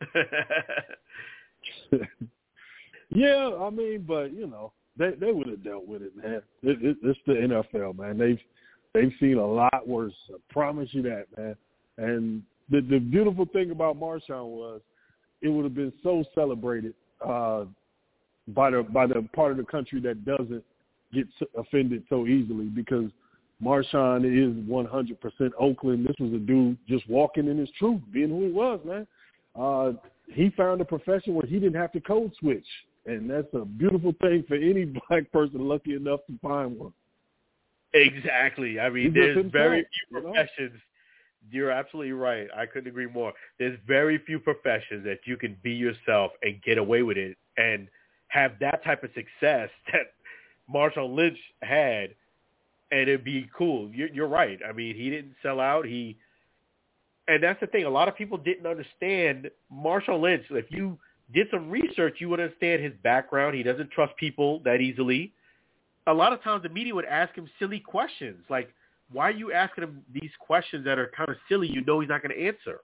yeah, 3.10 3.50
I 3.60 3.70
mean, 3.70 4.04
but 4.06 4.32
you 4.32 4.46
know, 4.46 4.72
they 4.96 5.12
they 5.12 5.32
would 5.32 5.48
have 5.48 5.62
dealt 5.62 5.86
with 5.86 6.02
it, 6.02 6.16
man. 6.16 6.42
It, 6.62 6.82
it, 6.82 6.96
it's 7.02 7.18
the 7.26 7.34
NFL, 7.34 7.98
man. 7.98 8.18
They've 8.18 8.40
they've 8.94 9.12
seen 9.20 9.38
a 9.38 9.46
lot 9.46 9.86
worse. 9.86 10.14
I 10.30 10.36
promise 10.50 10.88
you 10.92 11.02
that, 11.02 11.26
man. 11.36 11.56
And 11.98 12.42
the 12.70 12.80
the 12.80 12.98
beautiful 12.98 13.46
thing 13.46 13.70
about 13.70 13.98
Marshawn 13.98 14.46
was 14.46 14.80
it 15.40 15.48
would 15.48 15.64
have 15.64 15.74
been 15.74 15.92
so 16.02 16.24
celebrated 16.34 16.94
uh, 17.24 17.64
by 18.48 18.70
the 18.70 18.82
by 18.82 19.06
the 19.06 19.28
part 19.34 19.52
of 19.52 19.56
the 19.56 19.64
country 19.64 20.00
that 20.00 20.24
doesn't 20.24 20.64
get 21.12 21.26
offended 21.56 22.04
so 22.08 22.26
easily 22.26 22.66
because 22.66 23.10
Marshawn 23.62 24.24
is 24.24 24.54
100% 24.68 25.50
Oakland. 25.58 26.06
This 26.06 26.16
was 26.20 26.32
a 26.32 26.38
dude 26.38 26.76
just 26.86 27.08
walking 27.08 27.48
in 27.48 27.58
his 27.58 27.70
truth, 27.78 28.00
being 28.12 28.28
who 28.28 28.46
he 28.46 28.52
was, 28.52 28.80
man. 28.84 29.06
Uh, 29.58 29.92
he 30.32 30.50
found 30.50 30.80
a 30.80 30.84
profession 30.84 31.34
where 31.34 31.46
he 31.46 31.58
didn't 31.58 31.80
have 31.80 31.92
to 31.92 32.00
code 32.00 32.32
switch, 32.38 32.66
and 33.06 33.28
that's 33.28 33.52
a 33.54 33.64
beautiful 33.64 34.14
thing 34.20 34.44
for 34.46 34.54
any 34.54 34.84
black 35.08 35.30
person 35.32 35.66
lucky 35.66 35.94
enough 35.94 36.20
to 36.26 36.38
find 36.40 36.78
one. 36.78 36.92
Exactly. 37.94 38.78
I 38.78 38.90
mean, 38.90 39.14
there's 39.14 39.46
very 39.50 39.86
few 40.10 40.20
professions. 40.20 40.78
You're 41.50 41.70
absolutely 41.70 42.12
right. 42.12 42.48
I 42.54 42.66
couldn't 42.66 42.88
agree 42.88 43.06
more. 43.06 43.32
There's 43.58 43.78
very 43.86 44.18
few 44.18 44.38
professions 44.38 45.04
that 45.04 45.20
you 45.24 45.36
can 45.36 45.56
be 45.62 45.72
yourself 45.72 46.32
and 46.42 46.60
get 46.62 46.76
away 46.76 47.02
with 47.02 47.16
it 47.16 47.36
and 47.56 47.88
have 48.28 48.52
that 48.60 48.84
type 48.84 49.02
of 49.02 49.10
success 49.14 49.70
that 49.92 50.12
Marshawn 50.72 51.14
Lynch 51.14 51.38
had, 51.62 52.10
and 52.90 53.02
it'd 53.02 53.24
be 53.24 53.48
cool. 53.56 53.90
You're, 53.90 54.08
you're 54.08 54.28
right. 54.28 54.58
I 54.68 54.72
mean, 54.72 54.94
he 54.94 55.08
didn't 55.08 55.34
sell 55.42 55.60
out. 55.60 55.86
He, 55.86 56.18
and 57.26 57.42
that's 57.42 57.60
the 57.60 57.66
thing. 57.66 57.84
A 57.84 57.90
lot 57.90 58.08
of 58.08 58.16
people 58.16 58.36
didn't 58.36 58.66
understand 58.66 59.50
Marshawn 59.72 60.20
Lynch. 60.20 60.44
If 60.50 60.70
you 60.70 60.98
did 61.32 61.46
some 61.50 61.70
research, 61.70 62.16
you 62.20 62.28
would 62.28 62.40
understand 62.40 62.82
his 62.82 62.92
background. 63.02 63.54
He 63.54 63.62
doesn't 63.62 63.90
trust 63.90 64.14
people 64.16 64.60
that 64.64 64.80
easily. 64.80 65.32
A 66.08 66.12
lot 66.12 66.32
of 66.32 66.42
times, 66.42 66.62
the 66.62 66.68
media 66.68 66.94
would 66.94 67.04
ask 67.04 67.34
him 67.34 67.48
silly 67.58 67.78
questions, 67.80 68.44
like, 68.48 68.74
"Why 69.12 69.28
are 69.28 69.30
you 69.30 69.52
asking 69.52 69.84
him 69.84 70.02
these 70.12 70.30
questions 70.40 70.84
that 70.84 70.98
are 70.98 71.10
kind 71.16 71.28
of 71.28 71.36
silly? 71.48 71.68
You 71.68 71.84
know 71.84 72.00
he's 72.00 72.08
not 72.08 72.22
going 72.22 72.34
to 72.34 72.46
answer." 72.46 72.80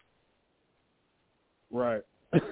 Right. 1.70 2.02
yeah. 2.32 2.40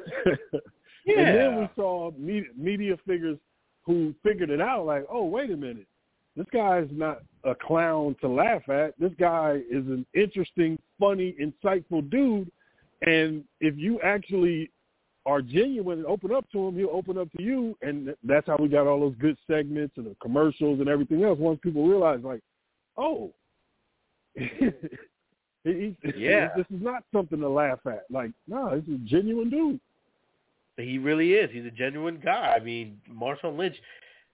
And 1.05 1.37
then 1.37 1.57
we 1.59 1.68
saw 1.75 2.12
media, 2.16 2.51
media 2.57 2.97
figures 3.05 3.37
who 3.85 4.14
figured 4.23 4.51
it 4.51 4.61
out 4.61 4.87
like, 4.87 5.05
oh, 5.11 5.25
wait 5.25 5.51
a 5.51 5.57
minute. 5.57 5.87
This 6.37 6.47
guy 6.53 6.79
is 6.79 6.89
not 6.93 7.23
a 7.45 7.55
clown 7.55 8.16
to 8.20 8.29
laugh 8.29 8.68
at. 8.68 8.99
This 8.99 9.12
guy 9.18 9.61
is 9.68 9.85
an 9.87 10.07
interesting, 10.14 10.79
funny, 10.99 11.35
insightful 11.43 12.09
dude. 12.09 12.51
And 13.03 13.45
if 13.61 13.77
you 13.77 14.01
actually 14.01 14.70
are 15.25 15.41
genuine 15.41 15.99
and 15.99 16.07
open 16.07 16.33
up 16.33 16.45
to 16.53 16.68
him, 16.68 16.77
he'll 16.77 16.91
open 16.91 17.18
up 17.18 17.31
to 17.33 17.43
you. 17.43 17.77
And 17.83 18.14
that's 18.25 18.47
how 18.47 18.57
we 18.57 18.68
got 18.68 18.87
all 18.87 19.01
those 19.01 19.14
good 19.20 19.37
segments 19.49 19.95
and 19.97 20.07
the 20.07 20.16
commercials 20.20 20.81
and 20.81 20.89
everything 20.89 21.23
else. 21.25 21.39
Once 21.39 21.61
people 21.62 21.87
realize, 21.87 22.20
like, 22.23 22.41
oh, 22.97 23.33
he, 24.35 25.97
yeah, 26.16 26.49
this 26.57 26.66
is 26.75 26.83
not 26.83 27.05
something 27.12 27.39
to 27.39 27.49
laugh 27.49 27.79
at. 27.87 28.05
Like, 28.11 28.31
no, 28.49 28.75
this 28.75 28.89
is 28.89 28.95
a 28.95 29.09
genuine 29.09 29.51
dude. 29.51 29.81
He 30.77 30.99
really 30.99 31.35
is. 31.35 31.51
He's 31.53 31.66
a 31.66 31.70
genuine 31.70 32.20
guy. 32.23 32.55
I 32.57 32.61
mean, 32.61 32.99
Marshawn 33.11 33.59
Lynch, 33.59 33.77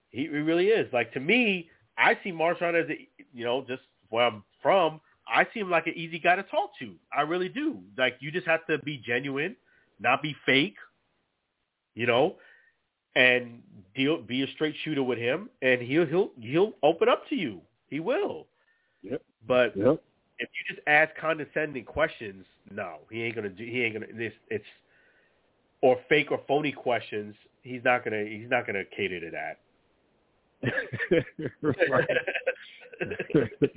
he, 0.09 0.21
he 0.21 0.27
really 0.27 0.67
is. 0.67 0.91
Like 0.93 1.11
to 1.13 1.19
me, 1.19 1.69
I 1.97 2.17
see 2.23 2.31
Marshawn 2.31 2.81
as 2.81 2.89
a, 2.89 3.07
you 3.33 3.43
know, 3.43 3.65
just 3.67 3.83
where 4.09 4.25
I'm 4.25 4.43
from, 4.61 5.01
I 5.27 5.45
see 5.53 5.59
him 5.59 5.69
like 5.69 5.87
an 5.87 5.93
easy 5.95 6.17
guy 6.17 6.35
to 6.35 6.43
talk 6.43 6.71
to. 6.79 6.93
I 7.15 7.21
really 7.21 7.49
do. 7.49 7.79
Like 7.97 8.15
you 8.19 8.31
just 8.31 8.47
have 8.47 8.65
to 8.67 8.79
be 8.79 9.01
genuine, 9.05 9.55
not 9.99 10.21
be 10.21 10.35
fake, 10.45 10.75
you 11.95 12.05
know, 12.05 12.35
and 13.15 13.61
deal 13.95 14.21
be 14.21 14.43
a 14.43 14.47
straight 14.53 14.75
shooter 14.83 15.03
with 15.03 15.17
him, 15.17 15.49
and 15.61 15.81
he'll 15.81 16.05
he'll 16.05 16.31
he'll 16.39 16.73
open 16.83 17.09
up 17.09 17.27
to 17.29 17.35
you. 17.35 17.61
He 17.89 17.99
will. 17.99 18.47
Yep. 19.03 19.21
But 19.47 19.75
yep. 19.75 20.01
if 20.39 20.49
you 20.49 20.75
just 20.75 20.81
ask 20.87 21.11
condescending 21.19 21.85
questions, 21.85 22.45
no, 22.71 22.99
he 23.09 23.23
ain't 23.23 23.35
gonna 23.35 23.49
do. 23.49 23.65
He 23.65 23.83
ain't 23.83 23.95
gonna. 23.95 24.07
This 24.15 24.33
it's 24.49 24.65
or 25.81 25.97
fake 26.09 26.31
or 26.31 26.41
phony 26.47 26.71
questions, 26.71 27.35
he's 27.61 27.83
not 27.83 28.03
gonna 28.03 28.23
he's 28.23 28.49
not 28.49 28.65
gonna 28.65 28.83
cater 28.95 29.19
to 29.19 29.31
that. 29.31 29.59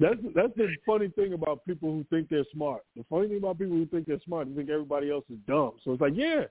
that's 0.00 0.20
that's 0.34 0.52
the 0.56 0.68
funny 0.84 1.08
thing 1.08 1.32
about 1.32 1.64
people 1.66 1.90
who 1.90 2.04
think 2.10 2.28
they're 2.28 2.44
smart. 2.52 2.82
The 2.96 3.04
funny 3.08 3.28
thing 3.28 3.38
about 3.38 3.58
people 3.58 3.76
who 3.76 3.86
think 3.86 4.06
they're 4.06 4.20
smart, 4.24 4.48
they 4.48 4.54
think 4.54 4.70
everybody 4.70 5.10
else 5.10 5.24
is 5.30 5.38
dumb. 5.46 5.72
So 5.84 5.92
it's 5.92 6.00
like, 6.00 6.14
yeah, 6.14 6.44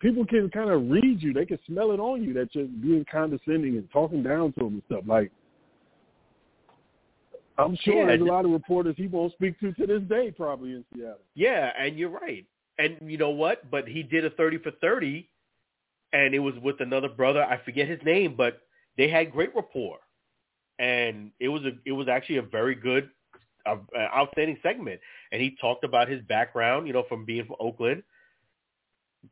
people 0.00 0.26
can 0.26 0.50
kind 0.50 0.70
of 0.70 0.90
read 0.90 1.22
you. 1.22 1.32
They 1.32 1.46
can 1.46 1.58
smell 1.66 1.92
it 1.92 2.00
on 2.00 2.22
you 2.22 2.32
that 2.34 2.54
you're 2.54 2.66
being 2.66 3.04
condescending 3.10 3.76
and 3.76 3.90
talking 3.92 4.22
down 4.22 4.52
to 4.54 4.60
them 4.60 4.74
and 4.74 4.82
stuff. 4.86 5.04
Like, 5.06 5.30
I'm 7.58 7.76
sure 7.82 8.00
yeah, 8.00 8.06
there's 8.06 8.20
a 8.20 8.24
lot 8.24 8.44
of 8.44 8.50
reporters 8.50 8.94
he 8.96 9.06
won't 9.06 9.32
speak 9.34 9.58
to 9.60 9.72
to 9.72 9.86
this 9.86 10.02
day, 10.02 10.30
probably 10.30 10.70
in 10.72 10.84
Seattle. 10.94 11.18
Yeah, 11.34 11.72
and 11.78 11.98
you're 11.98 12.10
right. 12.10 12.44
And 12.78 12.96
you 13.02 13.18
know 13.18 13.30
what? 13.30 13.70
But 13.70 13.86
he 13.86 14.02
did 14.02 14.24
a 14.24 14.30
30 14.30 14.58
for 14.58 14.70
30, 14.80 15.28
and 16.12 16.34
it 16.34 16.38
was 16.38 16.54
with 16.62 16.80
another 16.80 17.08
brother. 17.08 17.44
I 17.44 17.58
forget 17.64 17.86
his 17.88 18.00
name, 18.04 18.34
but 18.36 18.62
they 18.96 19.08
had 19.08 19.30
great 19.30 19.54
rapport, 19.54 19.98
and 20.80 21.30
it 21.38 21.48
was 21.48 21.62
a 21.64 21.72
it 21.84 21.92
was 21.92 22.08
actually 22.08 22.38
a 22.38 22.42
very 22.42 22.74
good, 22.74 23.10
uh, 23.66 23.76
outstanding 23.96 24.58
segment. 24.62 25.00
And 25.30 25.40
he 25.40 25.56
talked 25.60 25.84
about 25.84 26.08
his 26.08 26.22
background, 26.22 26.86
you 26.86 26.92
know, 26.92 27.04
from 27.08 27.24
being 27.24 27.44
from 27.44 27.56
Oakland, 27.60 28.02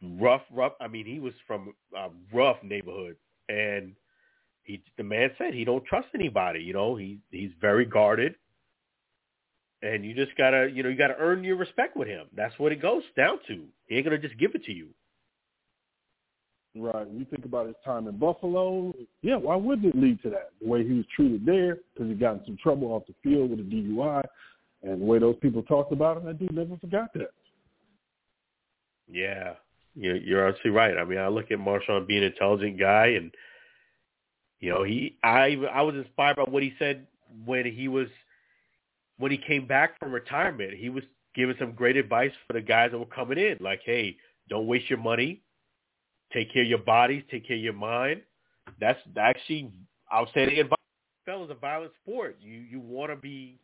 rough, 0.03 0.43
rough. 0.53 0.75
I 0.81 0.87
mean, 0.87 1.07
he 1.07 1.19
was 1.19 1.35
from 1.47 1.73
a 1.97 2.11
rough 2.33 2.59
neighborhood, 2.63 3.17
and 3.49 3.95
he 4.63 4.83
the 4.97 5.05
man 5.05 5.31
said 5.39 5.55
he 5.55 5.65
don't 5.65 5.85
trust 5.87 6.09
anybody. 6.15 6.61
You 6.61 6.75
know, 6.75 6.95
he 6.95 7.19
he's 7.31 7.51
very 7.61 7.87
guarded 7.87 8.37
and 9.83 10.05
you 10.05 10.15
just 10.15 10.37
gotta, 10.37 10.71
you 10.73 10.83
know, 10.83 10.89
you 10.89 10.97
gotta 10.97 11.17
earn 11.19 11.45
your 11.45 11.57
respect 11.57 11.97
with 11.97 12.09
him. 12.09 12.27
That's 12.35 12.59
what 12.59 12.73
it 12.73 12.83
goes 12.83 13.05
down 13.17 13.39
to. 13.47 13.65
He 13.87 13.97
ain't 13.97 14.05
gonna 14.05 14.19
just 14.19 14.39
give 14.39 14.55
it 14.55 14.65
to 14.65 14.73
you. 14.73 14.89
Right. 16.81 17.09
You 17.11 17.24
think 17.24 17.45
about 17.45 17.66
his 17.66 17.74
time 17.85 18.07
in 18.07 18.18
Buffalo. 18.18 18.95
Yeah, 19.22 19.37
why 19.37 19.57
wouldn't 19.57 19.95
it 19.95 20.01
lead 20.01 20.22
to 20.22 20.31
that? 20.31 20.51
The 20.61 20.68
way 20.68 20.87
he 20.87 20.93
was 20.93 21.05
treated 21.14 21.45
there, 21.45 21.79
because 21.93 22.09
he 22.09 22.14
got 22.14 22.35
in 22.35 22.41
some 22.47 22.57
trouble 22.62 22.93
off 22.93 23.03
the 23.09 23.14
field 23.22 23.51
with 23.51 23.61
a 23.61 23.62
DUI, 23.62 24.22
and 24.83 25.01
the 25.01 25.05
way 25.05 25.18
those 25.18 25.37
people 25.41 25.62
talked 25.62 25.93
about 25.93 26.18
him, 26.18 26.26
that 26.26 26.39
dude 26.39 26.53
never 26.53 26.76
forgot 26.76 27.12
that. 27.14 27.31
Yeah, 29.11 29.55
you're, 29.97 30.16
you're 30.16 30.47
absolutely 30.47 30.70
right. 30.70 30.97
I 30.97 31.05
mean, 31.05 31.18
I 31.18 31.26
look 31.26 31.51
at 31.51 31.59
Marshawn 31.59 32.07
being 32.07 32.22
an 32.22 32.31
intelligent 32.31 32.79
guy, 32.79 33.07
and 33.09 33.35
you 34.61 34.70
know, 34.70 34.85
he, 34.85 35.16
I, 35.24 35.57
I 35.72 35.83
was 35.83 35.97
inspired 35.97 36.37
by 36.37 36.43
what 36.43 36.62
he 36.62 36.74
said 36.79 37.07
when 37.45 37.66
he 37.66 37.89
was 37.89 38.09
when 39.18 39.33
he 39.33 39.39
came 39.39 39.66
back 39.66 39.99
from 39.99 40.12
retirement, 40.12 40.74
he 40.74 40.91
was 40.91 41.03
giving 41.35 41.57
some 41.59 41.72
great 41.72 41.97
advice 41.97 42.31
for 42.47 42.53
the 42.53 42.61
guys 42.61 42.93
that 42.93 42.99
were 42.99 43.07
coming 43.07 43.39
in, 43.39 43.57
like, 43.61 43.81
hey, 43.85 44.16
don't 44.49 44.68
waste 44.68 44.89
your 44.89 44.99
money, 44.99 45.43
take 46.33 46.53
care 46.53 46.62
of 46.62 46.68
your 46.68 46.79
bodies, 46.79 47.22
take 47.31 47.47
care 47.47 47.57
of 47.57 47.62
your 47.62 47.72
mind. 47.72 48.22
That's 48.81 48.99
actually 49.16 49.70
outstanding 50.12 50.59
advice. 50.59 50.79
NFL 51.29 51.45
is 51.45 51.51
a 51.51 51.55
violent 51.55 51.93
sport. 52.03 52.37
You 52.41 52.53
you 52.53 52.81
want 52.81 53.11
to 53.11 53.16
be 53.16 53.59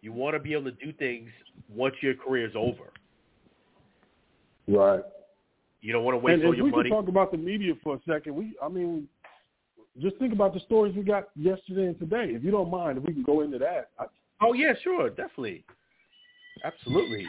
you 0.00 0.12
want 0.12 0.34
to 0.34 0.40
be 0.40 0.52
able 0.52 0.64
to 0.64 0.72
do 0.72 0.92
things 0.92 1.30
once 1.68 1.94
your 2.00 2.14
career 2.14 2.46
is 2.46 2.54
over. 2.54 2.92
Right. 4.68 5.02
You 5.80 5.92
don't 5.92 6.04
want 6.04 6.14
to 6.14 6.18
waste 6.18 6.36
and, 6.36 6.46
all 6.46 6.54
your 6.54 6.64
we 6.64 6.70
money. 6.70 6.90
We 6.90 6.96
talk 6.96 7.08
about 7.08 7.30
the 7.30 7.38
media 7.38 7.74
for 7.82 7.96
a 7.96 8.00
second. 8.08 8.34
We, 8.34 8.54
I 8.62 8.68
mean, 8.68 9.06
just 10.00 10.16
think 10.16 10.32
about 10.32 10.54
the 10.54 10.60
stories 10.60 10.94
we 10.96 11.02
got 11.02 11.28
yesterday 11.36 11.86
and 11.86 11.98
today. 11.98 12.28
If 12.30 12.42
you 12.42 12.50
don't 12.50 12.70
mind, 12.70 12.98
if 12.98 13.04
we 13.04 13.12
can 13.12 13.22
go 13.22 13.42
into 13.42 13.58
that. 13.58 13.90
I, 13.98 14.06
Oh 14.40 14.52
yeah, 14.52 14.72
sure, 14.82 15.10
definitely, 15.10 15.64
absolutely. 16.64 17.26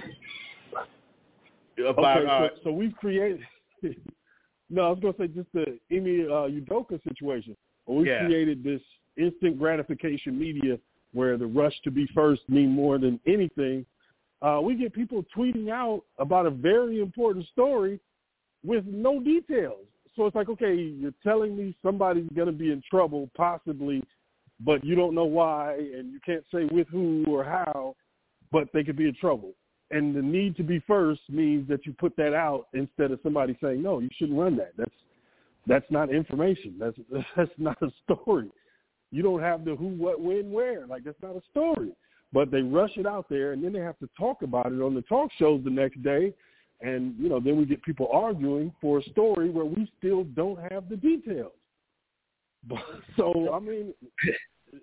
About, 1.77 2.17
okay, 2.17 2.25
so, 2.25 2.31
uh, 2.31 2.47
so 2.63 2.71
we've 2.71 2.95
created. 2.95 3.41
no, 4.69 4.83
I 4.83 4.89
was 4.89 4.99
going 4.99 5.13
to 5.13 5.19
say 5.19 5.27
just 5.27 5.51
the 5.53 5.79
Ime 5.91 6.27
uh, 6.31 6.47
Udoka 6.49 7.01
situation. 7.03 7.55
We 7.87 8.09
yeah. 8.09 8.25
created 8.25 8.63
this 8.63 8.81
instant 9.17 9.59
gratification 9.59 10.37
media 10.37 10.77
where 11.13 11.37
the 11.37 11.45
rush 11.45 11.73
to 11.83 11.91
be 11.91 12.07
first 12.13 12.41
mean 12.49 12.69
more 12.69 12.97
than 12.97 13.19
anything. 13.25 13.85
Uh, 14.41 14.59
we 14.61 14.75
get 14.75 14.93
people 14.93 15.23
tweeting 15.35 15.69
out 15.69 16.03
about 16.19 16.45
a 16.45 16.49
very 16.49 16.99
important 16.99 17.45
story 17.47 17.99
with 18.65 18.83
no 18.85 19.19
details. 19.19 19.85
So 20.15 20.25
it's 20.25 20.35
like, 20.35 20.49
okay, 20.49 20.73
you're 20.73 21.13
telling 21.23 21.55
me 21.55 21.75
somebody's 21.83 22.29
going 22.35 22.47
to 22.47 22.53
be 22.53 22.71
in 22.71 22.81
trouble, 22.89 23.29
possibly 23.35 24.03
but 24.59 24.83
you 24.83 24.95
don't 24.95 25.13
know 25.13 25.25
why 25.25 25.73
and 25.73 26.11
you 26.11 26.19
can't 26.25 26.43
say 26.53 26.65
with 26.65 26.87
who 26.89 27.25
or 27.27 27.43
how, 27.43 27.95
but 28.51 28.69
they 28.73 28.83
could 28.83 28.95
be 28.95 29.07
in 29.07 29.15
trouble. 29.15 29.53
And 29.91 30.15
the 30.15 30.21
need 30.21 30.55
to 30.57 30.63
be 30.63 30.79
first 30.87 31.21
means 31.29 31.67
that 31.69 31.85
you 31.85 31.93
put 31.93 32.15
that 32.17 32.33
out 32.33 32.67
instead 32.73 33.11
of 33.11 33.19
somebody 33.21 33.57
saying, 33.61 33.83
no, 33.83 33.99
you 33.99 34.09
shouldn't 34.17 34.39
run 34.39 34.57
that. 34.57 34.73
That's 34.77 34.91
that's 35.67 35.85
not 35.89 36.13
information. 36.13 36.75
That's 36.79 36.97
that's 37.35 37.51
not 37.57 37.81
a 37.81 37.91
story. 38.03 38.49
You 39.11 39.23
don't 39.23 39.41
have 39.41 39.65
the 39.65 39.75
who, 39.75 39.87
what, 39.87 40.19
when, 40.19 40.51
where. 40.51 40.85
Like 40.87 41.03
that's 41.03 41.21
not 41.21 41.35
a 41.35 41.41
story. 41.51 41.91
But 42.33 42.51
they 42.51 42.61
rush 42.61 42.97
it 42.97 43.05
out 43.05 43.27
there, 43.29 43.53
and 43.53 43.63
then 43.63 43.71
they 43.71 43.79
have 43.79 43.97
to 43.99 44.09
talk 44.17 44.41
about 44.41 44.71
it 44.73 44.81
on 44.81 44.93
the 44.93 45.03
talk 45.03 45.29
shows 45.37 45.63
the 45.63 45.69
next 45.69 46.03
day, 46.03 46.33
and 46.81 47.15
you 47.17 47.29
know 47.29 47.39
then 47.39 47.57
we 47.57 47.65
get 47.65 47.81
people 47.83 48.09
arguing 48.11 48.73
for 48.81 48.99
a 48.99 49.03
story 49.03 49.49
where 49.49 49.65
we 49.65 49.89
still 49.97 50.23
don't 50.35 50.59
have 50.71 50.89
the 50.89 50.97
details. 50.97 51.51
But, 52.67 52.79
so 53.15 53.53
I 53.53 53.59
mean, 53.59 53.93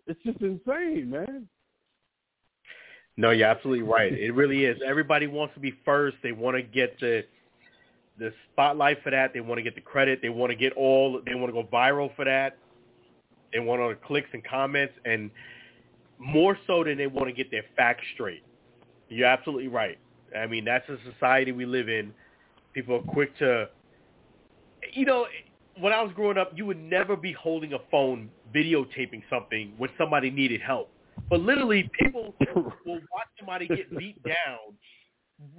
it's 0.07 0.23
just 0.25 0.41
insane, 0.41 1.11
man. 1.11 1.49
No, 3.17 3.31
you're 3.31 3.49
absolutely 3.49 3.83
right. 3.83 4.13
It 4.13 4.33
really 4.33 4.65
is. 4.65 4.79
Everybody 4.85 5.27
wants 5.27 5.55
to 5.55 5.61
be 5.61 5.75
first. 5.85 6.17
They 6.23 6.33
want 6.33 6.57
to 6.57 6.63
get 6.63 6.99
the 7.01 7.25
the 8.19 8.33
spotlight 8.53 9.03
for 9.03 9.11
that. 9.11 9.33
They 9.33 9.41
want 9.41 9.59
to 9.59 9.63
get 9.63 9.75
the 9.75 9.81
credit. 9.81 10.21
They 10.23 10.29
want 10.29 10.51
to 10.51 10.57
get 10.57 10.73
all. 10.75 11.21
They 11.25 11.35
want 11.35 11.49
to 11.49 11.53
go 11.53 11.67
viral 11.67 12.15
for 12.15 12.25
that. 12.25 12.59
They 13.53 13.61
want 13.61 13.81
all 13.81 13.91
the 13.91 13.97
clicks 13.97 14.29
and 14.33 14.43
comments, 14.45 14.95
and 15.05 15.31
more 16.19 16.57
so 16.67 16.85
than 16.85 16.97
they 16.97 17.07
want 17.07 17.29
to 17.29 17.33
get 17.33 17.51
their 17.51 17.65
facts 17.77 18.05
straight. 18.15 18.43
You're 19.09 19.27
absolutely 19.27 19.69
right. 19.69 19.99
I 20.37 20.47
mean, 20.47 20.65
that's 20.65 20.87
the 20.87 20.99
society 21.13 21.53
we 21.53 21.67
live 21.67 21.89
in. 21.89 22.13
People 22.73 22.97
are 22.97 23.13
quick 23.13 23.37
to, 23.39 23.69
you 24.95 25.05
know, 25.05 25.27
when 25.79 25.93
I 25.93 26.01
was 26.01 26.13
growing 26.15 26.39
up, 26.39 26.53
you 26.55 26.65
would 26.65 26.81
never 26.81 27.17
be 27.17 27.33
holding 27.33 27.75
a 27.75 27.79
phone 27.91 28.31
videotaping 28.55 29.23
something 29.29 29.75
when 29.77 29.91
somebody 29.99 30.31
needed 30.31 30.63
help. 30.63 30.91
But 31.29 31.41
literally, 31.41 31.91
people 31.99 32.35
will 32.55 32.73
watch 32.95 33.29
somebody 33.39 33.69
get 33.69 33.97
beat 33.97 34.23
down 34.23 34.77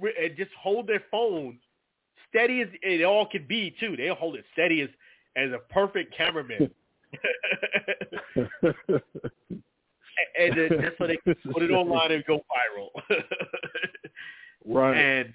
and 0.02 0.36
just 0.36 0.50
hold 0.60 0.86
their 0.86 1.02
phone 1.10 1.58
steady 2.28 2.62
as 2.62 2.68
it 2.82 3.04
all 3.04 3.26
can 3.26 3.46
be, 3.46 3.74
too. 3.80 3.96
They'll 3.96 4.14
hold 4.14 4.36
it 4.36 4.44
steady 4.52 4.82
as 4.82 4.88
as 5.36 5.50
a 5.50 5.58
perfect 5.72 6.16
cameraman. 6.16 6.70
and 10.38 10.56
then 10.56 10.68
just 10.80 10.98
so 10.98 11.06
they 11.06 11.16
can 11.18 11.34
put 11.52 11.62
it 11.62 11.70
online 11.70 12.12
and 12.12 12.24
go 12.24 12.38
viral. 12.38 12.88
right. 14.64 14.96
And 14.96 15.34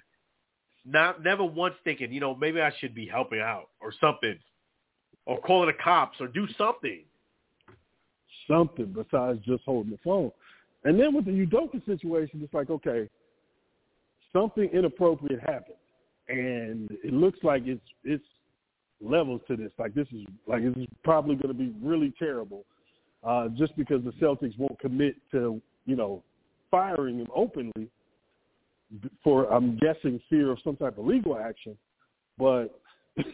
not 0.84 1.22
never 1.22 1.44
once 1.44 1.74
thinking, 1.84 2.12
you 2.12 2.20
know, 2.20 2.34
maybe 2.34 2.60
I 2.60 2.72
should 2.78 2.94
be 2.94 3.06
helping 3.06 3.40
out 3.40 3.68
or 3.80 3.92
something, 4.00 4.38
or 5.26 5.40
calling 5.40 5.68
the 5.68 5.82
cops 5.82 6.20
or 6.20 6.28
do 6.28 6.46
something. 6.56 7.04
Something 8.50 8.92
besides 8.92 9.40
just 9.44 9.62
holding 9.64 9.92
the 9.92 9.98
phone. 10.02 10.32
And 10.84 10.98
then 10.98 11.14
with 11.14 11.26
the 11.26 11.30
Udoka 11.30 11.84
situation, 11.84 12.40
it's 12.42 12.54
like, 12.54 12.70
okay, 12.70 13.08
something 14.32 14.68
inappropriate 14.72 15.40
happened, 15.40 15.76
and 16.28 16.90
it 17.04 17.12
looks 17.12 17.38
like 17.42 17.62
it's 17.66 17.80
it's 18.02 18.24
levels 19.00 19.42
to 19.48 19.56
this. 19.56 19.70
Like 19.78 19.94
this 19.94 20.06
is 20.12 20.24
like 20.46 20.62
this 20.62 20.74
is 20.76 20.88
probably 21.04 21.36
going 21.36 21.48
to 21.48 21.54
be 21.54 21.74
really 21.82 22.12
terrible 22.18 22.64
uh, 23.22 23.48
just 23.48 23.76
because 23.76 24.02
the 24.04 24.12
Celtics 24.12 24.58
won't 24.58 24.78
commit 24.78 25.16
to, 25.32 25.60
you 25.86 25.96
know, 25.96 26.22
firing 26.70 27.18
him 27.18 27.28
openly 27.34 27.88
for, 29.22 29.52
I'm 29.52 29.78
guessing, 29.78 30.20
fear 30.28 30.50
of 30.50 30.58
some 30.64 30.76
type 30.76 30.98
of 30.98 31.06
legal 31.06 31.36
action. 31.38 31.76
But 32.38 32.80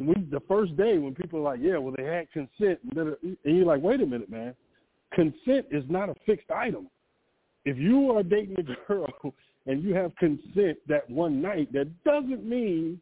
we, 0.00 0.14
the 0.30 0.40
first 0.48 0.76
day 0.76 0.98
when 0.98 1.14
people 1.14 1.40
are 1.40 1.42
like, 1.42 1.60
yeah, 1.62 1.78
well, 1.78 1.94
they 1.96 2.04
had 2.04 2.30
consent, 2.32 2.78
and, 2.94 3.36
you're 3.44 3.66
like, 3.66 3.82
wait 3.82 4.00
a 4.00 4.06
minute, 4.06 4.30
man. 4.30 4.54
Consent 5.12 5.66
is 5.70 5.84
not 5.88 6.08
a 6.08 6.14
fixed 6.26 6.50
item. 6.50 6.88
If 7.64 7.76
you 7.78 8.12
are 8.12 8.22
dating 8.22 8.56
a 8.58 8.62
girl 8.88 9.34
and 9.66 9.82
you 9.82 9.94
have 9.94 10.14
consent 10.16 10.78
that 10.86 11.08
one 11.10 11.42
night, 11.42 11.72
that 11.72 11.88
doesn't 12.04 12.48
mean 12.48 13.00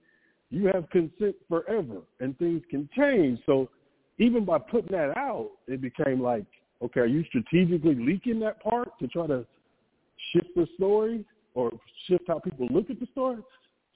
you 0.51 0.71
have 0.73 0.89
consent 0.91 1.35
forever, 1.49 2.03
and 2.21 2.39
things 2.39 2.63
can 2.71 2.89
change. 2.97 3.41
So 3.47 3.69
even 4.19 4.45
by 4.45 4.59
putting 4.59 4.97
that 4.97 5.17
out, 5.17 5.51
it 5.67 5.81
became 5.81 6.21
like, 6.21 6.45
okay, 6.83 7.01
are 7.01 7.07
you 7.07 7.25
strategically 7.25 7.95
leaking 7.95 8.41
that 8.41 8.63
part 8.63 8.89
to 9.01 9.09
try 9.09 9.27
to 9.27 9.45
shift 10.33 10.49
the 10.55 10.67
story 10.77 11.25
or 11.55 11.71
shift 12.07 12.25
how 12.29 12.39
people 12.39 12.69
look 12.71 12.91
at 12.91 13.01
the 13.01 13.07
story? 13.13 13.39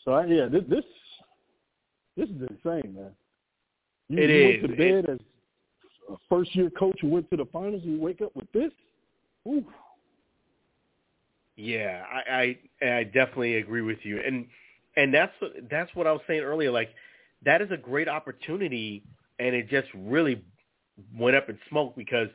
So 0.04 0.12
I, 0.12 0.26
yeah, 0.26 0.46
this, 0.46 0.62
this 0.68 0.84
this 2.20 2.28
is 2.28 2.42
insane, 2.42 2.94
man. 2.94 3.10
You, 4.08 4.18
it 4.18 4.30
you 4.30 4.48
is. 4.48 4.62
went 4.62 4.72
to 4.72 4.76
bed 4.76 5.04
it, 5.04 5.10
as 5.10 5.18
a 6.10 6.16
first 6.28 6.54
year 6.54 6.70
coach 6.70 6.98
who 7.00 7.08
went 7.08 7.30
to 7.30 7.36
the 7.36 7.46
finals 7.46 7.82
and 7.84 7.96
you 7.96 8.00
wake 8.00 8.20
up 8.20 8.34
with 8.34 8.50
this. 8.52 8.72
Ooh. 9.46 9.64
Yeah, 11.56 12.04
I, 12.10 12.56
I 12.82 12.88
I 12.88 13.04
definitely 13.04 13.56
agree 13.56 13.82
with 13.82 13.98
you, 14.02 14.20
and 14.24 14.46
and 14.96 15.12
that's 15.12 15.32
that's 15.70 15.94
what 15.94 16.06
I 16.06 16.12
was 16.12 16.22
saying 16.26 16.40
earlier. 16.40 16.70
Like 16.70 16.90
that 17.44 17.62
is 17.62 17.70
a 17.70 17.76
great 17.76 18.08
opportunity 18.08 19.02
and 19.38 19.54
it 19.54 19.68
just 19.68 19.88
really 19.94 20.42
went 21.18 21.34
up 21.34 21.48
in 21.48 21.58
smoke 21.68 21.96
because 21.96 22.28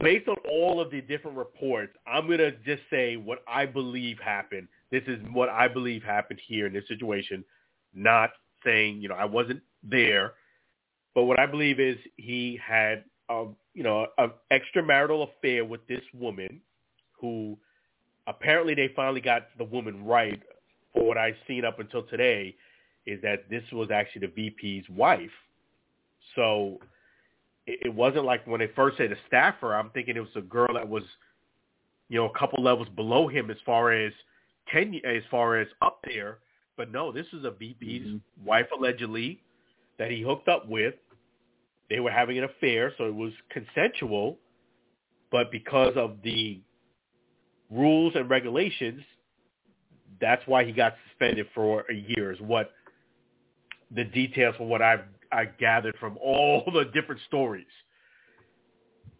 based 0.00 0.28
on 0.28 0.36
all 0.50 0.80
of 0.80 0.90
the 0.90 1.00
different 1.00 1.36
reports, 1.36 1.92
I'm 2.06 2.26
going 2.26 2.38
to 2.38 2.52
just 2.64 2.82
say 2.90 3.16
what 3.16 3.42
I 3.48 3.66
believe 3.66 4.18
happened. 4.18 4.68
This 4.90 5.02
is 5.06 5.18
what 5.32 5.48
I 5.48 5.68
believe 5.68 6.02
happened 6.02 6.40
here 6.46 6.66
in 6.66 6.72
this 6.72 6.86
situation, 6.86 7.44
not 7.94 8.30
saying, 8.64 9.00
you 9.00 9.08
know, 9.08 9.14
I 9.14 9.24
wasn't 9.24 9.60
there, 9.82 10.34
but 11.14 11.24
what 11.24 11.38
I 11.38 11.46
believe 11.46 11.80
is 11.80 11.96
he 12.16 12.58
had, 12.64 13.04
a, 13.28 13.46
you 13.74 13.82
know, 13.82 14.06
an 14.18 14.32
extramarital 14.52 15.28
affair 15.28 15.64
with 15.64 15.86
this 15.86 16.02
woman 16.12 16.60
who 17.20 17.56
apparently 18.26 18.74
they 18.74 18.90
finally 18.94 19.20
got 19.20 19.48
the 19.58 19.64
woman 19.64 20.04
right 20.04 20.42
for 20.92 21.06
what 21.06 21.18
I've 21.18 21.36
seen 21.46 21.64
up 21.64 21.78
until 21.78 22.02
today 22.02 22.54
is 23.06 23.20
that 23.22 23.48
this 23.50 23.62
was 23.72 23.90
actually 23.90 24.26
the 24.26 24.32
VP's 24.50 24.88
wife 24.88 25.30
so 26.34 26.78
it, 27.66 27.80
it 27.86 27.94
wasn't 27.94 28.24
like 28.24 28.46
when 28.46 28.60
they 28.60 28.70
first 28.74 28.96
said 28.96 29.12
a 29.12 29.16
staffer, 29.26 29.74
I'm 29.74 29.90
thinking 29.90 30.16
it 30.16 30.20
was 30.20 30.28
a 30.36 30.40
girl 30.40 30.74
that 30.74 30.88
was, 30.88 31.02
you 32.08 32.18
know, 32.18 32.26
a 32.26 32.38
couple 32.38 32.62
levels 32.62 32.88
below 32.94 33.28
him 33.28 33.50
as 33.50 33.56
far 33.64 33.92
as 33.92 34.12
ten, 34.72 35.00
as 35.04 35.22
far 35.30 35.58
as 35.58 35.68
up 35.82 36.00
there. 36.04 36.38
But 36.76 36.90
no, 36.90 37.12
this 37.12 37.26
is 37.32 37.44
a 37.44 37.50
VP's 37.50 38.06
mm-hmm. 38.06 38.46
wife 38.46 38.66
allegedly 38.76 39.40
that 39.98 40.10
he 40.10 40.22
hooked 40.22 40.48
up 40.48 40.68
with. 40.68 40.94
They 41.90 42.00
were 42.00 42.10
having 42.10 42.38
an 42.38 42.44
affair, 42.44 42.92
so 42.98 43.04
it 43.04 43.14
was 43.14 43.32
consensual. 43.50 44.38
But 45.30 45.50
because 45.50 45.92
of 45.96 46.16
the 46.22 46.60
rules 47.70 48.14
and 48.14 48.28
regulations, 48.28 49.02
that's 50.20 50.42
why 50.46 50.64
he 50.64 50.72
got 50.72 50.94
suspended 51.08 51.46
for 51.54 51.84
a 51.90 51.94
year. 51.94 52.32
Is 52.32 52.40
what 52.40 52.72
the 53.94 54.04
details 54.04 54.56
from 54.56 54.68
what 54.68 54.82
I've 54.82 55.04
I 55.32 55.46
gathered 55.46 55.96
from 55.98 56.18
all 56.22 56.64
the 56.72 56.84
different 56.92 57.20
stories. 57.26 57.66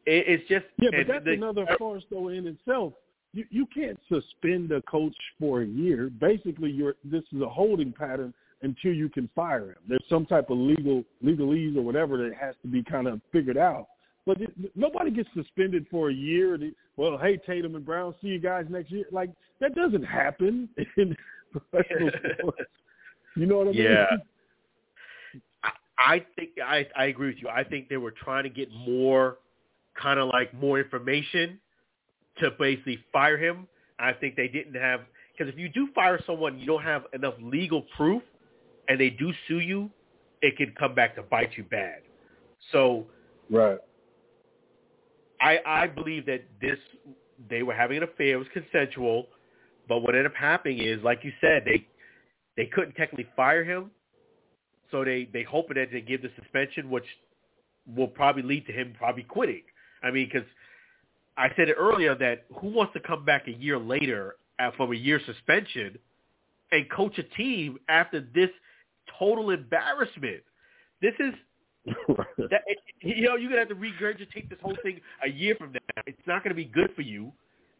It, 0.07 0.25
it's 0.27 0.49
just 0.49 0.67
yeah, 0.81 0.91
but 0.93 1.13
that's 1.13 1.25
the, 1.25 1.33
another 1.33 1.67
farce 1.79 2.05
though 2.11 2.29
in 2.29 2.47
itself. 2.47 2.95
You 3.35 3.45
you 3.51 3.67
can't 3.67 3.99
suspend 4.09 4.71
a 4.73 4.81
coach 4.83 5.17
for 5.39 5.63
a 5.63 5.67
year. 5.67 6.09
Basically, 6.21 6.71
you're 6.71 6.95
this 7.05 7.25
is 7.33 7.43
a 7.43 7.49
holding 7.49 7.93
pattern 7.93 8.33
until 8.63 8.93
you 8.93 9.09
can 9.09 9.29
fire 9.35 9.71
him. 9.71 9.77
There's 9.89 10.05
some 10.09 10.25
type 10.25 10.51
of 10.51 10.57
legal 10.57 11.05
legalese 11.23 11.77
or 11.77 11.83
whatever 11.83 12.17
that 12.19 12.35
has 12.41 12.55
to 12.63 12.69
be 12.69 12.83
kind 12.83 13.09
of 13.09 13.21
figured 13.33 13.59
out. 13.59 13.89
But 14.25 14.41
it, 14.41 14.51
nobody 14.75 15.11
gets 15.11 15.29
suspended 15.35 15.87
for 15.91 16.11
a 16.11 16.15
year. 16.15 16.59
Well, 16.97 17.19
hey 17.19 17.37
Tatum 17.37 17.75
and 17.75 17.85
Brown, 17.85 18.15
see 18.23 18.29
you 18.29 18.39
guys 18.39 18.67
next 18.71 18.91
year. 18.93 19.05
Like 19.11 19.31
that 19.61 19.75
doesn't 19.75 20.05
happen 20.05 20.69
in 20.97 21.17
professional 21.53 22.11
sports. 22.39 22.63
You 23.37 23.47
know 23.47 23.59
what 23.59 23.69
I 23.69 23.73
mean? 23.73 23.83
Yeah. 23.83 24.07
I 25.99 26.25
think 26.37 26.51
I 26.65 26.87
I 26.97 27.07
agree 27.07 27.29
with 27.29 27.39
you. 27.39 27.49
I 27.49 27.65
think 27.65 27.89
they 27.89 27.97
were 27.97 28.13
trying 28.13 28.45
to 28.45 28.51
get 28.51 28.69
more, 28.73 29.39
kind 30.01 30.21
of 30.21 30.29
like 30.29 30.55
more 30.55 30.79
information, 30.79 31.59
to 32.39 32.51
basically 32.59 33.03
fire 33.13 33.37
him. 33.37 33.67
I 33.99 34.13
think 34.13 34.37
they 34.37 34.49
didn't 34.49 34.75
have 34.75 35.01
because 35.37 35.53
if 35.53 35.59
you 35.59 35.69
do 35.69 35.89
fire 35.95 36.21
someone, 36.27 36.59
you 36.59 36.67
don't 36.67 36.83
have 36.83 37.05
enough 37.13 37.35
legal 37.41 37.83
proof, 37.97 38.23
and 38.89 39.01
they 39.01 39.11
do 39.11 39.33
sue 39.49 39.61
you, 39.61 39.91
it 40.43 40.57
can 40.57 40.73
come 40.79 40.95
back 40.95 41.17
to 41.17 41.23
bite 41.23 41.51
you 41.57 41.65
bad. 41.65 42.03
So, 42.73 43.07
right. 43.51 43.79
I 45.41 45.59
I 45.67 45.87
believe 45.87 46.27
that 46.27 46.45
this 46.61 46.79
they 47.51 47.63
were 47.63 47.75
having 47.75 47.99
an 47.99 48.03
affair. 48.05 48.35
It 48.35 48.37
was 48.37 48.49
consensual, 48.53 49.27
but 49.89 50.01
what 50.01 50.11
ended 50.15 50.27
up 50.27 50.37
happening 50.37 50.79
is, 50.79 51.03
like 51.03 51.21
you 51.23 51.33
said, 51.41 51.63
they 51.65 51.87
they 52.57 52.67
couldn't 52.67 52.95
technically 52.95 53.29
fire 53.37 53.65
him 53.65 53.91
so 54.95 55.05
they 55.05 55.29
they 55.33 55.43
hoping 55.43 55.77
that 55.77 55.89
they 55.93 56.01
give 56.01 56.23
the 56.23 56.31
suspension, 56.41 56.89
which 56.89 57.05
will 57.97 58.07
probably 58.07 58.43
lead 58.43 58.65
to 58.67 58.73
him 58.73 58.95
probably 58.97 59.25
quitting. 59.25 59.63
I 60.05 60.13
mean, 60.13 60.31
because 60.33 60.49
I 61.37 61.49
said 61.57 61.69
it 61.69 61.77
earlier 61.79 62.15
that 62.17 62.45
who 62.61 62.69
wants 62.69 62.93
to 62.95 63.01
come 63.01 63.25
back 63.25 63.49
a 63.49 63.53
year 63.53 63.79
later 63.79 64.37
from 64.77 64.93
a 64.93 64.97
year 64.97 65.21
suspension 65.27 65.99
and 66.73 66.91
coach 66.91 67.19
a 67.19 67.23
team 67.37 67.79
after 67.89 68.21
this 68.35 68.51
total 69.19 69.51
embarrassment? 69.51 70.43
This 71.03 71.15
is 71.19 71.35
that, 72.39 72.63
you 73.03 73.23
know 73.23 73.37
you're 73.37 73.51
gonna 73.51 73.61
have 73.61 73.69
to 73.69 73.75
regurgitate 73.75 74.49
this 74.49 74.59
whole 74.63 74.77
thing 74.83 75.01
a 75.25 75.29
year 75.29 75.55
from 75.57 75.73
now. 75.73 76.03
It's 76.07 76.27
not 76.27 76.43
gonna 76.43 76.55
be 76.55 76.65
good 76.65 76.91
for 76.97 77.03
you. 77.03 77.33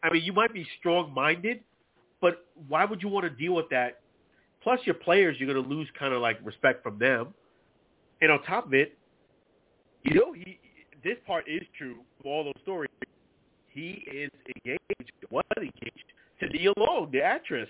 I 0.03 0.11
mean, 0.11 0.23
you 0.23 0.33
might 0.33 0.53
be 0.53 0.67
strong-minded, 0.79 1.61
but 2.21 2.45
why 2.67 2.85
would 2.85 3.01
you 3.01 3.09
want 3.09 3.23
to 3.23 3.31
deal 3.31 3.55
with 3.55 3.69
that 3.69 4.01
Plus, 4.65 4.79
your 4.83 4.95
players, 4.95 5.37
you're 5.39 5.53
going 5.53 5.63
to 5.63 5.69
lose 5.69 5.87
kind 5.97 6.11
of 6.11 6.23
like 6.23 6.39
respect 6.43 6.81
from 6.81 6.97
them. 6.97 7.35
And 8.19 8.31
on 8.31 8.41
top 8.41 8.65
of 8.65 8.73
it, 8.73 8.97
you 10.01 10.15
know, 10.15 10.33
he 10.33 10.59
this 11.03 11.17
part 11.27 11.45
is 11.47 11.61
true 11.77 11.97
of 12.19 12.25
all 12.25 12.43
those 12.43 12.55
stories. 12.63 12.84
He 13.75 14.05
is 14.09 14.31
engaged, 14.55 15.11
was 15.29 15.43
engaged 15.57 16.13
to 16.39 16.47
Nia 16.47 16.71
Long, 16.77 17.09
the 17.11 17.21
actress. 17.21 17.67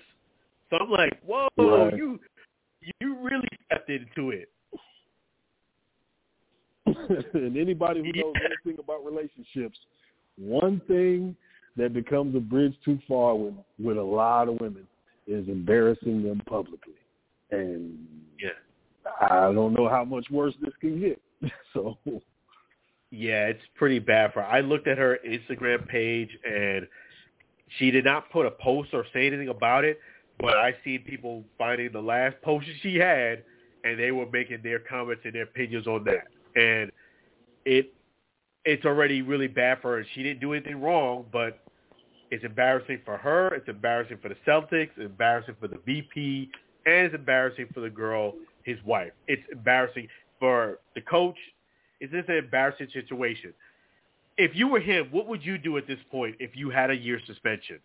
So 0.70 0.76
I'm 0.76 0.90
like, 0.90 1.20
whoa, 1.26 1.48
right. 1.58 1.96
you 1.96 2.20
you 3.00 3.18
really 3.18 3.48
stepped 3.66 3.90
into 3.90 4.30
it. 4.30 4.48
and 7.34 7.56
anybody 7.56 8.00
who 8.00 8.12
knows 8.22 8.34
anything 8.44 8.82
about 8.82 9.04
relationships, 9.04 9.76
one 10.38 10.80
thing 10.86 11.34
that 11.76 11.92
becomes 11.92 12.36
a 12.36 12.40
bridge 12.40 12.74
too 12.84 13.00
far 13.08 13.34
with 13.34 13.54
with 13.80 13.98
a 13.98 14.02
lot 14.02 14.48
of 14.48 14.60
women 14.60 14.86
is 15.26 15.48
embarrassing 15.48 16.22
them 16.22 16.40
publicly. 16.46 16.94
And 17.50 18.06
Yeah. 18.40 18.50
I 19.20 19.52
don't 19.52 19.72
know 19.72 19.88
how 19.88 20.04
much 20.04 20.26
worse 20.30 20.54
this 20.62 20.74
can 20.80 21.00
get. 21.00 21.20
So 21.74 21.98
Yeah, 23.16 23.46
it's 23.46 23.62
pretty 23.76 23.98
bad 23.98 24.34
for 24.34 24.42
her. 24.42 24.46
I 24.46 24.60
looked 24.60 24.86
at 24.86 24.98
her 24.98 25.18
Instagram 25.26 25.88
page 25.88 26.28
and 26.46 26.86
she 27.78 27.90
did 27.90 28.04
not 28.04 28.30
put 28.30 28.44
a 28.44 28.50
post 28.50 28.90
or 28.92 29.06
say 29.14 29.26
anything 29.26 29.48
about 29.48 29.86
it, 29.86 29.98
but 30.38 30.56
I 30.56 30.74
seen 30.84 31.02
people 31.02 31.42
finding 31.56 31.92
the 31.92 32.00
last 32.00 32.36
post 32.42 32.66
she 32.82 32.96
had 32.96 33.42
and 33.84 33.98
they 33.98 34.12
were 34.12 34.26
making 34.30 34.60
their 34.62 34.80
comments 34.80 35.22
and 35.24 35.34
their 35.34 35.44
opinions 35.44 35.86
on 35.86 36.04
that. 36.04 36.26
And 36.60 36.92
it 37.64 37.92
it's 38.66 38.84
already 38.84 39.22
really 39.22 39.46
bad 39.46 39.78
for 39.80 39.96
her. 39.96 40.06
She 40.14 40.22
didn't 40.22 40.40
do 40.40 40.52
anything 40.52 40.80
wrong, 40.82 41.24
but 41.32 41.60
it's 42.30 42.44
embarrassing 42.44 43.00
for 43.04 43.16
her, 43.16 43.54
it's 43.54 43.68
embarrassing 43.68 44.18
for 44.20 44.28
the 44.28 44.36
Celtics, 44.46 44.90
it's 44.96 45.06
embarrassing 45.06 45.54
for 45.60 45.68
the 45.68 45.78
VP, 45.86 46.50
and 46.84 47.06
it's 47.06 47.14
embarrassing 47.14 47.68
for 47.72 47.80
the 47.80 47.88
girl, 47.88 48.34
his 48.64 48.76
wife. 48.84 49.12
It's 49.28 49.42
embarrassing 49.52 50.08
for 50.40 50.80
the 50.96 51.00
coach. 51.00 51.36
It's 52.00 52.12
this 52.12 52.24
an 52.28 52.36
embarrassing 52.36 52.88
situation. 52.92 53.52
If 54.36 54.54
you 54.54 54.68
were 54.68 54.80
him, 54.80 55.08
what 55.10 55.26
would 55.28 55.44
you 55.44 55.56
do 55.56 55.78
at 55.78 55.86
this 55.86 55.98
point 56.10 56.36
if 56.38 56.54
you 56.54 56.70
had 56.70 56.90
a 56.90 56.96
year 56.96 57.20
suspension? 57.26 57.78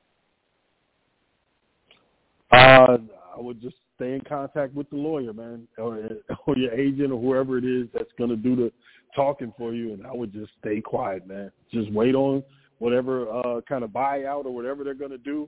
uh, 2.51 2.97
I 3.35 3.39
would 3.39 3.61
just 3.61 3.75
stay 3.95 4.13
in 4.13 4.21
contact 4.21 4.73
with 4.73 4.89
the 4.89 4.97
lawyer, 4.97 5.33
man, 5.33 5.67
or, 5.77 5.99
or 6.47 6.57
your 6.57 6.73
agent 6.73 7.11
or 7.11 7.19
whoever 7.19 7.57
it 7.57 7.65
is 7.65 7.87
that's 7.93 8.11
going 8.17 8.29
to 8.29 8.35
do 8.35 8.55
the 8.55 8.71
talking 9.15 9.53
for 9.57 9.73
you, 9.73 9.93
and 9.93 10.05
I 10.05 10.13
would 10.13 10.33
just 10.33 10.51
stay 10.59 10.81
quiet, 10.81 11.27
man. 11.27 11.51
Just 11.73 11.91
wait 11.91 12.15
on 12.15 12.43
whatever 12.79 13.29
uh, 13.29 13.61
kind 13.61 13.83
of 13.83 13.91
buyout 13.91 14.45
or 14.45 14.51
whatever 14.53 14.83
they're 14.83 14.93
going 14.93 15.11
to 15.11 15.17
do. 15.17 15.47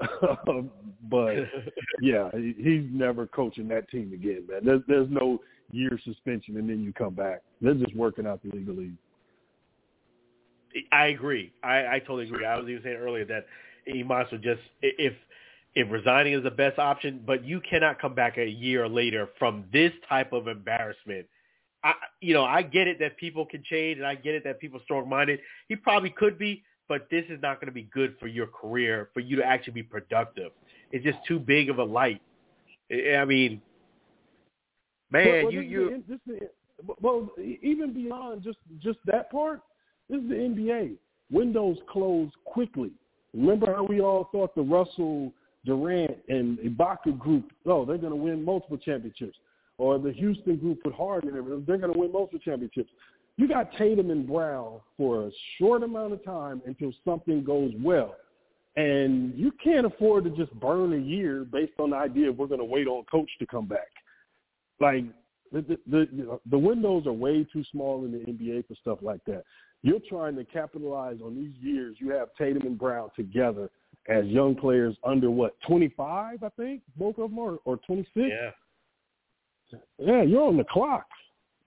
but 1.10 1.34
yeah, 2.00 2.28
he, 2.32 2.54
he's 2.58 2.84
never 2.90 3.26
coaching 3.26 3.68
that 3.68 3.88
team 3.90 4.12
again, 4.12 4.44
man. 4.48 4.60
There's 4.64 4.82
there's 4.88 5.08
no 5.10 5.40
year 5.72 5.98
suspension 6.04 6.56
and 6.56 6.68
then 6.68 6.82
you 6.82 6.92
come 6.92 7.14
back. 7.14 7.42
They're 7.60 7.74
just 7.74 7.96
working 7.96 8.26
out 8.26 8.40
the 8.42 8.50
legally. 8.56 8.92
I 10.90 11.06
agree. 11.06 11.52
I, 11.62 11.86
I 11.86 11.98
totally 11.98 12.24
agree. 12.24 12.46
I 12.46 12.56
was 12.56 12.68
even 12.68 12.82
saying 12.82 12.96
earlier 12.96 13.24
that 13.26 13.46
might 14.06 14.30
just 14.42 14.60
if 14.80 15.14
if 15.74 15.90
resigning 15.90 16.34
is 16.34 16.42
the 16.42 16.50
best 16.50 16.78
option, 16.78 17.22
but 17.26 17.44
you 17.44 17.60
cannot 17.60 18.00
come 18.00 18.14
back 18.14 18.36
a 18.36 18.46
year 18.46 18.88
later 18.88 19.30
from 19.38 19.64
this 19.72 19.92
type 20.08 20.32
of 20.32 20.46
embarrassment. 20.46 21.26
I 21.82 21.94
you 22.20 22.34
know, 22.34 22.44
I 22.44 22.62
get 22.62 22.86
it 22.88 22.98
that 23.00 23.16
people 23.16 23.44
can 23.44 23.62
change 23.64 23.98
and 23.98 24.06
I 24.06 24.14
get 24.14 24.34
it 24.34 24.44
that 24.44 24.60
people 24.60 24.78
are 24.78 24.84
strong 24.84 25.08
minded. 25.08 25.40
He 25.68 25.76
probably 25.76 26.10
could 26.10 26.38
be, 26.38 26.62
but 26.88 27.08
this 27.10 27.24
is 27.28 27.40
not 27.42 27.56
going 27.56 27.66
to 27.66 27.72
be 27.72 27.88
good 27.92 28.16
for 28.20 28.28
your 28.28 28.46
career, 28.46 29.10
for 29.14 29.20
you 29.20 29.36
to 29.36 29.44
actually 29.44 29.74
be 29.74 29.82
productive. 29.82 30.52
It's 30.90 31.04
just 31.04 31.18
too 31.26 31.38
big 31.38 31.70
of 31.70 31.78
a 31.78 31.84
light. 31.84 32.20
I 32.90 33.24
mean, 33.24 33.62
man, 35.12 35.44
Well, 35.44 35.52
you 35.52 35.60
this 35.60 35.70
you 35.70 35.90
the- 35.90 35.96
this 36.08 36.20
is 36.34 36.50
the- 36.86 36.94
well, 37.00 37.30
even 37.38 37.92
beyond 37.92 38.42
just 38.42 38.58
just 38.78 38.98
that 39.06 39.30
part, 39.30 39.60
this 40.08 40.20
is 40.20 40.28
the 40.28 40.34
NBA. 40.34 40.96
Windows 41.30 41.78
close 41.88 42.30
quickly. 42.44 42.90
Remember 43.32 43.72
how 43.72 43.84
we 43.84 44.00
all 44.00 44.24
thought 44.32 44.54
the 44.54 44.62
Russell, 44.62 45.32
Durant, 45.64 46.18
and 46.28 46.58
Ibaka 46.58 47.18
group, 47.18 47.50
oh, 47.66 47.84
they're 47.84 47.96
going 47.96 48.12
to 48.12 48.16
win 48.16 48.44
multiple 48.44 48.76
championships, 48.76 49.38
or 49.78 49.98
the 49.98 50.12
Houston 50.12 50.56
group 50.56 50.80
with 50.84 50.94
Harden 50.94 51.30
and 51.30 51.38
everything, 51.38 51.64
they're 51.66 51.78
going 51.78 51.92
to 51.92 51.98
win 51.98 52.12
multiple 52.12 52.40
championships. 52.40 52.90
You 53.38 53.48
got 53.48 53.72
Tatum 53.78 54.10
and 54.10 54.26
Brown 54.26 54.80
for 54.98 55.26
a 55.26 55.30
short 55.56 55.82
amount 55.82 56.12
of 56.12 56.22
time 56.24 56.60
until 56.66 56.92
something 57.04 57.42
goes 57.42 57.72
well. 57.80 58.16
And 58.76 59.34
you 59.34 59.52
can't 59.52 59.86
afford 59.86 60.24
to 60.24 60.30
just 60.30 60.52
burn 60.60 60.92
a 60.92 60.98
year 60.98 61.44
based 61.44 61.72
on 61.78 61.90
the 61.90 61.96
idea 61.96 62.28
of 62.28 62.38
we're 62.38 62.46
going 62.46 62.60
to 62.60 62.64
wait 62.66 62.86
on 62.86 63.04
coach 63.04 63.30
to 63.38 63.46
come 63.46 63.66
back 63.66 63.88
like 64.82 65.04
the, 65.52 65.62
the 65.62 65.78
the 65.86 66.40
the 66.50 66.58
windows 66.58 67.06
are 67.06 67.12
way 67.12 67.46
too 67.52 67.64
small 67.70 68.04
in 68.04 68.12
the 68.12 68.18
NBA 68.18 68.66
for 68.66 68.74
stuff 68.74 68.98
like 69.00 69.24
that. 69.26 69.44
You're 69.82 70.00
trying 70.08 70.36
to 70.36 70.44
capitalize 70.44 71.18
on 71.24 71.34
these 71.34 71.54
years. 71.60 71.96
You 71.98 72.10
have 72.10 72.28
Tatum 72.38 72.62
and 72.66 72.78
Brown 72.78 73.10
together 73.16 73.70
as 74.08 74.24
young 74.26 74.54
players 74.54 74.96
under 75.04 75.30
what 75.30 75.56
25, 75.66 76.42
I 76.42 76.48
think 76.50 76.82
both 76.96 77.18
of 77.18 77.30
them 77.30 77.38
are, 77.38 77.56
or 77.64 77.76
26. 77.86 78.10
yeah. 78.16 78.50
Yeah, 79.98 80.22
you're 80.22 80.42
on 80.42 80.58
the 80.58 80.64
clock. 80.64 81.06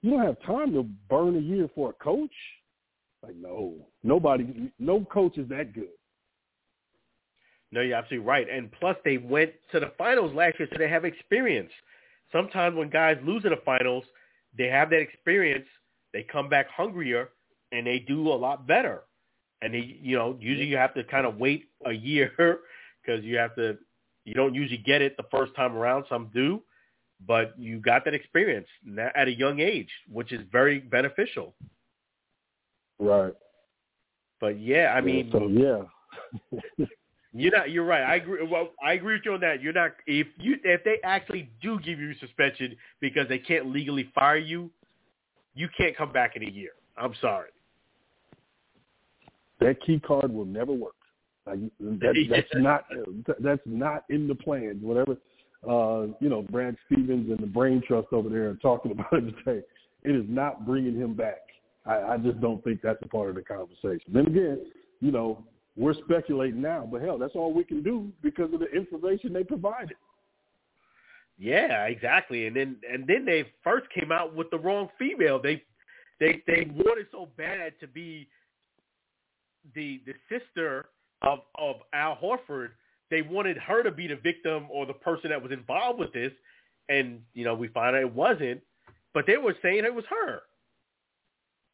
You 0.01 0.11
don't 0.11 0.25
have 0.25 0.41
time 0.43 0.73
to 0.73 0.83
burn 1.09 1.35
a 1.35 1.39
year 1.39 1.67
for 1.73 1.89
a 1.89 1.93
coach. 1.93 2.29
Like 3.23 3.35
no, 3.35 3.73
nobody, 4.03 4.71
no 4.77 5.03
coach 5.05 5.37
is 5.37 5.49
that 5.49 5.73
good. 5.73 5.89
No, 7.71 7.81
you're 7.81 7.97
absolutely 7.97 8.27
right. 8.27 8.47
And 8.49 8.71
plus, 8.71 8.95
they 9.03 9.17
went 9.17 9.51
to 9.71 9.79
the 9.79 9.91
finals 9.97 10.33
last 10.35 10.59
year, 10.59 10.67
so 10.71 10.77
they 10.77 10.87
have 10.87 11.03
experience. 11.03 11.71
Sometimes 12.31 12.75
when 12.75 12.89
guys 12.89 13.17
lose 13.23 13.43
in 13.45 13.51
the 13.51 13.61
finals, 13.65 14.03
they 14.57 14.67
have 14.67 14.89
that 14.89 14.99
experience. 14.99 15.65
They 16.13 16.23
come 16.23 16.49
back 16.49 16.67
hungrier, 16.69 17.29
and 17.71 17.85
they 17.85 17.99
do 17.99 18.29
a 18.29 18.35
lot 18.35 18.67
better. 18.67 19.01
And 19.61 19.73
they, 19.73 19.97
you 20.01 20.17
know, 20.17 20.37
usually 20.39 20.67
you 20.67 20.77
have 20.77 20.93
to 20.95 21.03
kind 21.03 21.25
of 21.25 21.37
wait 21.37 21.69
a 21.85 21.91
year 21.91 22.31
because 23.05 23.23
you 23.23 23.37
have 23.37 23.55
to. 23.55 23.77
You 24.25 24.33
don't 24.33 24.55
usually 24.55 24.79
get 24.79 25.03
it 25.03 25.17
the 25.17 25.25
first 25.29 25.55
time 25.55 25.75
around. 25.75 26.05
Some 26.09 26.31
do, 26.33 26.63
but 27.27 27.53
you 27.59 27.79
got 27.79 28.05
that 28.05 28.15
experience 28.15 28.67
at 29.15 29.27
a 29.27 29.31
young 29.31 29.59
age, 29.59 29.89
which 30.11 30.31
is 30.31 30.41
very 30.51 30.79
beneficial. 30.79 31.53
Right. 32.97 33.33
But 34.41 34.59
yeah, 34.59 34.93
I 34.95 35.01
mean, 35.01 35.29
so 35.31 35.47
yeah. 35.47 36.85
You're 37.37 37.51
not. 37.51 37.69
You're 37.69 37.83
right. 37.83 38.01
I 38.01 38.15
agree. 38.15 38.47
Well, 38.49 38.69
I 38.81 38.93
agree 38.93 39.15
with 39.15 39.23
you 39.25 39.33
on 39.33 39.41
that. 39.41 39.61
You're 39.61 39.73
not. 39.73 39.91
If 40.07 40.27
you 40.37 40.55
if 40.63 40.85
they 40.85 40.99
actually 41.03 41.49
do 41.61 41.77
give 41.79 41.99
you 41.99 42.13
suspension 42.19 42.77
because 43.01 43.27
they 43.27 43.39
can't 43.39 43.71
legally 43.73 44.09
fire 44.15 44.37
you, 44.37 44.71
you 45.53 45.67
can't 45.77 45.97
come 45.97 46.13
back 46.13 46.37
in 46.37 46.43
a 46.43 46.49
year. 46.49 46.71
I'm 46.97 47.13
sorry. 47.19 47.49
that 49.59 49.81
key 49.85 49.99
card 49.99 50.31
will 50.31 50.45
never 50.45 50.71
work. 50.71 50.95
Like 51.45 51.59
that, 51.79 52.25
that's 52.29 52.47
not 52.63 52.85
that's 53.39 53.61
not 53.65 54.05
in 54.09 54.29
the 54.29 54.35
plans. 54.35 54.81
Whatever, 54.81 55.17
uh, 55.67 56.13
you 56.21 56.29
know, 56.29 56.41
Brad 56.41 56.77
Stevens 56.85 57.29
and 57.29 57.39
the 57.39 57.47
Brain 57.47 57.83
Trust 57.85 58.07
over 58.13 58.29
there 58.29 58.49
are 58.49 58.55
talking 58.55 58.91
about 58.93 59.11
it 59.11 59.35
today. 59.43 59.61
It 60.03 60.15
is 60.15 60.25
not 60.29 60.65
bringing 60.65 60.95
him 60.95 61.15
back. 61.15 61.41
I, 61.85 62.13
I 62.13 62.17
just 62.17 62.39
don't 62.39 62.63
think 62.63 62.81
that's 62.81 63.01
a 63.01 63.07
part 63.09 63.27
of 63.27 63.35
the 63.35 63.41
conversation. 63.41 64.13
Then 64.13 64.27
again, 64.27 64.65
you 65.01 65.11
know, 65.11 65.43
we're 65.77 65.93
speculating 65.93 66.61
now, 66.61 66.87
but 66.89 67.01
hell, 67.01 67.17
that's 67.17 67.35
all 67.35 67.53
we 67.53 67.63
can 67.63 67.83
do 67.83 68.11
because 68.21 68.53
of 68.53 68.59
the 68.61 68.71
information 68.71 69.33
they 69.33 69.43
provided. 69.43 69.97
Yeah, 71.37 71.85
exactly. 71.85 72.47
And 72.47 72.55
then 72.55 72.77
and 72.89 73.05
then 73.05 73.25
they 73.25 73.45
first 73.63 73.87
came 73.93 74.11
out 74.11 74.33
with 74.33 74.49
the 74.51 74.57
wrong 74.57 74.87
female. 74.97 75.41
They 75.41 75.61
they 76.19 76.41
they 76.47 76.71
wanted 76.73 77.07
so 77.11 77.27
bad 77.37 77.73
to 77.81 77.87
be 77.87 78.29
the 79.73 80.01
the 80.05 80.13
sister 80.29 80.85
of 81.21 81.39
of 81.55 81.77
Al 81.93 82.17
Horford. 82.17 82.69
They 83.11 83.21
wanted 83.21 83.57
her 83.57 83.83
to 83.83 83.91
be 83.91 84.07
the 84.07 84.15
victim 84.15 84.67
or 84.71 84.85
the 84.85 84.93
person 84.93 85.29
that 85.29 85.41
was 85.41 85.51
involved 85.51 85.99
with 85.99 86.13
this, 86.13 86.31
and 86.87 87.19
you 87.33 87.43
know 87.43 87.53
we 87.53 87.67
found 87.67 87.97
out 87.97 88.01
it 88.01 88.13
wasn't. 88.13 88.61
But 89.13 89.25
they 89.27 89.37
were 89.37 89.55
saying 89.61 89.83
it 89.83 89.93
was 89.93 90.05
her. 90.09 90.41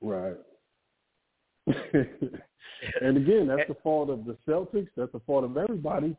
Right. 0.01 0.37
and 3.01 3.17
again, 3.17 3.47
that's 3.47 3.67
the 3.67 3.77
fault 3.83 4.09
of 4.09 4.25
the 4.25 4.37
Celtics. 4.47 4.89
That's 4.95 5.11
the 5.11 5.21
fault 5.25 5.43
of 5.43 5.57
everybody. 5.57 6.15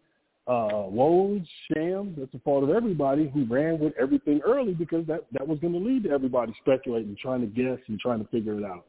Uh, 0.46 0.90
Woj, 0.90 1.46
Shams, 1.68 2.16
that's 2.18 2.32
the 2.32 2.40
fault 2.40 2.64
of 2.64 2.70
everybody 2.70 3.30
who 3.32 3.44
ran 3.44 3.78
with 3.78 3.92
everything 4.00 4.40
early 4.44 4.74
because 4.74 5.06
that, 5.06 5.24
that 5.30 5.46
was 5.46 5.60
going 5.60 5.72
to 5.72 5.78
lead 5.78 6.02
to 6.04 6.10
everybody 6.10 6.52
speculating, 6.60 7.16
trying 7.20 7.40
to 7.40 7.46
guess, 7.46 7.78
and 7.86 7.98
trying 8.00 8.18
to 8.18 8.28
figure 8.28 8.58
it 8.58 8.64
out. 8.64 8.84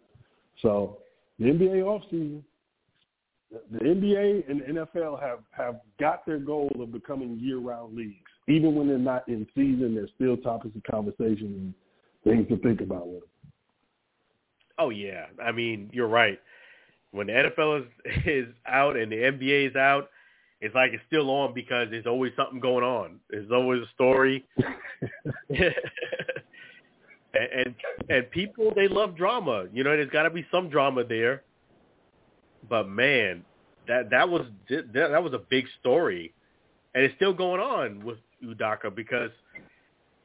So 0.64 0.98
the 1.38 1.46
NBA 1.46 1.84
offseason, 1.84 2.42
the 3.72 3.80
NBA 3.80 4.50
and 4.50 4.62
the 4.62 4.82
NFL 4.82 5.22
have, 5.22 5.40
have 5.52 5.80
got 6.00 6.26
their 6.26 6.40
goal 6.40 6.72
of 6.80 6.92
becoming 6.92 7.38
year-round 7.40 7.96
leagues. 7.96 8.16
Even 8.48 8.74
when 8.74 8.88
they're 8.88 8.98
not 8.98 9.28
in 9.30 9.46
season, 9.54 9.94
there's 9.94 10.10
still 10.16 10.38
topics 10.38 10.76
of 10.76 10.82
conversation 10.84 11.74
and 12.26 12.34
things 12.36 12.48
to 12.50 12.58
think 12.68 12.82
about 12.82 13.08
with 13.08 13.20
them. 13.20 13.30
Oh 14.80 14.90
yeah, 14.90 15.28
I 15.44 15.52
mean 15.52 15.90
you're 15.94 16.08
right. 16.08 16.40
When 17.14 17.28
the 17.28 17.34
NFL 17.34 17.82
is 17.82 17.88
is 18.26 18.48
out 18.68 18.98
and 18.98 19.12
the 19.12 19.16
NBA 19.16 19.70
is 19.70 19.76
out, 19.76 20.10
it's 20.60 20.74
like 20.74 20.92
it's 20.94 21.04
still 21.08 21.30
on 21.30 21.54
because 21.54 21.88
there's 21.92 22.08
always 22.08 22.34
something 22.36 22.60
going 22.60 22.84
on. 22.84 23.20
There's 23.30 23.52
always 23.52 23.84
a 23.84 23.90
story, 23.94 24.44
and, 25.50 25.74
and 27.34 27.76
and 28.10 28.32
people 28.32 28.74
they 28.76 28.88
love 28.88 29.16
drama. 29.16 29.66
You 29.72 29.84
know, 29.84 29.92
there's 29.92 30.10
got 30.10 30.24
to 30.24 30.32
be 30.32 30.46
some 30.52 30.70
drama 30.70 31.04
there. 31.04 31.44
But 32.68 32.90
man, 32.90 33.44
that 33.88 34.10
that 34.10 34.28
was 34.28 34.42
that, 34.70 34.94
that 34.94 35.24
was 35.24 35.34
a 35.34 35.42
big 35.50 35.66
story, 35.80 36.34
and 36.96 37.04
it's 37.04 37.16
still 37.16 37.34
going 37.34 37.62
on 37.62 38.04
with 38.04 38.18
Udoka 38.44 38.94
because 38.94 39.32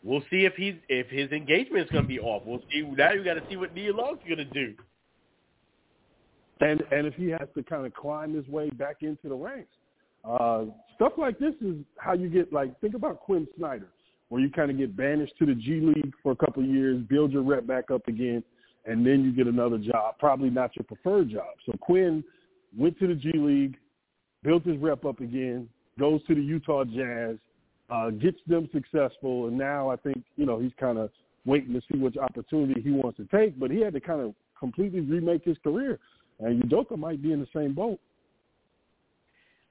we'll 0.02 0.22
see 0.30 0.46
if 0.46 0.54
he's 0.54 0.74
if 0.88 1.08
his 1.08 1.30
engagement 1.32 1.84
is 1.84 1.90
going 1.90 2.04
to 2.04 2.08
be 2.08 2.20
off. 2.20 2.44
We'll 2.46 2.62
see. 2.72 2.80
Now 2.82 3.12
you 3.12 3.24
got 3.24 3.34
to 3.34 3.42
see 3.50 3.56
what 3.56 3.74
Nia 3.74 3.92
Long's 3.92 4.20
going 4.24 4.38
to 4.38 4.44
do. 4.44 4.74
And 6.60 6.82
and 6.90 7.06
if 7.06 7.14
he 7.14 7.28
has 7.30 7.48
to 7.56 7.62
kind 7.62 7.86
of 7.86 7.94
climb 7.94 8.34
his 8.34 8.46
way 8.48 8.70
back 8.70 8.96
into 9.02 9.28
the 9.28 9.34
ranks, 9.34 9.70
uh, 10.24 10.64
stuff 10.96 11.12
like 11.16 11.38
this 11.38 11.54
is 11.60 11.76
how 11.98 12.14
you 12.14 12.28
get 12.28 12.52
like 12.52 12.78
think 12.80 12.94
about 12.94 13.20
Quin 13.20 13.46
Snyder, 13.56 13.88
where 14.28 14.40
you 14.40 14.50
kind 14.50 14.70
of 14.70 14.76
get 14.76 14.96
banished 14.96 15.34
to 15.38 15.46
the 15.46 15.54
G 15.54 15.80
League 15.80 16.12
for 16.22 16.32
a 16.32 16.36
couple 16.36 16.62
of 16.62 16.68
years, 16.68 17.00
build 17.08 17.32
your 17.32 17.42
rep 17.42 17.66
back 17.66 17.90
up 17.90 18.08
again, 18.08 18.42
and 18.84 19.06
then 19.06 19.24
you 19.24 19.32
get 19.32 19.46
another 19.46 19.78
job, 19.78 20.16
probably 20.18 20.50
not 20.50 20.74
your 20.76 20.84
preferred 20.84 21.30
job. 21.30 21.54
So 21.66 21.72
Quin 21.80 22.24
went 22.76 22.98
to 22.98 23.06
the 23.06 23.14
G 23.14 23.32
League, 23.34 23.76
built 24.42 24.64
his 24.64 24.78
rep 24.78 25.04
up 25.04 25.20
again, 25.20 25.68
goes 25.98 26.20
to 26.26 26.34
the 26.34 26.42
Utah 26.42 26.84
Jazz, 26.84 27.36
uh, 27.90 28.10
gets 28.10 28.38
them 28.46 28.68
successful, 28.72 29.46
and 29.46 29.56
now 29.56 29.90
I 29.90 29.96
think 29.96 30.22
you 30.36 30.46
know 30.46 30.58
he's 30.58 30.72
kind 30.78 30.98
of 30.98 31.10
waiting 31.46 31.72
to 31.72 31.80
see 31.90 31.98
which 31.98 32.16
opportunity 32.16 32.80
he 32.80 32.90
wants 32.90 33.16
to 33.18 33.24
take. 33.26 33.58
But 33.58 33.70
he 33.70 33.80
had 33.80 33.94
to 33.94 34.00
kind 34.00 34.20
of 34.20 34.34
completely 34.58 35.00
remake 35.00 35.44
his 35.44 35.56
career, 35.62 35.98
and 36.40 36.62
Udoka 36.62 36.96
might 36.98 37.22
be 37.22 37.32
in 37.32 37.40
the 37.40 37.48
same 37.54 37.74
boat. 37.74 37.98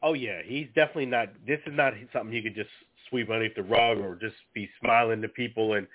Oh 0.03 0.13
yeah, 0.13 0.41
he's 0.45 0.67
definitely 0.75 1.07
not. 1.07 1.29
This 1.45 1.59
is 1.65 1.73
not 1.75 1.93
something 2.13 2.33
you 2.33 2.43
could 2.43 2.55
just 2.55 2.69
sweep 3.09 3.29
underneath 3.29 3.55
the 3.55 3.63
rug 3.63 3.97
or 3.97 4.15
just 4.15 4.35
be 4.53 4.69
smiling 4.81 5.21
to 5.21 5.27
people 5.27 5.73
and. 5.73 5.87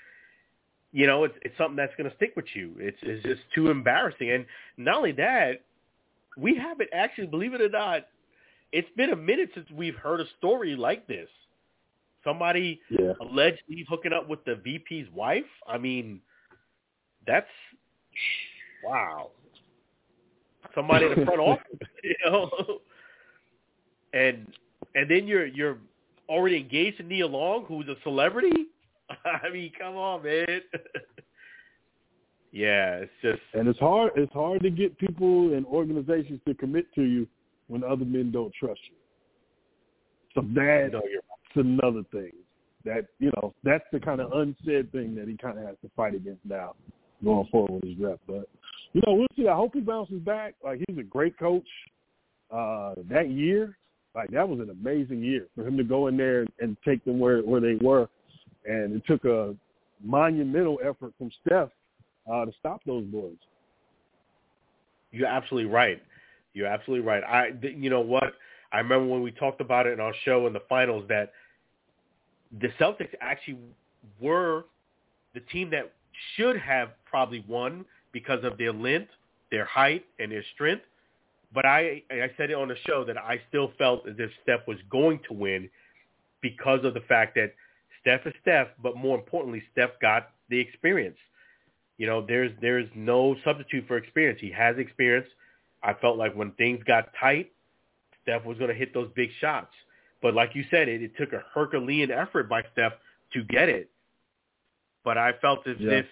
You 0.94 1.06
know, 1.06 1.24
it's 1.24 1.34
it's 1.40 1.56
something 1.56 1.76
that's 1.76 1.94
going 1.96 2.10
to 2.10 2.14
stick 2.16 2.34
with 2.36 2.44
you. 2.52 2.74
It's 2.78 2.98
it's 3.00 3.22
just 3.22 3.40
too 3.54 3.70
embarrassing, 3.70 4.30
and 4.30 4.44
not 4.76 4.98
only 4.98 5.12
that, 5.12 5.62
we 6.36 6.54
haven't 6.54 6.90
actually, 6.92 7.26
believe 7.28 7.54
it 7.54 7.60
or 7.60 7.68
not, 7.68 8.08
it's 8.72 8.88
been 8.96 9.10
a 9.10 9.16
minute 9.16 9.50
since 9.54 9.66
we've 9.70 9.94
heard 9.94 10.20
a 10.20 10.24
story 10.38 10.76
like 10.76 11.06
this. 11.06 11.28
Somebody 12.24 12.80
yeah. 12.88 13.12
allegedly 13.20 13.84
hooking 13.88 14.12
up 14.12 14.28
with 14.28 14.44
the 14.44 14.54
VP's 14.54 15.08
wife. 15.12 15.44
I 15.66 15.76
mean, 15.76 16.20
that's 17.26 17.46
wow. 18.84 19.30
Somebody 20.74 21.06
in 21.06 21.20
the 21.20 21.26
front 21.26 21.40
office, 21.40 21.78
you 22.04 22.14
know, 22.24 22.50
and 24.12 24.46
and 24.94 25.10
then 25.10 25.26
you're 25.26 25.46
you're 25.46 25.78
already 26.28 26.56
engaged 26.56 26.98
to 26.98 27.02
Nia 27.02 27.26
Long, 27.26 27.64
who's 27.64 27.88
a 27.88 27.96
celebrity. 28.02 28.66
I 29.24 29.50
mean, 29.50 29.72
come 29.78 29.96
on, 29.96 30.22
man. 30.22 30.46
yeah, 32.52 32.96
it's 32.96 33.12
just 33.22 33.42
and 33.54 33.68
it's 33.68 33.78
hard. 33.78 34.12
It's 34.16 34.32
hard 34.32 34.62
to 34.62 34.70
get 34.70 34.96
people 34.98 35.54
and 35.54 35.66
organizations 35.66 36.40
to 36.46 36.54
commit 36.54 36.92
to 36.94 37.02
you 37.02 37.26
when 37.68 37.84
other 37.84 38.04
men 38.04 38.30
don't 38.30 38.52
trust 38.54 38.80
you. 38.90 38.96
So 40.34 40.40
no, 40.40 40.88
that's 40.92 41.02
another 41.56 42.02
thing. 42.12 42.32
That 42.84 43.06
you 43.18 43.30
know, 43.36 43.54
that's 43.62 43.84
the 43.92 44.00
kind 44.00 44.20
of 44.20 44.32
unsaid 44.32 44.90
thing 44.92 45.14
that 45.14 45.28
he 45.28 45.36
kind 45.36 45.58
of 45.58 45.64
has 45.64 45.76
to 45.82 45.90
fight 45.96 46.14
against 46.14 46.44
now, 46.44 46.74
going 47.22 47.46
forward 47.50 47.74
with 47.74 47.84
his 47.84 47.98
rep. 47.98 48.20
But 48.26 48.48
you 48.92 49.00
know, 49.06 49.14
we'll 49.14 49.26
see. 49.36 49.48
I 49.48 49.54
hope 49.54 49.74
he 49.74 49.80
bounces 49.80 50.20
back. 50.20 50.54
Like 50.62 50.80
he's 50.86 50.98
a 50.98 51.02
great 51.02 51.38
coach. 51.38 51.66
Uh, 52.50 52.94
that 53.08 53.30
year, 53.30 53.76
like 54.14 54.30
that 54.30 54.46
was 54.46 54.60
an 54.60 54.70
amazing 54.70 55.22
year 55.22 55.46
for 55.54 55.66
him 55.66 55.76
to 55.78 55.84
go 55.84 56.08
in 56.08 56.16
there 56.16 56.44
and 56.60 56.76
take 56.84 57.04
them 57.04 57.18
where 57.18 57.40
where 57.40 57.60
they 57.60 57.76
were, 57.80 58.08
and 58.66 58.94
it 58.94 59.02
took 59.06 59.24
a 59.24 59.54
monumental 60.04 60.78
effort 60.82 61.12
from 61.16 61.30
Steph 61.44 61.70
uh, 62.30 62.44
to 62.44 62.52
stop 62.58 62.82
those 62.84 63.04
boys. 63.04 63.36
You're 65.12 65.28
absolutely 65.28 65.70
right. 65.70 66.02
You're 66.54 66.66
absolutely 66.66 67.06
right. 67.06 67.22
I, 67.24 67.50
you 67.62 67.90
know 67.90 68.00
what? 68.00 68.34
I 68.72 68.78
remember 68.78 69.06
when 69.06 69.22
we 69.22 69.30
talked 69.30 69.60
about 69.60 69.86
it 69.86 69.92
in 69.92 70.00
our 70.00 70.14
show 70.24 70.46
in 70.46 70.52
the 70.52 70.62
finals 70.68 71.04
that 71.08 71.32
the 72.60 72.68
Celtics 72.80 73.14
actually 73.20 73.58
were 74.20 74.64
the 75.34 75.40
team 75.40 75.70
that 75.70 75.92
should 76.36 76.58
have 76.58 76.90
probably 77.04 77.44
won 77.48 77.84
because 78.12 78.44
of 78.44 78.58
their 78.58 78.72
length, 78.72 79.10
their 79.50 79.64
height, 79.64 80.04
and 80.18 80.32
their 80.32 80.44
strength. 80.54 80.84
But 81.54 81.66
I, 81.66 82.02
I 82.10 82.30
said 82.36 82.50
it 82.50 82.54
on 82.54 82.68
the 82.68 82.76
show 82.86 83.04
that 83.04 83.18
I 83.18 83.40
still 83.48 83.72
felt 83.78 84.08
as 84.08 84.14
if 84.18 84.30
Steph 84.42 84.66
was 84.66 84.78
going 84.90 85.20
to 85.28 85.34
win 85.34 85.68
because 86.40 86.84
of 86.84 86.94
the 86.94 87.00
fact 87.02 87.34
that 87.34 87.52
Steph 88.00 88.26
is 88.26 88.32
Steph, 88.42 88.68
but 88.82 88.96
more 88.96 89.16
importantly, 89.16 89.62
Steph 89.72 89.90
got 90.00 90.30
the 90.48 90.58
experience. 90.58 91.18
You 91.98 92.06
know, 92.06 92.24
there's 92.26 92.50
there's 92.60 92.88
no 92.94 93.36
substitute 93.44 93.84
for 93.86 93.96
experience. 93.96 94.40
He 94.40 94.50
has 94.50 94.76
experience. 94.78 95.28
I 95.82 95.94
felt 95.94 96.16
like 96.16 96.34
when 96.34 96.52
things 96.52 96.82
got 96.84 97.10
tight, 97.18 97.52
Steph 98.22 98.44
was 98.44 98.58
going 98.58 98.70
to 98.70 98.74
hit 98.74 98.94
those 98.94 99.08
big 99.14 99.30
shots. 99.40 99.72
But 100.20 100.34
like 100.34 100.54
you 100.54 100.64
said, 100.70 100.88
it, 100.88 101.02
it 101.02 101.12
took 101.16 101.32
a 101.32 101.42
Herculean 101.54 102.10
effort 102.10 102.48
by 102.48 102.62
Steph 102.72 102.92
to 103.34 103.44
get 103.44 103.68
it. 103.68 103.90
But 105.04 105.18
I 105.18 105.32
felt 105.40 105.66
as 105.66 105.76
Yeah. 105.78 105.98
if 105.98 106.06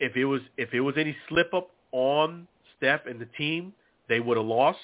if 0.00 0.16
it 0.16 0.24
was 0.24 0.40
if 0.56 0.72
it 0.74 0.80
was 0.80 0.94
any 0.98 1.16
slip 1.28 1.52
up 1.54 1.70
on 1.92 2.46
Steph 2.76 3.06
and 3.06 3.20
the 3.20 3.28
team, 3.38 3.72
they 4.08 4.20
would 4.20 4.36
have 4.36 4.46
lost. 4.46 4.78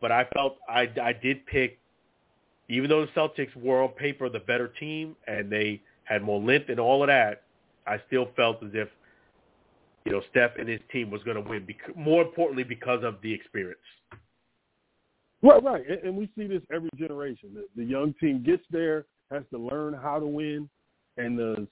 But 0.00 0.12
I 0.12 0.26
felt 0.34 0.56
I 0.68 0.88
I 1.02 1.12
did 1.12 1.44
pick, 1.46 1.78
even 2.68 2.88
though 2.90 3.04
the 3.04 3.12
Celtics 3.12 3.54
were 3.56 3.82
on 3.82 3.90
paper 3.90 4.28
the 4.28 4.40
better 4.40 4.68
team 4.68 5.16
and 5.26 5.50
they 5.50 5.80
had 6.04 6.22
more 6.22 6.40
length 6.40 6.68
and 6.68 6.78
all 6.78 7.02
of 7.02 7.08
that, 7.08 7.42
I 7.86 8.00
still 8.06 8.28
felt 8.36 8.62
as 8.62 8.70
if 8.74 8.88
you 10.04 10.12
know 10.12 10.22
Steph 10.30 10.52
and 10.58 10.68
his 10.68 10.80
team 10.92 11.10
was 11.10 11.22
going 11.22 11.42
to 11.42 11.48
win. 11.48 11.66
More 11.96 12.22
importantly, 12.22 12.64
because 12.64 13.02
of 13.02 13.16
the 13.22 13.32
experience. 13.32 13.80
Right, 15.42 15.62
right, 15.62 15.88
and, 15.88 15.98
and 16.02 16.16
we 16.16 16.30
see 16.36 16.46
this 16.46 16.62
every 16.72 16.90
generation. 16.96 17.50
The, 17.54 17.66
the 17.76 17.84
young 17.84 18.14
team 18.20 18.42
gets 18.42 18.64
there, 18.70 19.04
has 19.30 19.42
to 19.52 19.58
learn 19.58 19.92
how 19.94 20.18
to 20.18 20.26
win, 20.26 20.68
and 21.18 21.38
the 21.38 21.68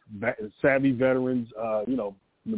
savvy 0.61 0.93
veterans, 0.93 1.49
uh, 1.61 1.83
you 1.87 1.97
know, 1.97 2.15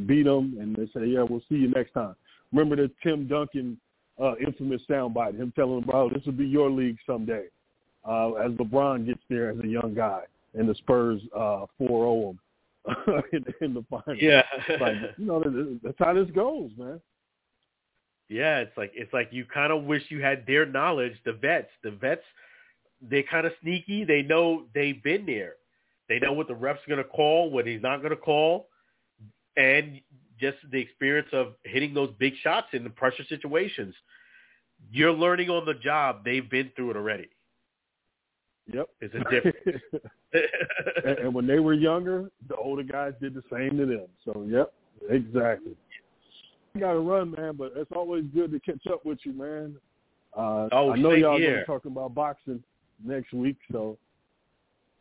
beat 0.07 0.25
them, 0.25 0.57
and 0.61 0.75
they 0.75 0.87
say, 0.95 1.07
"Yeah, 1.07 1.23
we'll 1.23 1.43
see 1.49 1.57
you 1.57 1.69
next 1.69 1.93
time." 1.93 2.15
Remember 2.53 2.77
the 2.77 2.91
Tim 3.03 3.27
Duncan 3.27 3.79
uh, 4.21 4.35
infamous 4.37 4.83
soundbite, 4.89 5.37
him 5.37 5.53
telling 5.57 5.79
him, 5.79 5.85
"Bro, 5.85 6.11
this 6.11 6.25
will 6.25 6.33
be 6.33 6.47
your 6.47 6.71
league 6.71 6.99
someday." 7.07 7.47
Uh, 8.07 8.35
as 8.35 8.53
LeBron 8.53 9.05
gets 9.07 9.21
there 9.29 9.51
as 9.51 9.59
a 9.59 9.67
young 9.67 9.93
guy, 9.95 10.23
and 10.55 10.69
the 10.69 10.75
Spurs 10.77 11.21
uh, 11.35 11.67
4-0 11.81 12.31
him 12.31 12.39
in, 13.33 13.45
in 13.61 13.75
the 13.75 13.85
finals. 13.91 14.19
like 14.81 14.97
you 15.19 15.25
know, 15.25 15.79
that's 15.83 15.99
how 15.99 16.15
this 16.15 16.31
goes, 16.31 16.71
man. 16.79 17.01
Yeah, 18.29 18.59
it's 18.59 18.77
like 18.77 18.93
it's 18.95 19.13
like 19.13 19.29
you 19.33 19.45
kind 19.45 19.73
of 19.73 19.85
wish 19.85 20.03
you 20.09 20.21
had 20.21 20.47
their 20.47 20.67
knowledge. 20.67 21.15
The 21.25 21.33
vets, 21.33 21.69
the 21.83 21.93
vets, 21.93 22.23
they 23.01 23.23
kind 23.23 23.47
of 23.47 23.53
sneaky. 23.63 24.05
They 24.05 24.23
know 24.23 24.65
they've 24.75 25.01
been 25.03 25.27
there. 25.27 25.55
They 26.09 26.19
know 26.19 26.33
what 26.33 26.49
the 26.49 26.55
ref's 26.55 26.81
going 26.87 27.03
to 27.03 27.09
call, 27.09 27.51
what 27.51 27.67
he's 27.67 27.83
not 27.83 27.99
going 27.99 28.11
to 28.11 28.17
call, 28.17 28.69
and 29.57 30.01
just 30.39 30.59
the 30.71 30.79
experience 30.79 31.29
of 31.33 31.55
hitting 31.65 31.95
those 31.95 32.13
big 32.19 32.35
shots 32.43 32.69
in 32.73 32.85
the 32.85 32.91
pressure 32.91 33.25
situations. 33.29 33.95
You're 34.93 35.13
learning 35.13 35.51
on 35.51 35.65
the 35.65 35.75
job. 35.75 36.25
They've 36.25 36.49
been 36.49 36.71
through 36.77 36.91
it 36.91 36.97
already. 36.97 37.29
Yep. 38.73 38.89
It's 39.01 39.15
a 39.15 39.31
difference. 39.31 39.83
and, 41.05 41.19
and 41.19 41.35
when 41.35 41.47
they 41.47 41.59
were 41.59 41.73
younger, 41.73 42.31
the 42.49 42.57
older 42.57 42.83
guys 42.83 43.15
did 43.21 43.35
the 43.35 43.43
same 43.51 43.79
to 43.79 43.87
them. 43.87 44.07
So, 44.25 44.45
yep, 44.49 44.73
exactly. 45.09 45.77
I 46.75 46.79
got 46.79 46.93
to 46.93 46.99
run, 46.99 47.31
man, 47.31 47.57
but 47.57 47.73
it's 47.77 47.91
always 47.95 48.25
good 48.35 48.51
to 48.53 48.61
catch 48.61 48.87
up 48.93 49.07
with 49.07 49.19
you, 49.25 49.33
man. 49.33 49.77
Uh, 50.37 50.69
Oh, 50.73 50.91
I 50.93 50.97
know 50.97 51.13
y'all 51.13 51.39
going 51.39 51.51
to 51.51 51.59
be 51.61 51.65
talking 51.65 51.93
about 51.93 52.15
boxing 52.15 52.63
next 53.03 53.33
week, 53.33 53.57
so 53.73 53.97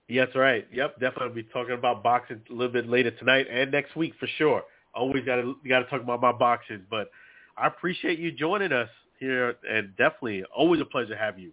Yes, 0.08 0.28
right. 0.36 0.68
Yep, 0.72 1.00
definitely 1.00 1.42
be 1.42 1.50
talking 1.50 1.74
about 1.74 2.04
boxing 2.04 2.42
a 2.50 2.54
little 2.54 2.72
bit 2.72 2.88
later 2.88 3.12
tonight 3.12 3.48
and 3.52 3.72
next 3.72 3.96
week 3.96 4.14
for 4.20 4.28
sure. 4.38 4.64
Always 4.94 5.26
got 5.26 5.38
to 5.38 5.56
got 5.68 5.80
to 5.80 5.86
talk 5.86 6.02
about 6.02 6.22
my 6.22 6.32
boxing, 6.32 6.84
but 6.90 7.10
I 7.58 7.68
appreciate 7.68 8.20
you 8.20 8.32
joining 8.32 8.72
us 8.72 8.90
here, 9.20 9.56
and 9.70 9.96
definitely 9.98 10.44
always 10.56 10.82
a 10.82 10.86
pleasure 10.86 11.10
to 11.10 11.18
have 11.18 11.40
you. 11.40 11.52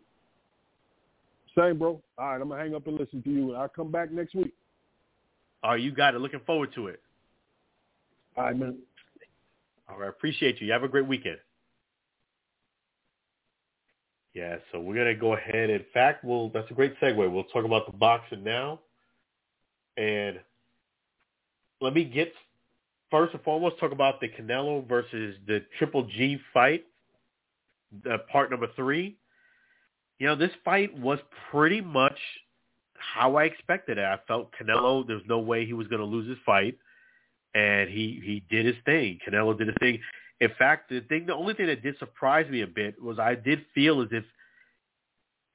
same, 1.57 1.79
bro. 1.79 2.01
All 2.19 2.27
right, 2.27 2.41
I'm 2.41 2.49
going 2.49 2.59
to 2.59 2.65
hang 2.65 2.75
up 2.75 2.87
and 2.87 2.99
listen 2.99 3.23
to 3.23 3.31
you, 3.31 3.49
and 3.51 3.57
I'll 3.57 3.69
come 3.69 3.91
back 3.91 4.11
next 4.13 4.35
week. 4.35 4.53
All 5.63 5.73
right, 5.73 5.81
you 5.81 5.93
got 5.93 6.15
it. 6.15 6.21
Looking 6.21 6.41
forward 6.41 6.75
to 6.75 6.89
it. 6.89 7.01
All 8.37 8.45
right, 8.45 8.57
man. 8.57 8.79
All 9.89 9.99
right, 9.99 10.09
appreciate 10.09 10.61
you. 10.61 10.67
You 10.67 10.73
have 10.73 10.83
a 10.83 10.89
great 10.89 11.07
weekend. 11.07 11.39
Yeah, 14.35 14.57
so 14.71 14.81
we're 14.81 14.95
gonna 14.95 15.15
go 15.15 15.35
ahead. 15.35 15.71
In 15.71 15.85
fact, 15.93 16.25
we'll 16.25 16.49
that's 16.51 16.71
a 16.71 16.75
great 16.75 16.99
segue. 17.01 17.17
We'll 17.17 17.45
talk 17.45 17.65
about 17.65 17.87
the 17.87 17.97
boxing 17.97 18.43
now, 18.43 18.81
and 19.97 20.41
let 21.81 21.95
me 21.95 22.05
get 22.05 22.33
first 23.11 23.35
and 23.35 23.43
foremost 23.43 23.79
talk 23.79 23.93
about 23.93 24.21
the 24.21 24.29
Canelo 24.29 24.87
versus 24.89 25.37
the 25.47 25.63
Triple 25.79 26.05
G 26.05 26.39
fight, 26.55 26.85
the 28.05 28.19
part 28.31 28.51
number 28.51 28.69
three. 28.75 29.17
You 30.19 30.29
know, 30.29 30.37
this 30.37 30.53
fight 30.65 30.97
was 30.99 31.19
pretty 31.51 31.81
much 31.81 32.17
how 32.95 33.37
I 33.37 33.45
expected 33.45 33.99
it. 33.99 34.05
I 34.05 34.19
felt 34.27 34.51
Canelo. 34.59 35.07
There's 35.07 35.23
no 35.27 35.41
way 35.41 35.67
he 35.67 35.73
was 35.75 35.89
to 35.89 36.05
lose 36.05 36.29
his 36.29 36.39
fight 36.47 36.79
and 37.55 37.91
he 37.91 38.21
he 38.25 38.43
did 38.51 38.67
his 38.67 38.77
thing. 38.85 39.19
Canelo 39.27 39.57
did 39.57 39.69
his 39.69 39.77
thing. 39.81 40.01
In 40.43 40.51
fact, 40.59 40.91
the 40.91 40.99
thing, 41.03 41.27
the 41.27 41.35
only 41.37 41.55
thing 41.55 41.69
that 41.69 41.85
did 41.85 41.97
surprise 42.01 42.51
me 42.51 42.63
a 42.63 42.67
bit 42.67 43.01
was 43.01 43.21
I 43.21 43.37
did 43.37 43.65
feel 43.77 44.03
as 44.03 44.09
if 44.11 44.25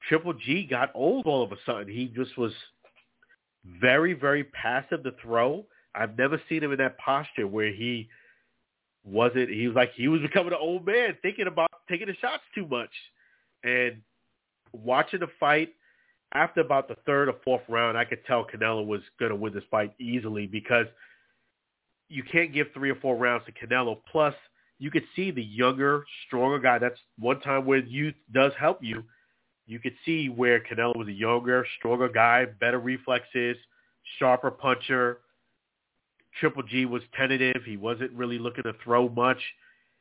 Triple 0.08 0.32
G 0.32 0.64
got 0.64 0.90
old 0.94 1.26
all 1.26 1.42
of 1.42 1.52
a 1.52 1.56
sudden. 1.66 1.92
He 1.92 2.06
just 2.06 2.38
was 2.38 2.52
very, 3.82 4.14
very 4.14 4.44
passive 4.44 5.02
to 5.02 5.12
throw. 5.22 5.66
I've 5.94 6.16
never 6.16 6.40
seen 6.48 6.62
him 6.62 6.72
in 6.72 6.78
that 6.78 6.96
posture 6.96 7.46
where 7.46 7.70
he 7.70 8.08
wasn't. 9.04 9.50
He 9.50 9.66
was 9.66 9.76
like 9.76 9.92
he 9.92 10.08
was 10.08 10.22
becoming 10.22 10.54
an 10.54 10.58
old 10.58 10.86
man, 10.86 11.18
thinking 11.20 11.48
about 11.48 11.70
taking 11.86 12.06
the 12.06 12.14
shots 12.14 12.44
too 12.54 12.66
much, 12.66 12.90
and 13.64 14.00
watching 14.72 15.20
the 15.20 15.28
fight. 15.38 15.74
After 16.32 16.62
about 16.62 16.88
the 16.88 16.96
third 17.04 17.28
or 17.28 17.36
fourth 17.44 17.62
round, 17.68 17.98
I 17.98 18.06
could 18.06 18.24
tell 18.24 18.46
Canelo 18.46 18.86
was 18.86 19.02
going 19.18 19.30
to 19.30 19.36
win 19.36 19.52
this 19.52 19.64
fight 19.70 19.92
easily 19.98 20.46
because 20.46 20.86
you 22.08 22.22
can't 22.22 22.54
give 22.54 22.68
three 22.72 22.90
or 22.90 22.96
four 22.96 23.16
rounds 23.16 23.44
to 23.44 23.52
Canelo. 23.52 23.98
Plus, 24.10 24.34
you 24.78 24.90
could 24.90 25.04
see 25.16 25.30
the 25.30 25.42
younger, 25.42 26.04
stronger 26.26 26.58
guy. 26.58 26.78
That's 26.78 26.98
one 27.18 27.40
time 27.40 27.66
where 27.66 27.78
youth 27.78 28.14
does 28.32 28.52
help 28.58 28.78
you. 28.82 29.04
You 29.66 29.78
could 29.78 29.94
see 30.04 30.28
where 30.28 30.60
Canelo 30.60 30.96
was 30.96 31.08
a 31.08 31.12
younger, 31.12 31.66
stronger 31.78 32.08
guy, 32.08 32.46
better 32.46 32.78
reflexes, 32.78 33.56
sharper 34.18 34.50
puncher. 34.50 35.18
Triple 36.40 36.62
G 36.62 36.86
was 36.86 37.02
tentative. 37.16 37.62
He 37.64 37.76
wasn't 37.76 38.12
really 38.12 38.38
looking 38.38 38.64
to 38.64 38.72
throw 38.84 39.08
much. 39.08 39.38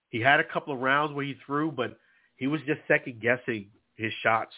He 0.10 0.22
had 0.22 0.40
a 0.40 0.44
couple 0.44 0.74
of 0.74 0.80
rounds 0.80 1.14
where 1.14 1.26
he 1.26 1.36
threw, 1.46 1.72
but 1.72 1.98
he 2.38 2.48
was 2.48 2.62
just 2.66 2.80
second 2.88 3.20
guessing 3.20 3.68
his 3.96 4.14
shots 4.24 4.54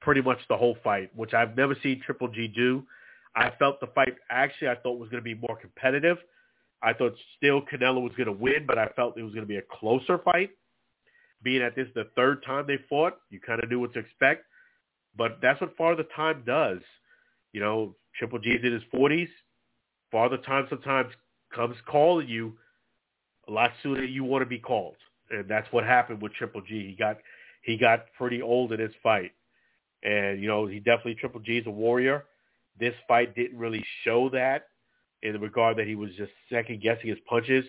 pretty 0.00 0.20
much 0.20 0.38
the 0.48 0.56
whole 0.56 0.76
fight, 0.82 1.10
which 1.14 1.32
I've 1.32 1.56
never 1.56 1.76
seen 1.82 2.00
Triple 2.04 2.28
G 2.28 2.48
do. 2.48 2.82
I 3.36 3.50
felt 3.58 3.80
the 3.80 3.88
fight 3.88 4.14
actually 4.30 4.68
I 4.68 4.76
thought 4.76 4.98
was 4.98 5.10
going 5.10 5.22
to 5.22 5.24
be 5.24 5.34
more 5.34 5.56
competitive. 5.56 6.18
I 6.84 6.92
thought 6.92 7.14
still 7.36 7.62
Canelo 7.62 8.02
was 8.02 8.12
going 8.16 8.26
to 8.26 8.32
win, 8.32 8.66
but 8.66 8.78
I 8.78 8.88
felt 8.88 9.16
it 9.16 9.22
was 9.22 9.32
going 9.32 9.46
to 9.46 9.48
be 9.48 9.56
a 9.56 9.62
closer 9.80 10.18
fight. 10.18 10.50
Being 11.42 11.60
that 11.60 11.74
this 11.74 11.88
is 11.88 11.94
the 11.94 12.08
third 12.14 12.44
time 12.44 12.66
they 12.66 12.78
fought, 12.88 13.18
you 13.30 13.40
kind 13.40 13.62
of 13.62 13.70
knew 13.70 13.80
what 13.80 13.94
to 13.94 14.00
expect. 14.00 14.44
But 15.16 15.38
that's 15.40 15.60
what 15.60 15.76
Father 15.76 16.04
Time 16.14 16.42
does. 16.46 16.78
You 17.52 17.60
know, 17.60 17.96
Triple 18.18 18.38
G's 18.38 18.60
in 18.62 18.72
his 18.72 18.82
40s. 18.94 19.28
Father 20.12 20.36
Time 20.38 20.66
sometimes 20.68 21.10
comes 21.54 21.76
calling 21.86 22.28
you 22.28 22.52
a 23.48 23.52
lot 23.52 23.72
sooner 23.82 24.02
than 24.02 24.12
you 24.12 24.24
want 24.24 24.42
to 24.42 24.46
be 24.46 24.58
called. 24.58 24.96
And 25.30 25.48
that's 25.48 25.70
what 25.72 25.84
happened 25.84 26.20
with 26.20 26.34
Triple 26.34 26.60
G. 26.62 26.88
He 26.88 26.96
got 26.96 27.16
he 27.62 27.78
got 27.78 28.06
pretty 28.18 28.42
old 28.42 28.72
in 28.72 28.80
his 28.80 28.92
fight. 29.02 29.32
And, 30.02 30.40
you 30.40 30.48
know, 30.48 30.66
he 30.66 30.80
definitely 30.80 31.14
Triple 31.14 31.40
G 31.40 31.56
is 31.56 31.66
a 31.66 31.70
warrior. 31.70 32.26
This 32.78 32.94
fight 33.08 33.34
didn't 33.34 33.58
really 33.58 33.84
show 34.04 34.28
that 34.30 34.66
in 35.24 35.32
the 35.32 35.38
regard 35.38 35.76
that 35.78 35.86
he 35.86 35.96
was 35.96 36.10
just 36.16 36.30
second 36.52 36.80
guessing 36.82 37.08
his 37.08 37.18
punches. 37.28 37.64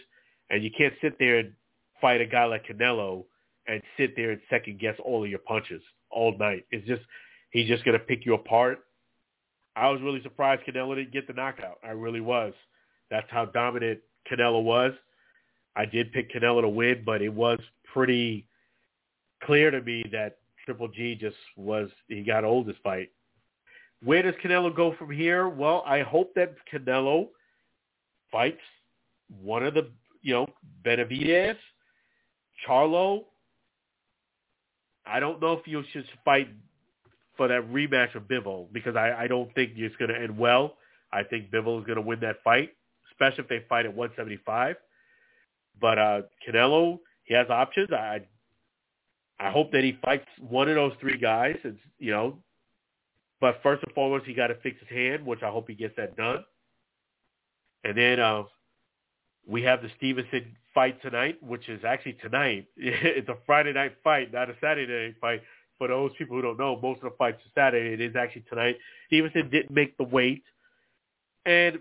And 0.50 0.64
you 0.64 0.70
can't 0.78 0.94
sit 1.02 1.18
there 1.18 1.40
and 1.40 1.54
fight 2.00 2.22
a 2.22 2.26
guy 2.26 2.46
like 2.46 2.66
Canelo 2.68 3.24
and 3.68 3.82
sit 3.98 4.16
there 4.16 4.32
and 4.32 4.42
second 4.50 4.80
guess 4.80 4.96
all 5.04 5.24
of 5.24 5.30
your 5.30 5.40
punches 5.40 5.82
all 6.12 6.38
night. 6.38 6.66
It's 6.70 6.86
just 6.86 7.02
he's 7.50 7.68
just 7.68 7.84
gonna 7.84 7.98
pick 7.98 8.26
you 8.26 8.36
apart. 8.36 8.80
I 9.76 9.90
was 9.90 10.02
really 10.02 10.22
surprised 10.22 10.64
Canelo 10.68 10.96
didn't 10.96 11.12
get 11.12 11.28
the 11.28 11.34
knockout. 11.34 11.80
I 11.84 11.92
really 11.92 12.22
was. 12.22 12.54
That's 13.10 13.28
how 13.30 13.46
dominant 13.46 14.00
Canelo 14.32 14.62
was. 14.62 14.94
I 15.76 15.86
did 15.86 16.14
pick 16.14 16.32
Canelo 16.32 16.62
to 16.62 16.70
win, 16.70 17.04
but 17.06 17.22
it 17.22 17.34
was 17.34 17.60
pretty 17.92 18.48
clear 19.44 19.72
to 19.72 19.82
me 19.82 20.06
that 20.12 20.38
Triple 20.64 20.88
G 20.88 21.16
just 21.16 21.36
was 21.58 21.90
he 22.08 22.24
got 22.24 22.44
old 22.44 22.68
this 22.68 22.76
fight. 22.84 23.10
Where 24.04 24.22
does 24.22 24.36
Canelo 24.44 24.76
go 24.76 24.96
from 24.98 25.12
here? 25.12 25.50
Well, 25.50 25.84
I 25.86 26.02
hope 26.02 26.34
that 26.36 26.56
Canelo 26.72 27.30
fights 28.36 28.62
one 29.42 29.64
of 29.66 29.74
the, 29.74 29.90
you 30.22 30.34
know, 30.34 30.48
Benavidez, 30.86 31.56
Charlo. 32.68 33.24
I 35.06 35.22
don't 35.22 35.42
know 35.42 35.54
if 35.54 35.66
you 35.66 35.84
should 35.94 36.06
fight 36.26 36.50
for 37.38 37.48
that 37.48 37.72
rematch 37.72 38.14
of 38.16 38.24
Bivol 38.24 38.72
because 38.74 38.98
I, 38.98 39.14
I 39.24 39.28
don't 39.28 39.54
think 39.56 39.72
it's 39.76 39.96
going 39.96 40.10
to 40.10 40.20
end 40.20 40.38
well. 40.38 40.76
I 41.14 41.24
think 41.24 41.50
Bivol 41.50 41.80
is 41.80 41.86
going 41.86 41.96
to 41.96 42.02
win 42.02 42.20
that 42.22 42.44
fight, 42.44 42.72
especially 43.12 43.44
if 43.44 43.50
they 43.50 43.64
fight 43.70 43.86
at 43.86 43.96
175. 43.96 44.76
But 45.80 46.00
uh, 46.00 46.22
Canelo, 46.46 47.00
he 47.24 47.34
has 47.36 47.48
options. 47.50 47.90
I 47.94 48.22
I 49.40 49.52
hope 49.52 49.72
that 49.74 49.84
he 49.84 49.98
fights 50.04 50.28
one 50.40 50.70
of 50.70 50.76
those 50.76 50.94
three 51.02 51.18
guys. 51.18 51.58
It's, 51.64 51.78
you 52.00 52.12
know, 52.12 52.38
but 53.42 53.60
first 53.62 53.84
and 53.84 53.94
foremost, 53.94 54.26
he 54.26 54.34
got 54.34 54.48
to 54.48 54.56
fix 54.64 54.80
his 54.80 54.90
hand, 54.90 55.26
which 55.26 55.44
I 55.44 55.50
hope 55.50 55.68
he 55.68 55.76
gets 55.76 55.96
that 55.98 56.16
done. 56.16 56.46
And 57.86 57.96
then 57.96 58.20
uh, 58.20 58.44
we 59.48 59.62
have 59.62 59.84
the 59.84 59.90
Stevenson 59.98 60.58
fight 60.74 61.02
tonight, 61.04 61.38
which 61.42 61.70
is 61.70 61.86
actually 61.86 62.14
tonight. 62.14 62.66
it's 62.78 63.30
a 63.30 63.38
Friday 63.46 63.74
night 63.74 63.94
fight, 64.04 64.34
not 64.34 64.50
a 64.50 64.56
Saturday 64.60 65.08
night 65.08 65.16
fight. 65.22 65.42
For 65.78 65.88
those 65.88 66.12
people 66.18 66.36
who 66.36 66.42
don't 66.42 66.58
know, 66.58 66.80
most 66.82 66.98
of 67.04 67.12
the 67.12 67.18
fights 67.18 67.38
are 67.46 67.52
Saturday. 67.54 67.94
It 67.94 68.02
is 68.02 68.16
actually 68.16 68.46
tonight. 68.50 68.78
Stevenson 69.08 69.50
didn't 69.52 69.72
make 69.72 69.96
the 69.98 70.04
weight. 70.04 70.44
And 71.46 71.80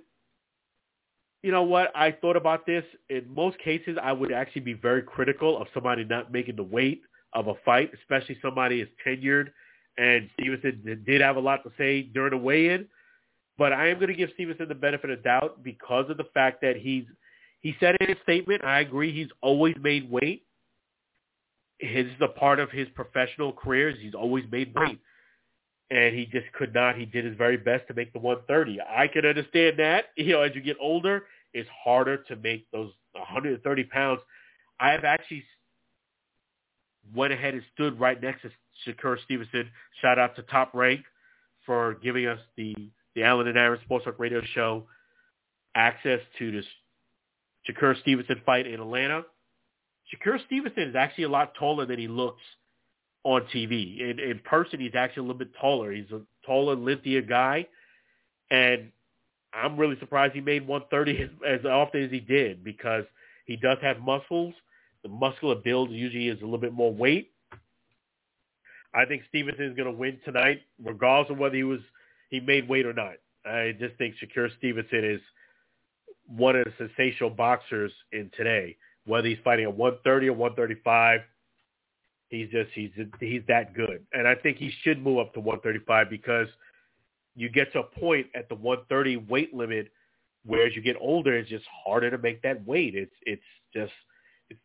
you 1.42 1.52
know 1.52 1.62
what? 1.62 1.90
I 1.94 2.11
thought 2.11 2.36
about 2.36 2.66
this. 2.66 2.84
In 3.09 3.32
most 3.32 3.59
cases, 3.59 3.96
I 4.02 4.12
would 4.12 4.32
actually 4.32 4.62
be 4.62 4.74
very 4.74 5.02
critical 5.02 5.61
of 5.61 5.68
somebody 5.72 6.05
not 6.05 6.32
making 6.32 6.57
the 6.57 6.64
weight 6.64 7.02
of 7.32 7.46
a 7.46 7.55
fight, 7.64 7.92
especially 7.98 8.36
somebody 8.42 8.82
as 8.82 8.88
tenured. 9.07 9.46
And 9.96 10.28
Stevenson 10.34 11.02
did 11.07 11.20
have 11.20 11.36
a 11.36 11.40
lot 11.40 11.62
to 11.62 11.70
say 11.78 12.02
during 12.02 12.32
the 12.32 12.36
weigh-in. 12.36 12.88
But 13.57 13.72
I 13.72 13.88
am 13.88 13.96
going 13.96 14.09
to 14.09 14.14
give 14.14 14.30
Stevenson 14.34 14.68
the 14.68 14.74
benefit 14.74 15.11
of 15.11 15.22
doubt 15.22 15.62
because 15.62 16.11
of 16.11 16.16
the 16.16 16.26
fact 16.34 16.61
that 16.62 16.76
he's 16.76 17.05
he 17.64 17.74
said 17.80 17.96
in 17.98 18.09
his 18.09 18.18
statement, 18.22 18.62
I 18.62 18.80
agree, 18.80 19.11
he's 19.11 19.30
always 19.40 19.74
made 19.80 20.11
weight. 20.11 20.44
His 21.78 22.05
is 22.05 22.20
a 22.20 22.28
part 22.28 22.61
of 22.61 22.70
his 22.70 22.86
professional 22.94 23.55
career. 23.55 23.90
He's 23.90 24.14
always 24.14 24.44
made 24.52 24.74
weight. 24.74 25.00
And 25.90 26.14
he 26.14 26.26
just 26.26 26.52
could 26.52 26.74
not. 26.74 26.96
He 26.98 27.07
did 27.07 27.24
his 27.24 27.38
very 27.38 27.57
best 27.57 27.88
to 27.88 27.94
make 27.94 28.12
the 28.12 28.18
130. 28.18 28.80
I 28.82 29.09
can 29.09 29.24
understand 29.24 29.78
that. 29.78 30.07
You 30.16 30.32
know, 30.34 30.42
as 30.42 30.55
you 30.55 30.61
get 30.61 30.76
older, 30.78 31.24
it's 31.55 31.68
harder 31.84 32.18
to 32.24 32.36
make 32.36 32.70
those 32.70 32.90
130 33.12 33.84
pounds. 33.84 34.20
I 34.78 34.90
have 34.90 35.05
actually 35.05 35.42
went 37.14 37.32
ahead 37.32 37.55
and 37.55 37.62
stood 37.72 37.98
right 37.98 38.20
next 38.20 38.42
to 38.42 38.50
Shakur 38.86 39.16
Stevenson. 39.24 39.70
Shout 40.02 40.18
out 40.18 40.36
to 40.36 40.42
Top 40.42 40.74
Rank 40.74 41.00
for 41.64 41.94
giving 42.02 42.26
us 42.26 42.40
the 42.59 42.74
the 43.14 43.22
Alan 43.22 43.48
and 43.48 43.58
Aaron 43.58 43.80
Sports 43.84 44.04
Talk 44.04 44.18
Radio 44.18 44.42
Show 44.54 44.84
access 45.74 46.20
to 46.38 46.52
this 46.52 46.64
Shakur 47.68 47.98
Stevenson 48.00 48.40
fight 48.44 48.66
in 48.66 48.80
Atlanta. 48.80 49.24
Shakur 50.12 50.44
Stevenson 50.46 50.84
is 50.84 50.96
actually 50.96 51.24
a 51.24 51.28
lot 51.28 51.54
taller 51.54 51.86
than 51.86 51.98
he 51.98 52.08
looks 52.08 52.42
on 53.24 53.42
TV. 53.54 54.00
In, 54.00 54.18
in 54.20 54.40
person, 54.44 54.80
he's 54.80 54.94
actually 54.94 55.20
a 55.20 55.24
little 55.24 55.38
bit 55.38 55.52
taller. 55.60 55.92
He's 55.92 56.10
a 56.12 56.20
taller, 56.44 56.76
lengthier 56.76 57.22
guy, 57.22 57.66
and 58.50 58.90
I'm 59.54 59.76
really 59.76 59.98
surprised 59.98 60.34
he 60.34 60.40
made 60.40 60.66
130 60.66 61.22
as, 61.22 61.60
as 61.60 61.64
often 61.64 62.02
as 62.02 62.10
he 62.10 62.20
did 62.20 62.64
because 62.64 63.04
he 63.46 63.56
does 63.56 63.78
have 63.82 64.00
muscles. 64.00 64.54
The 65.02 65.08
muscular 65.08 65.54
build 65.54 65.90
usually 65.90 66.28
is 66.28 66.40
a 66.40 66.44
little 66.44 66.58
bit 66.58 66.72
more 66.72 66.92
weight. 66.92 67.30
I 68.94 69.04
think 69.04 69.22
Stevenson 69.28 69.64
is 69.64 69.76
going 69.76 69.90
to 69.90 69.98
win 69.98 70.18
tonight, 70.24 70.62
regardless 70.82 71.32
of 71.32 71.38
whether 71.38 71.56
he 71.56 71.64
was 71.64 71.80
he 72.35 72.41
made 72.41 72.68
weight 72.68 72.85
or 72.85 72.93
not. 72.93 73.14
I 73.47 73.76
just 73.78 73.97
think 73.97 74.16
Shakur 74.16 74.49
Stevenson 74.59 75.05
is 75.05 75.20
one 76.26 76.57
of 76.57 76.64
the 76.64 76.72
sensational 76.76 77.30
boxers 77.30 77.93
in 78.12 78.28
today. 78.37 78.76
Whether 79.07 79.28
he's 79.28 79.39
fighting 79.45 79.66
at 79.66 79.76
130 79.76 80.28
or 80.28 80.32
135, 80.32 81.20
he's 82.30 82.49
just 82.49 82.70
he's 82.74 82.91
he's 83.20 83.43
that 83.47 83.72
good. 83.74 84.05
And 84.12 84.26
I 84.26 84.35
think 84.35 84.57
he 84.57 84.72
should 84.82 85.01
move 85.01 85.18
up 85.18 85.32
to 85.35 85.41
135 85.41 86.11
because 86.11 86.49
you 87.37 87.49
get 87.49 87.72
to 87.74 87.80
a 87.80 88.01
point 88.01 88.26
at 88.35 88.49
the 88.49 88.57
130 88.57 89.28
weight 89.28 89.55
limit 89.55 89.93
where 90.45 90.66
as 90.66 90.74
you 90.74 90.82
get 90.82 90.97
older, 91.01 91.37
it's 91.37 91.49
just 91.49 91.64
harder 91.85 92.11
to 92.11 92.18
make 92.18 92.43
that 92.43 92.66
weight. 92.66 92.97
It's 92.97 93.14
it's 93.22 93.43
just 93.72 93.93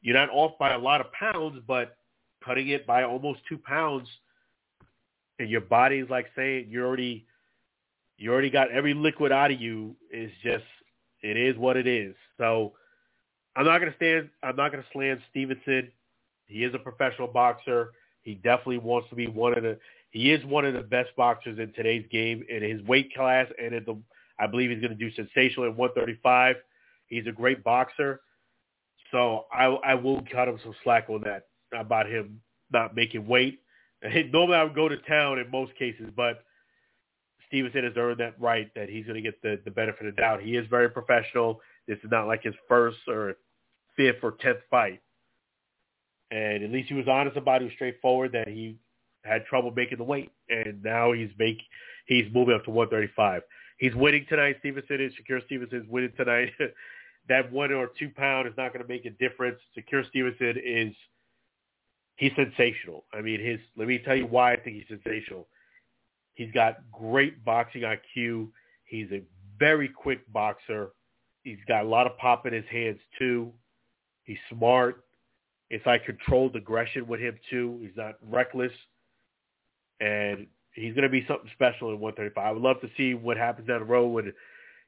you're 0.01 0.15
not 0.15 0.29
off 0.31 0.57
by 0.57 0.73
a 0.73 0.79
lot 0.79 1.01
of 1.01 1.11
pounds, 1.11 1.61
but 1.67 1.97
cutting 2.43 2.69
it 2.69 2.87
by 2.87 3.03
almost 3.03 3.41
two 3.47 3.59
pounds, 3.59 4.07
and 5.37 5.49
your 5.49 5.61
body's 5.61 6.09
like 6.09 6.27
saying 6.35 6.67
you're 6.69 6.87
already 6.87 7.27
you 8.19 8.33
already 8.33 8.49
got 8.49 8.69
every 8.69 8.93
liquid 8.93 9.31
out 9.31 9.49
of 9.49 9.59
you 9.59 9.95
is 10.11 10.29
just 10.43 10.65
it 11.21 11.37
is 11.37 11.57
what 11.57 11.77
it 11.77 11.87
is. 11.87 12.13
So 12.37 12.73
I'm 13.55 13.65
not 13.65 13.79
gonna 13.79 13.95
stand 13.95 14.29
I'm 14.43 14.57
not 14.57 14.71
gonna 14.71 14.85
slam 14.91 15.21
Stevenson. 15.31 15.89
He 16.45 16.63
is 16.65 16.75
a 16.75 16.79
professional 16.79 17.29
boxer. 17.29 17.93
He 18.21 18.35
definitely 18.35 18.79
wants 18.79 19.09
to 19.09 19.15
be 19.15 19.27
one 19.27 19.57
of 19.57 19.63
the 19.63 19.79
he 20.11 20.31
is 20.31 20.43
one 20.45 20.65
of 20.65 20.73
the 20.73 20.81
best 20.81 21.15
boxers 21.15 21.59
in 21.59 21.71
today's 21.73 22.05
game 22.11 22.43
in 22.49 22.61
his 22.61 22.85
weight 22.85 23.13
class 23.15 23.47
and 23.57 23.73
in 23.73 23.85
the 23.85 23.97
I 24.37 24.47
believe 24.47 24.69
he's 24.69 24.81
gonna 24.81 24.95
do 24.95 25.11
sensational 25.13 25.67
at 25.67 25.75
one 25.77 25.91
thirty 25.95 26.19
five. 26.21 26.57
He's 27.07 27.25
a 27.25 27.31
great 27.31 27.63
boxer. 27.63 28.19
So 29.11 29.45
I 29.51 29.65
I 29.65 29.95
will 29.95 30.21
cut 30.29 30.49
him 30.49 30.59
some 30.61 30.75
slack 30.83 31.09
on 31.09 31.21
that 31.21 31.43
about 31.73 32.05
him 32.05 32.41
not 32.69 32.95
making 32.95 33.25
weight. 33.27 33.61
Normally 34.03 34.57
I 34.57 34.63
would 34.63 34.75
go 34.75 34.89
to 34.89 34.97
town 34.97 35.39
in 35.39 35.49
most 35.49 35.73
cases, 35.77 36.09
but 36.13 36.43
Stevenson 37.49 37.83
has 37.83 37.93
earned 37.97 38.19
that 38.19 38.39
right 38.39 38.71
that 38.75 38.89
he's 38.89 39.05
going 39.05 39.15
to 39.15 39.21
get 39.21 39.41
the, 39.41 39.59
the 39.65 39.71
benefit 39.71 40.07
of 40.07 40.15
the 40.15 40.21
doubt. 40.21 40.41
He 40.41 40.55
is 40.55 40.67
very 40.69 40.89
professional. 40.89 41.59
This 41.87 41.97
is 42.03 42.11
not 42.11 42.27
like 42.27 42.43
his 42.43 42.53
first 42.67 42.99
or 43.07 43.35
fifth 43.97 44.23
or 44.23 44.33
tenth 44.33 44.59
fight. 44.69 45.01
And 46.31 46.63
at 46.63 46.69
least 46.69 46.89
he 46.89 46.95
was 46.95 47.07
honest 47.07 47.37
about 47.37 47.57
it. 47.57 47.61
He 47.61 47.65
was 47.65 47.73
straightforward 47.73 48.33
that 48.33 48.47
he 48.47 48.77
had 49.25 49.45
trouble 49.45 49.71
making 49.71 49.97
the 49.97 50.03
weight, 50.03 50.31
and 50.49 50.81
now 50.83 51.11
he's 51.11 51.31
make 51.37 51.57
he's 52.05 52.25
moving 52.33 52.55
up 52.55 52.63
to 52.65 52.71
135. 52.71 53.41
He's 53.77 53.95
winning 53.95 54.25
tonight. 54.29 54.57
Stevenson 54.59 55.01
is 55.01 55.13
Shakur 55.13 55.43
Stevenson 55.45 55.81
is 55.81 55.87
winning 55.89 56.13
tonight. 56.15 56.51
that 57.29 57.51
one 57.51 57.71
or 57.71 57.89
two 57.97 58.09
pound 58.09 58.47
is 58.47 58.53
not 58.57 58.73
going 58.73 58.85
to 58.85 58.87
make 58.87 59.05
a 59.05 59.09
difference. 59.11 59.59
Shakur 59.75 60.07
Stevenson 60.09 60.55
is 60.63 60.93
he's 62.17 62.31
sensational. 62.35 63.05
I 63.13 63.21
mean, 63.21 63.39
his 63.39 63.59
let 63.75 63.87
me 63.87 63.99
tell 63.99 64.15
you 64.15 64.27
why 64.27 64.53
I 64.53 64.57
think 64.57 64.75
he's 64.77 64.87
sensational. 64.87 65.47
He's 66.39 66.51
got 66.53 66.77
great 66.93 67.43
boxing 67.43 67.81
IQ. 67.81 68.47
He's 68.85 69.11
a 69.11 69.21
very 69.59 69.89
quick 69.89 70.21
boxer. 70.31 70.91
He's 71.43 71.57
got 71.67 71.83
a 71.83 71.87
lot 71.89 72.07
of 72.07 72.17
pop 72.17 72.45
in 72.45 72.53
his 72.53 72.63
hands 72.71 72.99
too. 73.17 73.51
He's 74.23 74.37
smart. 74.49 75.03
It's 75.69 75.85
like 75.85 76.05
controlled 76.05 76.55
aggression 76.55 77.07
with 77.07 77.19
him 77.19 77.37
too. 77.49 77.79
He's 77.81 77.97
not 77.97 78.15
reckless, 78.25 78.71
and 79.99 80.47
he's 80.71 80.93
going 80.93 81.03
to 81.03 81.09
be 81.09 81.25
something 81.27 81.49
special 81.55 81.89
in 81.89 81.99
135. 81.99 82.41
I 82.41 82.51
would 82.53 82.61
love 82.61 82.79
to 82.83 82.89
see 82.95 83.15
what 83.15 83.35
happens 83.35 83.67
down 83.67 83.79
the 83.79 83.85
road 83.85 84.07
when 84.07 84.31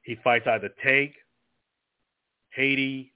he 0.04 0.16
fights 0.24 0.46
either 0.46 0.70
Tank, 0.82 1.12
Haney. 2.56 3.12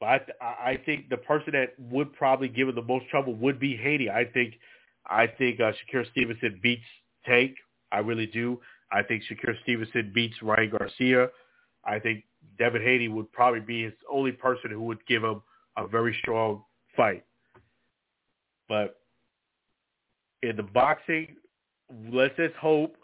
But 0.00 0.28
I, 0.40 0.70
I 0.70 0.80
think 0.84 1.08
the 1.08 1.18
person 1.18 1.52
that 1.52 1.74
would 1.78 2.12
probably 2.14 2.48
give 2.48 2.66
him 2.66 2.74
the 2.74 2.82
most 2.82 3.06
trouble 3.10 3.36
would 3.36 3.60
be 3.60 3.76
Haney. 3.76 4.10
I 4.10 4.24
think, 4.24 4.54
I 5.06 5.28
think 5.28 5.60
uh, 5.60 5.70
Stevenson 6.10 6.58
beats 6.60 6.82
Tank. 7.28 7.56
I 7.92 7.98
really 7.98 8.26
do. 8.26 8.60
I 8.90 9.02
think 9.02 9.22
Shakur 9.24 9.54
Stevenson 9.62 10.12
beats 10.14 10.36
Ryan 10.42 10.70
Garcia. 10.70 11.28
I 11.84 11.98
think 11.98 12.24
Devin 12.58 12.82
Haney 12.82 13.08
would 13.08 13.30
probably 13.32 13.60
be 13.60 13.84
his 13.84 13.92
only 14.10 14.32
person 14.32 14.70
who 14.70 14.82
would 14.82 15.04
give 15.06 15.22
him 15.22 15.42
a 15.76 15.86
very 15.86 16.16
strong 16.20 16.64
fight. 16.96 17.24
But 18.68 18.96
in 20.42 20.56
the 20.56 20.62
boxing, 20.62 21.36
let's 22.12 22.36
just 22.36 22.54
hope 22.54 22.96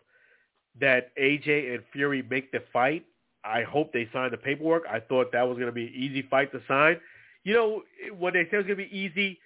that 0.81 1.17
AJ 1.17 1.75
and 1.75 1.83
Fury 1.93 2.23
make 2.29 2.51
the 2.53 2.63
fight. 2.73 3.05
I 3.45 3.63
hope 3.63 3.93
they 3.93 4.09
sign 4.13 4.31
the 4.31 4.37
paperwork. 4.37 4.85
I 4.91 5.01
thought 5.01 5.33
that 5.33 5.47
was 5.47 5.57
going 5.57 5.67
to 5.67 5.73
be 5.73 5.87
an 5.87 5.95
easy 5.95 6.23
fight 6.23 6.51
to 6.53 6.61
sign. 6.67 6.99
You 7.45 7.55
know, 7.55 7.83
when 8.19 8.33
they 8.33 8.45
say 8.45 8.59
it's 8.59 8.67
going 8.67 8.79
to 8.79 8.89
be 8.89 8.97
easy, 8.97 9.39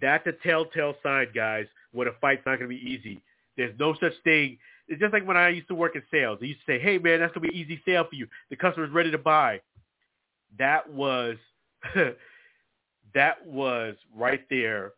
that's 0.00 0.26
a 0.26 0.32
telltale 0.32 0.94
sign, 1.02 1.28
guys, 1.34 1.66
when 1.92 2.08
a 2.08 2.12
fight's 2.20 2.44
not 2.46 2.58
going 2.58 2.70
to 2.70 2.76
be 2.76 2.90
easy. 2.90 3.20
There's 3.56 3.78
no 3.78 3.94
such 4.00 4.12
thing. 4.24 4.58
It's 4.88 5.00
just 5.00 5.12
like 5.12 5.26
when 5.26 5.36
I 5.36 5.48
used 5.48 5.68
to 5.68 5.74
work 5.74 5.96
in 5.96 6.02
sales. 6.10 6.38
I 6.40 6.46
used 6.46 6.60
to 6.66 6.72
say, 6.72 6.78
hey, 6.78 6.98
man, 6.98 7.20
that's 7.20 7.34
going 7.34 7.46
to 7.46 7.52
be 7.52 7.60
an 7.60 7.64
easy 7.66 7.80
sale 7.84 8.04
for 8.08 8.14
you. 8.14 8.26
The 8.50 8.56
customer's 8.56 8.90
ready 8.90 9.10
to 9.10 9.18
buy. 9.18 9.60
That 10.58 10.90
was, 10.90 11.36
that 13.14 13.46
was 13.46 13.96
right 14.14 14.42
there 14.50 14.92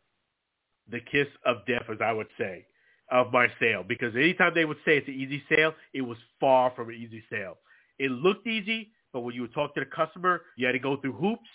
the 0.90 1.00
kiss 1.00 1.26
of 1.44 1.59
death, 1.66 1.84
as 1.90 1.98
I 2.02 2.12
would 2.12 2.28
say 2.38 2.66
of 3.11 3.32
my 3.32 3.48
sale 3.59 3.82
because 3.86 4.14
anytime 4.14 4.52
they 4.54 4.64
would 4.64 4.76
say 4.84 4.98
it's 4.98 5.09
an 5.09 5.14
easy 5.14 5.42
sale, 5.48 5.72
it 5.94 6.02
was 6.02 6.18
far 6.40 6.72
from 6.76 6.90
an 6.90 6.94
easy 6.94 7.22
sale. 7.30 7.59
It 7.98 8.11
looked 8.11 8.46
easy, 8.46 8.90
but 9.12 9.20
when 9.20 9.34
you 9.34 9.42
would 9.42 9.54
talk 9.54 9.74
to 9.74 9.80
the 9.80 9.86
customer, 9.86 10.42
you 10.56 10.66
had 10.66 10.72
to 10.72 10.78
go 10.78 10.96
through 10.96 11.14
hoops. 11.14 11.48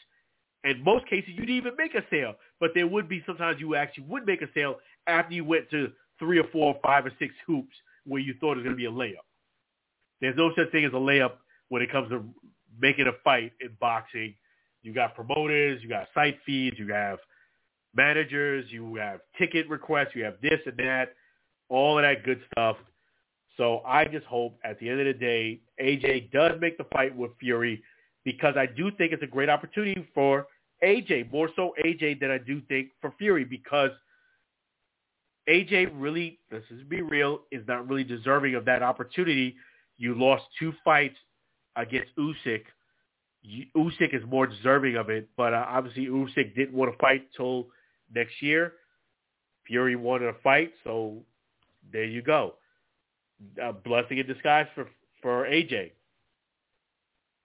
In 0.64 0.84
most 0.84 1.06
cases, 1.08 1.30
you 1.30 1.42
didn't 1.42 1.58
even 1.58 1.76
make 1.78 1.94
a 1.94 2.04
sale, 2.10 2.36
but 2.60 2.72
there 2.74 2.88
would 2.88 3.08
be 3.08 3.22
sometimes 3.26 3.60
you 3.60 3.76
actually 3.76 4.06
would 4.06 4.26
make 4.26 4.42
a 4.42 4.48
sale 4.54 4.78
after 5.08 5.34
you 5.34 5.46
went 5.46 5.70
to 5.72 5.92
three 6.20 6.40
or 6.40 6.46
four 6.52 6.74
or 6.74 6.80
five 6.84 7.06
or 7.06 7.12
six 7.20 7.34
hoops 7.46 7.76
where 8.06 8.22
you 8.22 8.34
thought 8.40 8.54
it 8.54 8.58
was 8.58 8.64
going 8.64 8.76
to 8.76 8.78
be 8.78 8.86
a 8.86 8.92
layup. 8.92 9.26
There's 10.22 10.38
no 10.38 10.52
such 10.56 10.72
thing 10.72 10.86
as 10.86 10.94
a 10.94 10.96
layup 10.96 11.34
when 11.70 11.82
it 11.82 11.92
comes 11.92 12.10
to 12.10 12.24
making 12.80 13.08
a 13.08 13.14
fight 13.24 13.54
in 13.62 13.70
boxing. 13.80 14.36
You 14.82 14.94
got 14.94 15.16
promoters, 15.16 15.82
you 15.82 15.90
got 15.90 16.08
site 16.14 16.40
fees, 16.46 16.74
you 16.78 16.92
have 16.94 17.20
managers, 17.96 18.66
you 18.70 18.96
have 18.96 19.22
ticket 19.38 19.70
requests, 19.70 20.10
you 20.16 20.24
have 20.24 20.36
this 20.42 20.60
and 20.66 20.78
that 20.78 21.14
all 21.70 21.98
of 21.98 22.04
that 22.04 22.24
good 22.24 22.42
stuff. 22.52 22.78
So 23.58 23.82
I 23.86 24.06
just 24.06 24.26
hope 24.26 24.58
at 24.64 24.80
the 24.80 24.90
end 24.90 25.00
of 25.00 25.06
the 25.06 25.14
day, 25.14 25.60
AJ 25.82 26.32
does 26.32 26.60
make 26.60 26.78
the 26.78 26.86
fight 26.86 27.16
with 27.16 27.32
Fury 27.40 27.84
because 28.24 28.56
I 28.58 28.66
do 28.66 28.92
think 28.92 29.14
it's 29.14 29.24
a 29.24 29.28
great 29.28 29.50
opportunity 29.50 30.08
for 30.14 30.48
AJ, 30.84 31.32
more 31.32 31.50
so 31.56 31.74
AJ 31.86 32.20
than 32.20 32.32
I 32.32 32.38
do 32.38 32.62
think 32.68 32.90
for 33.00 33.14
Fury 33.18 33.44
because 33.44 33.92
AJ 35.50 35.92
really, 35.96 36.40
this 36.50 36.64
is 36.70 36.84
be 36.84 37.02
real, 37.02 37.42
is 37.52 37.68
not 37.68 37.88
really 37.88 38.04
deserving 38.04 38.56
of 38.56 38.66
that 38.66 38.82
opportunity. 38.82 39.56
You 39.98 40.16
lost 40.16 40.44
two 40.58 40.74
fights 40.84 41.18
against 41.76 42.16
Usyk. 42.18 42.64
Usyk 43.76 44.14
is 44.14 44.24
more 44.28 44.48
deserving 44.48 44.96
of 44.96 45.10
it, 45.10 45.28
but 45.36 45.54
uh, 45.54 45.66
obviously 45.68 46.06
Usyk 46.06 46.56
didn't 46.56 46.74
want 46.74 46.92
to 46.92 46.98
fight 46.98 47.28
till 47.36 47.68
next 48.14 48.42
year. 48.42 48.74
Fury 49.68 49.96
wanted 49.96 50.30
a 50.30 50.34
fight, 50.44 50.74
so 50.84 51.18
there 51.92 52.06
you 52.06 52.22
go. 52.22 52.56
A 53.62 53.74
blessing 53.74 54.18
in 54.18 54.28
disguise 54.28 54.68
for 54.76 54.88
for 55.22 55.46
AJ. 55.46 55.92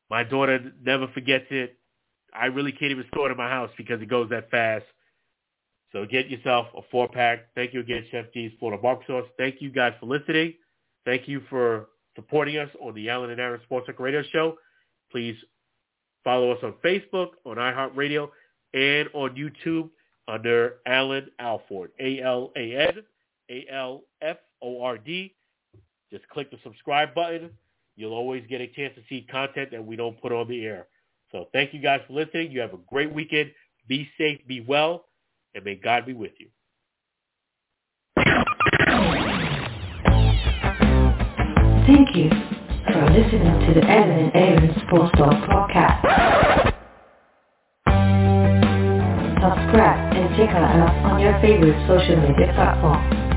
My 0.10 0.24
daughter 0.24 0.72
never 0.84 1.07
forgets 1.10 1.45
it. 1.52 1.78
I 2.34 2.48
really 2.48 2.72
can't 2.72 2.91
even 2.91 3.06
store 3.07 3.30
it 3.30 3.32
in 3.32 3.38
my 3.38 3.49
house 3.49 3.69
because 3.78 4.02
it 4.02 4.10
goes 4.10 4.30
that 4.30 4.49
fast. 4.52 4.86
So 5.91 6.06
get 6.06 6.30
yourself 6.30 6.68
a 6.76 6.82
four 6.91 7.07
pack. 7.07 7.48
Thank 7.56 7.74
you 7.74 7.80
again, 7.80 8.06
Chef 8.11 8.26
G's 8.34 8.52
Florida 8.60 8.82
Barbecue 8.82 9.22
Sauce. 9.22 9.30
Thank 9.38 9.61
you 9.61 9.72
guys 9.72 9.94
for 9.99 10.06
listening. 10.06 10.53
Thank 11.06 11.28
you 11.28 11.41
for 11.49 11.88
supporting 12.15 12.57
us 12.57 12.69
on 12.82 12.94
the 12.94 13.10
Alan 13.10 13.30
and 13.30 13.40
Aaron 13.40 13.61
Sports 13.64 13.88
Talk 13.88 13.99
Radio 13.99 14.24
Show. 14.32 14.57
Please 15.11 15.36
follow 16.24 16.52
us 16.52 16.60
on 16.61 16.74
Facebook, 16.84 17.30
on 17.45 17.56
iHeartRadio, 17.56 18.30
and 18.74 19.07
on 19.14 19.36
YouTube 19.36 19.90
under 20.28 20.76
Alan 20.86 21.30
Alford, 21.40 21.91
A-L-A-N, 21.99 23.03
A-L-F-O-R-D. 24.62 25.36
Just 26.12 26.28
click 26.30 26.52
the 26.52 26.58
subscribe 26.64 27.14
button. 27.14 27.52
You'll 27.96 28.14
always 28.14 28.44
get 28.50 28.62
a 28.62 28.68
chance 28.68 28.94
to 28.96 29.02
see 29.10 29.26
content 29.30 29.72
that 29.72 29.86
we 29.86 29.96
don't 29.96 30.20
put 30.22 30.32
on 30.32 30.48
the 30.48 30.66
air. 30.66 30.88
So 31.32 31.48
thank 31.52 31.74
you 31.74 31.82
guys 31.82 32.02
for 32.08 32.14
listening. 32.14 32.52
You 32.52 32.62
have 32.62 32.74
a 32.74 32.80
great 32.90 33.12
weekend. 33.12 33.52
Be 33.88 34.08
safe, 34.18 34.40
be 34.48 34.62
well 34.62 35.06
and 35.58 35.66
may 35.66 35.76
God 35.76 36.06
be 36.06 36.14
with 36.14 36.32
you. 36.40 36.48
Thank 41.86 42.16
you 42.16 42.30
for 42.30 43.10
listening 43.10 43.68
to 43.68 43.74
the 43.74 43.86
Alan 43.86 44.12
and 44.12 44.36
Aaron 44.36 44.76
Sports 44.86 45.12
Talk 45.18 45.34
podcast. 45.50 46.74
Subscribe 49.42 50.16
and 50.16 50.36
check 50.36 50.50
us 50.50 50.76
out 50.76 50.96
on 51.06 51.20
your 51.20 51.40
favorite 51.42 51.88
social 51.88 52.18
media 52.18 52.54
platform. 52.54 53.37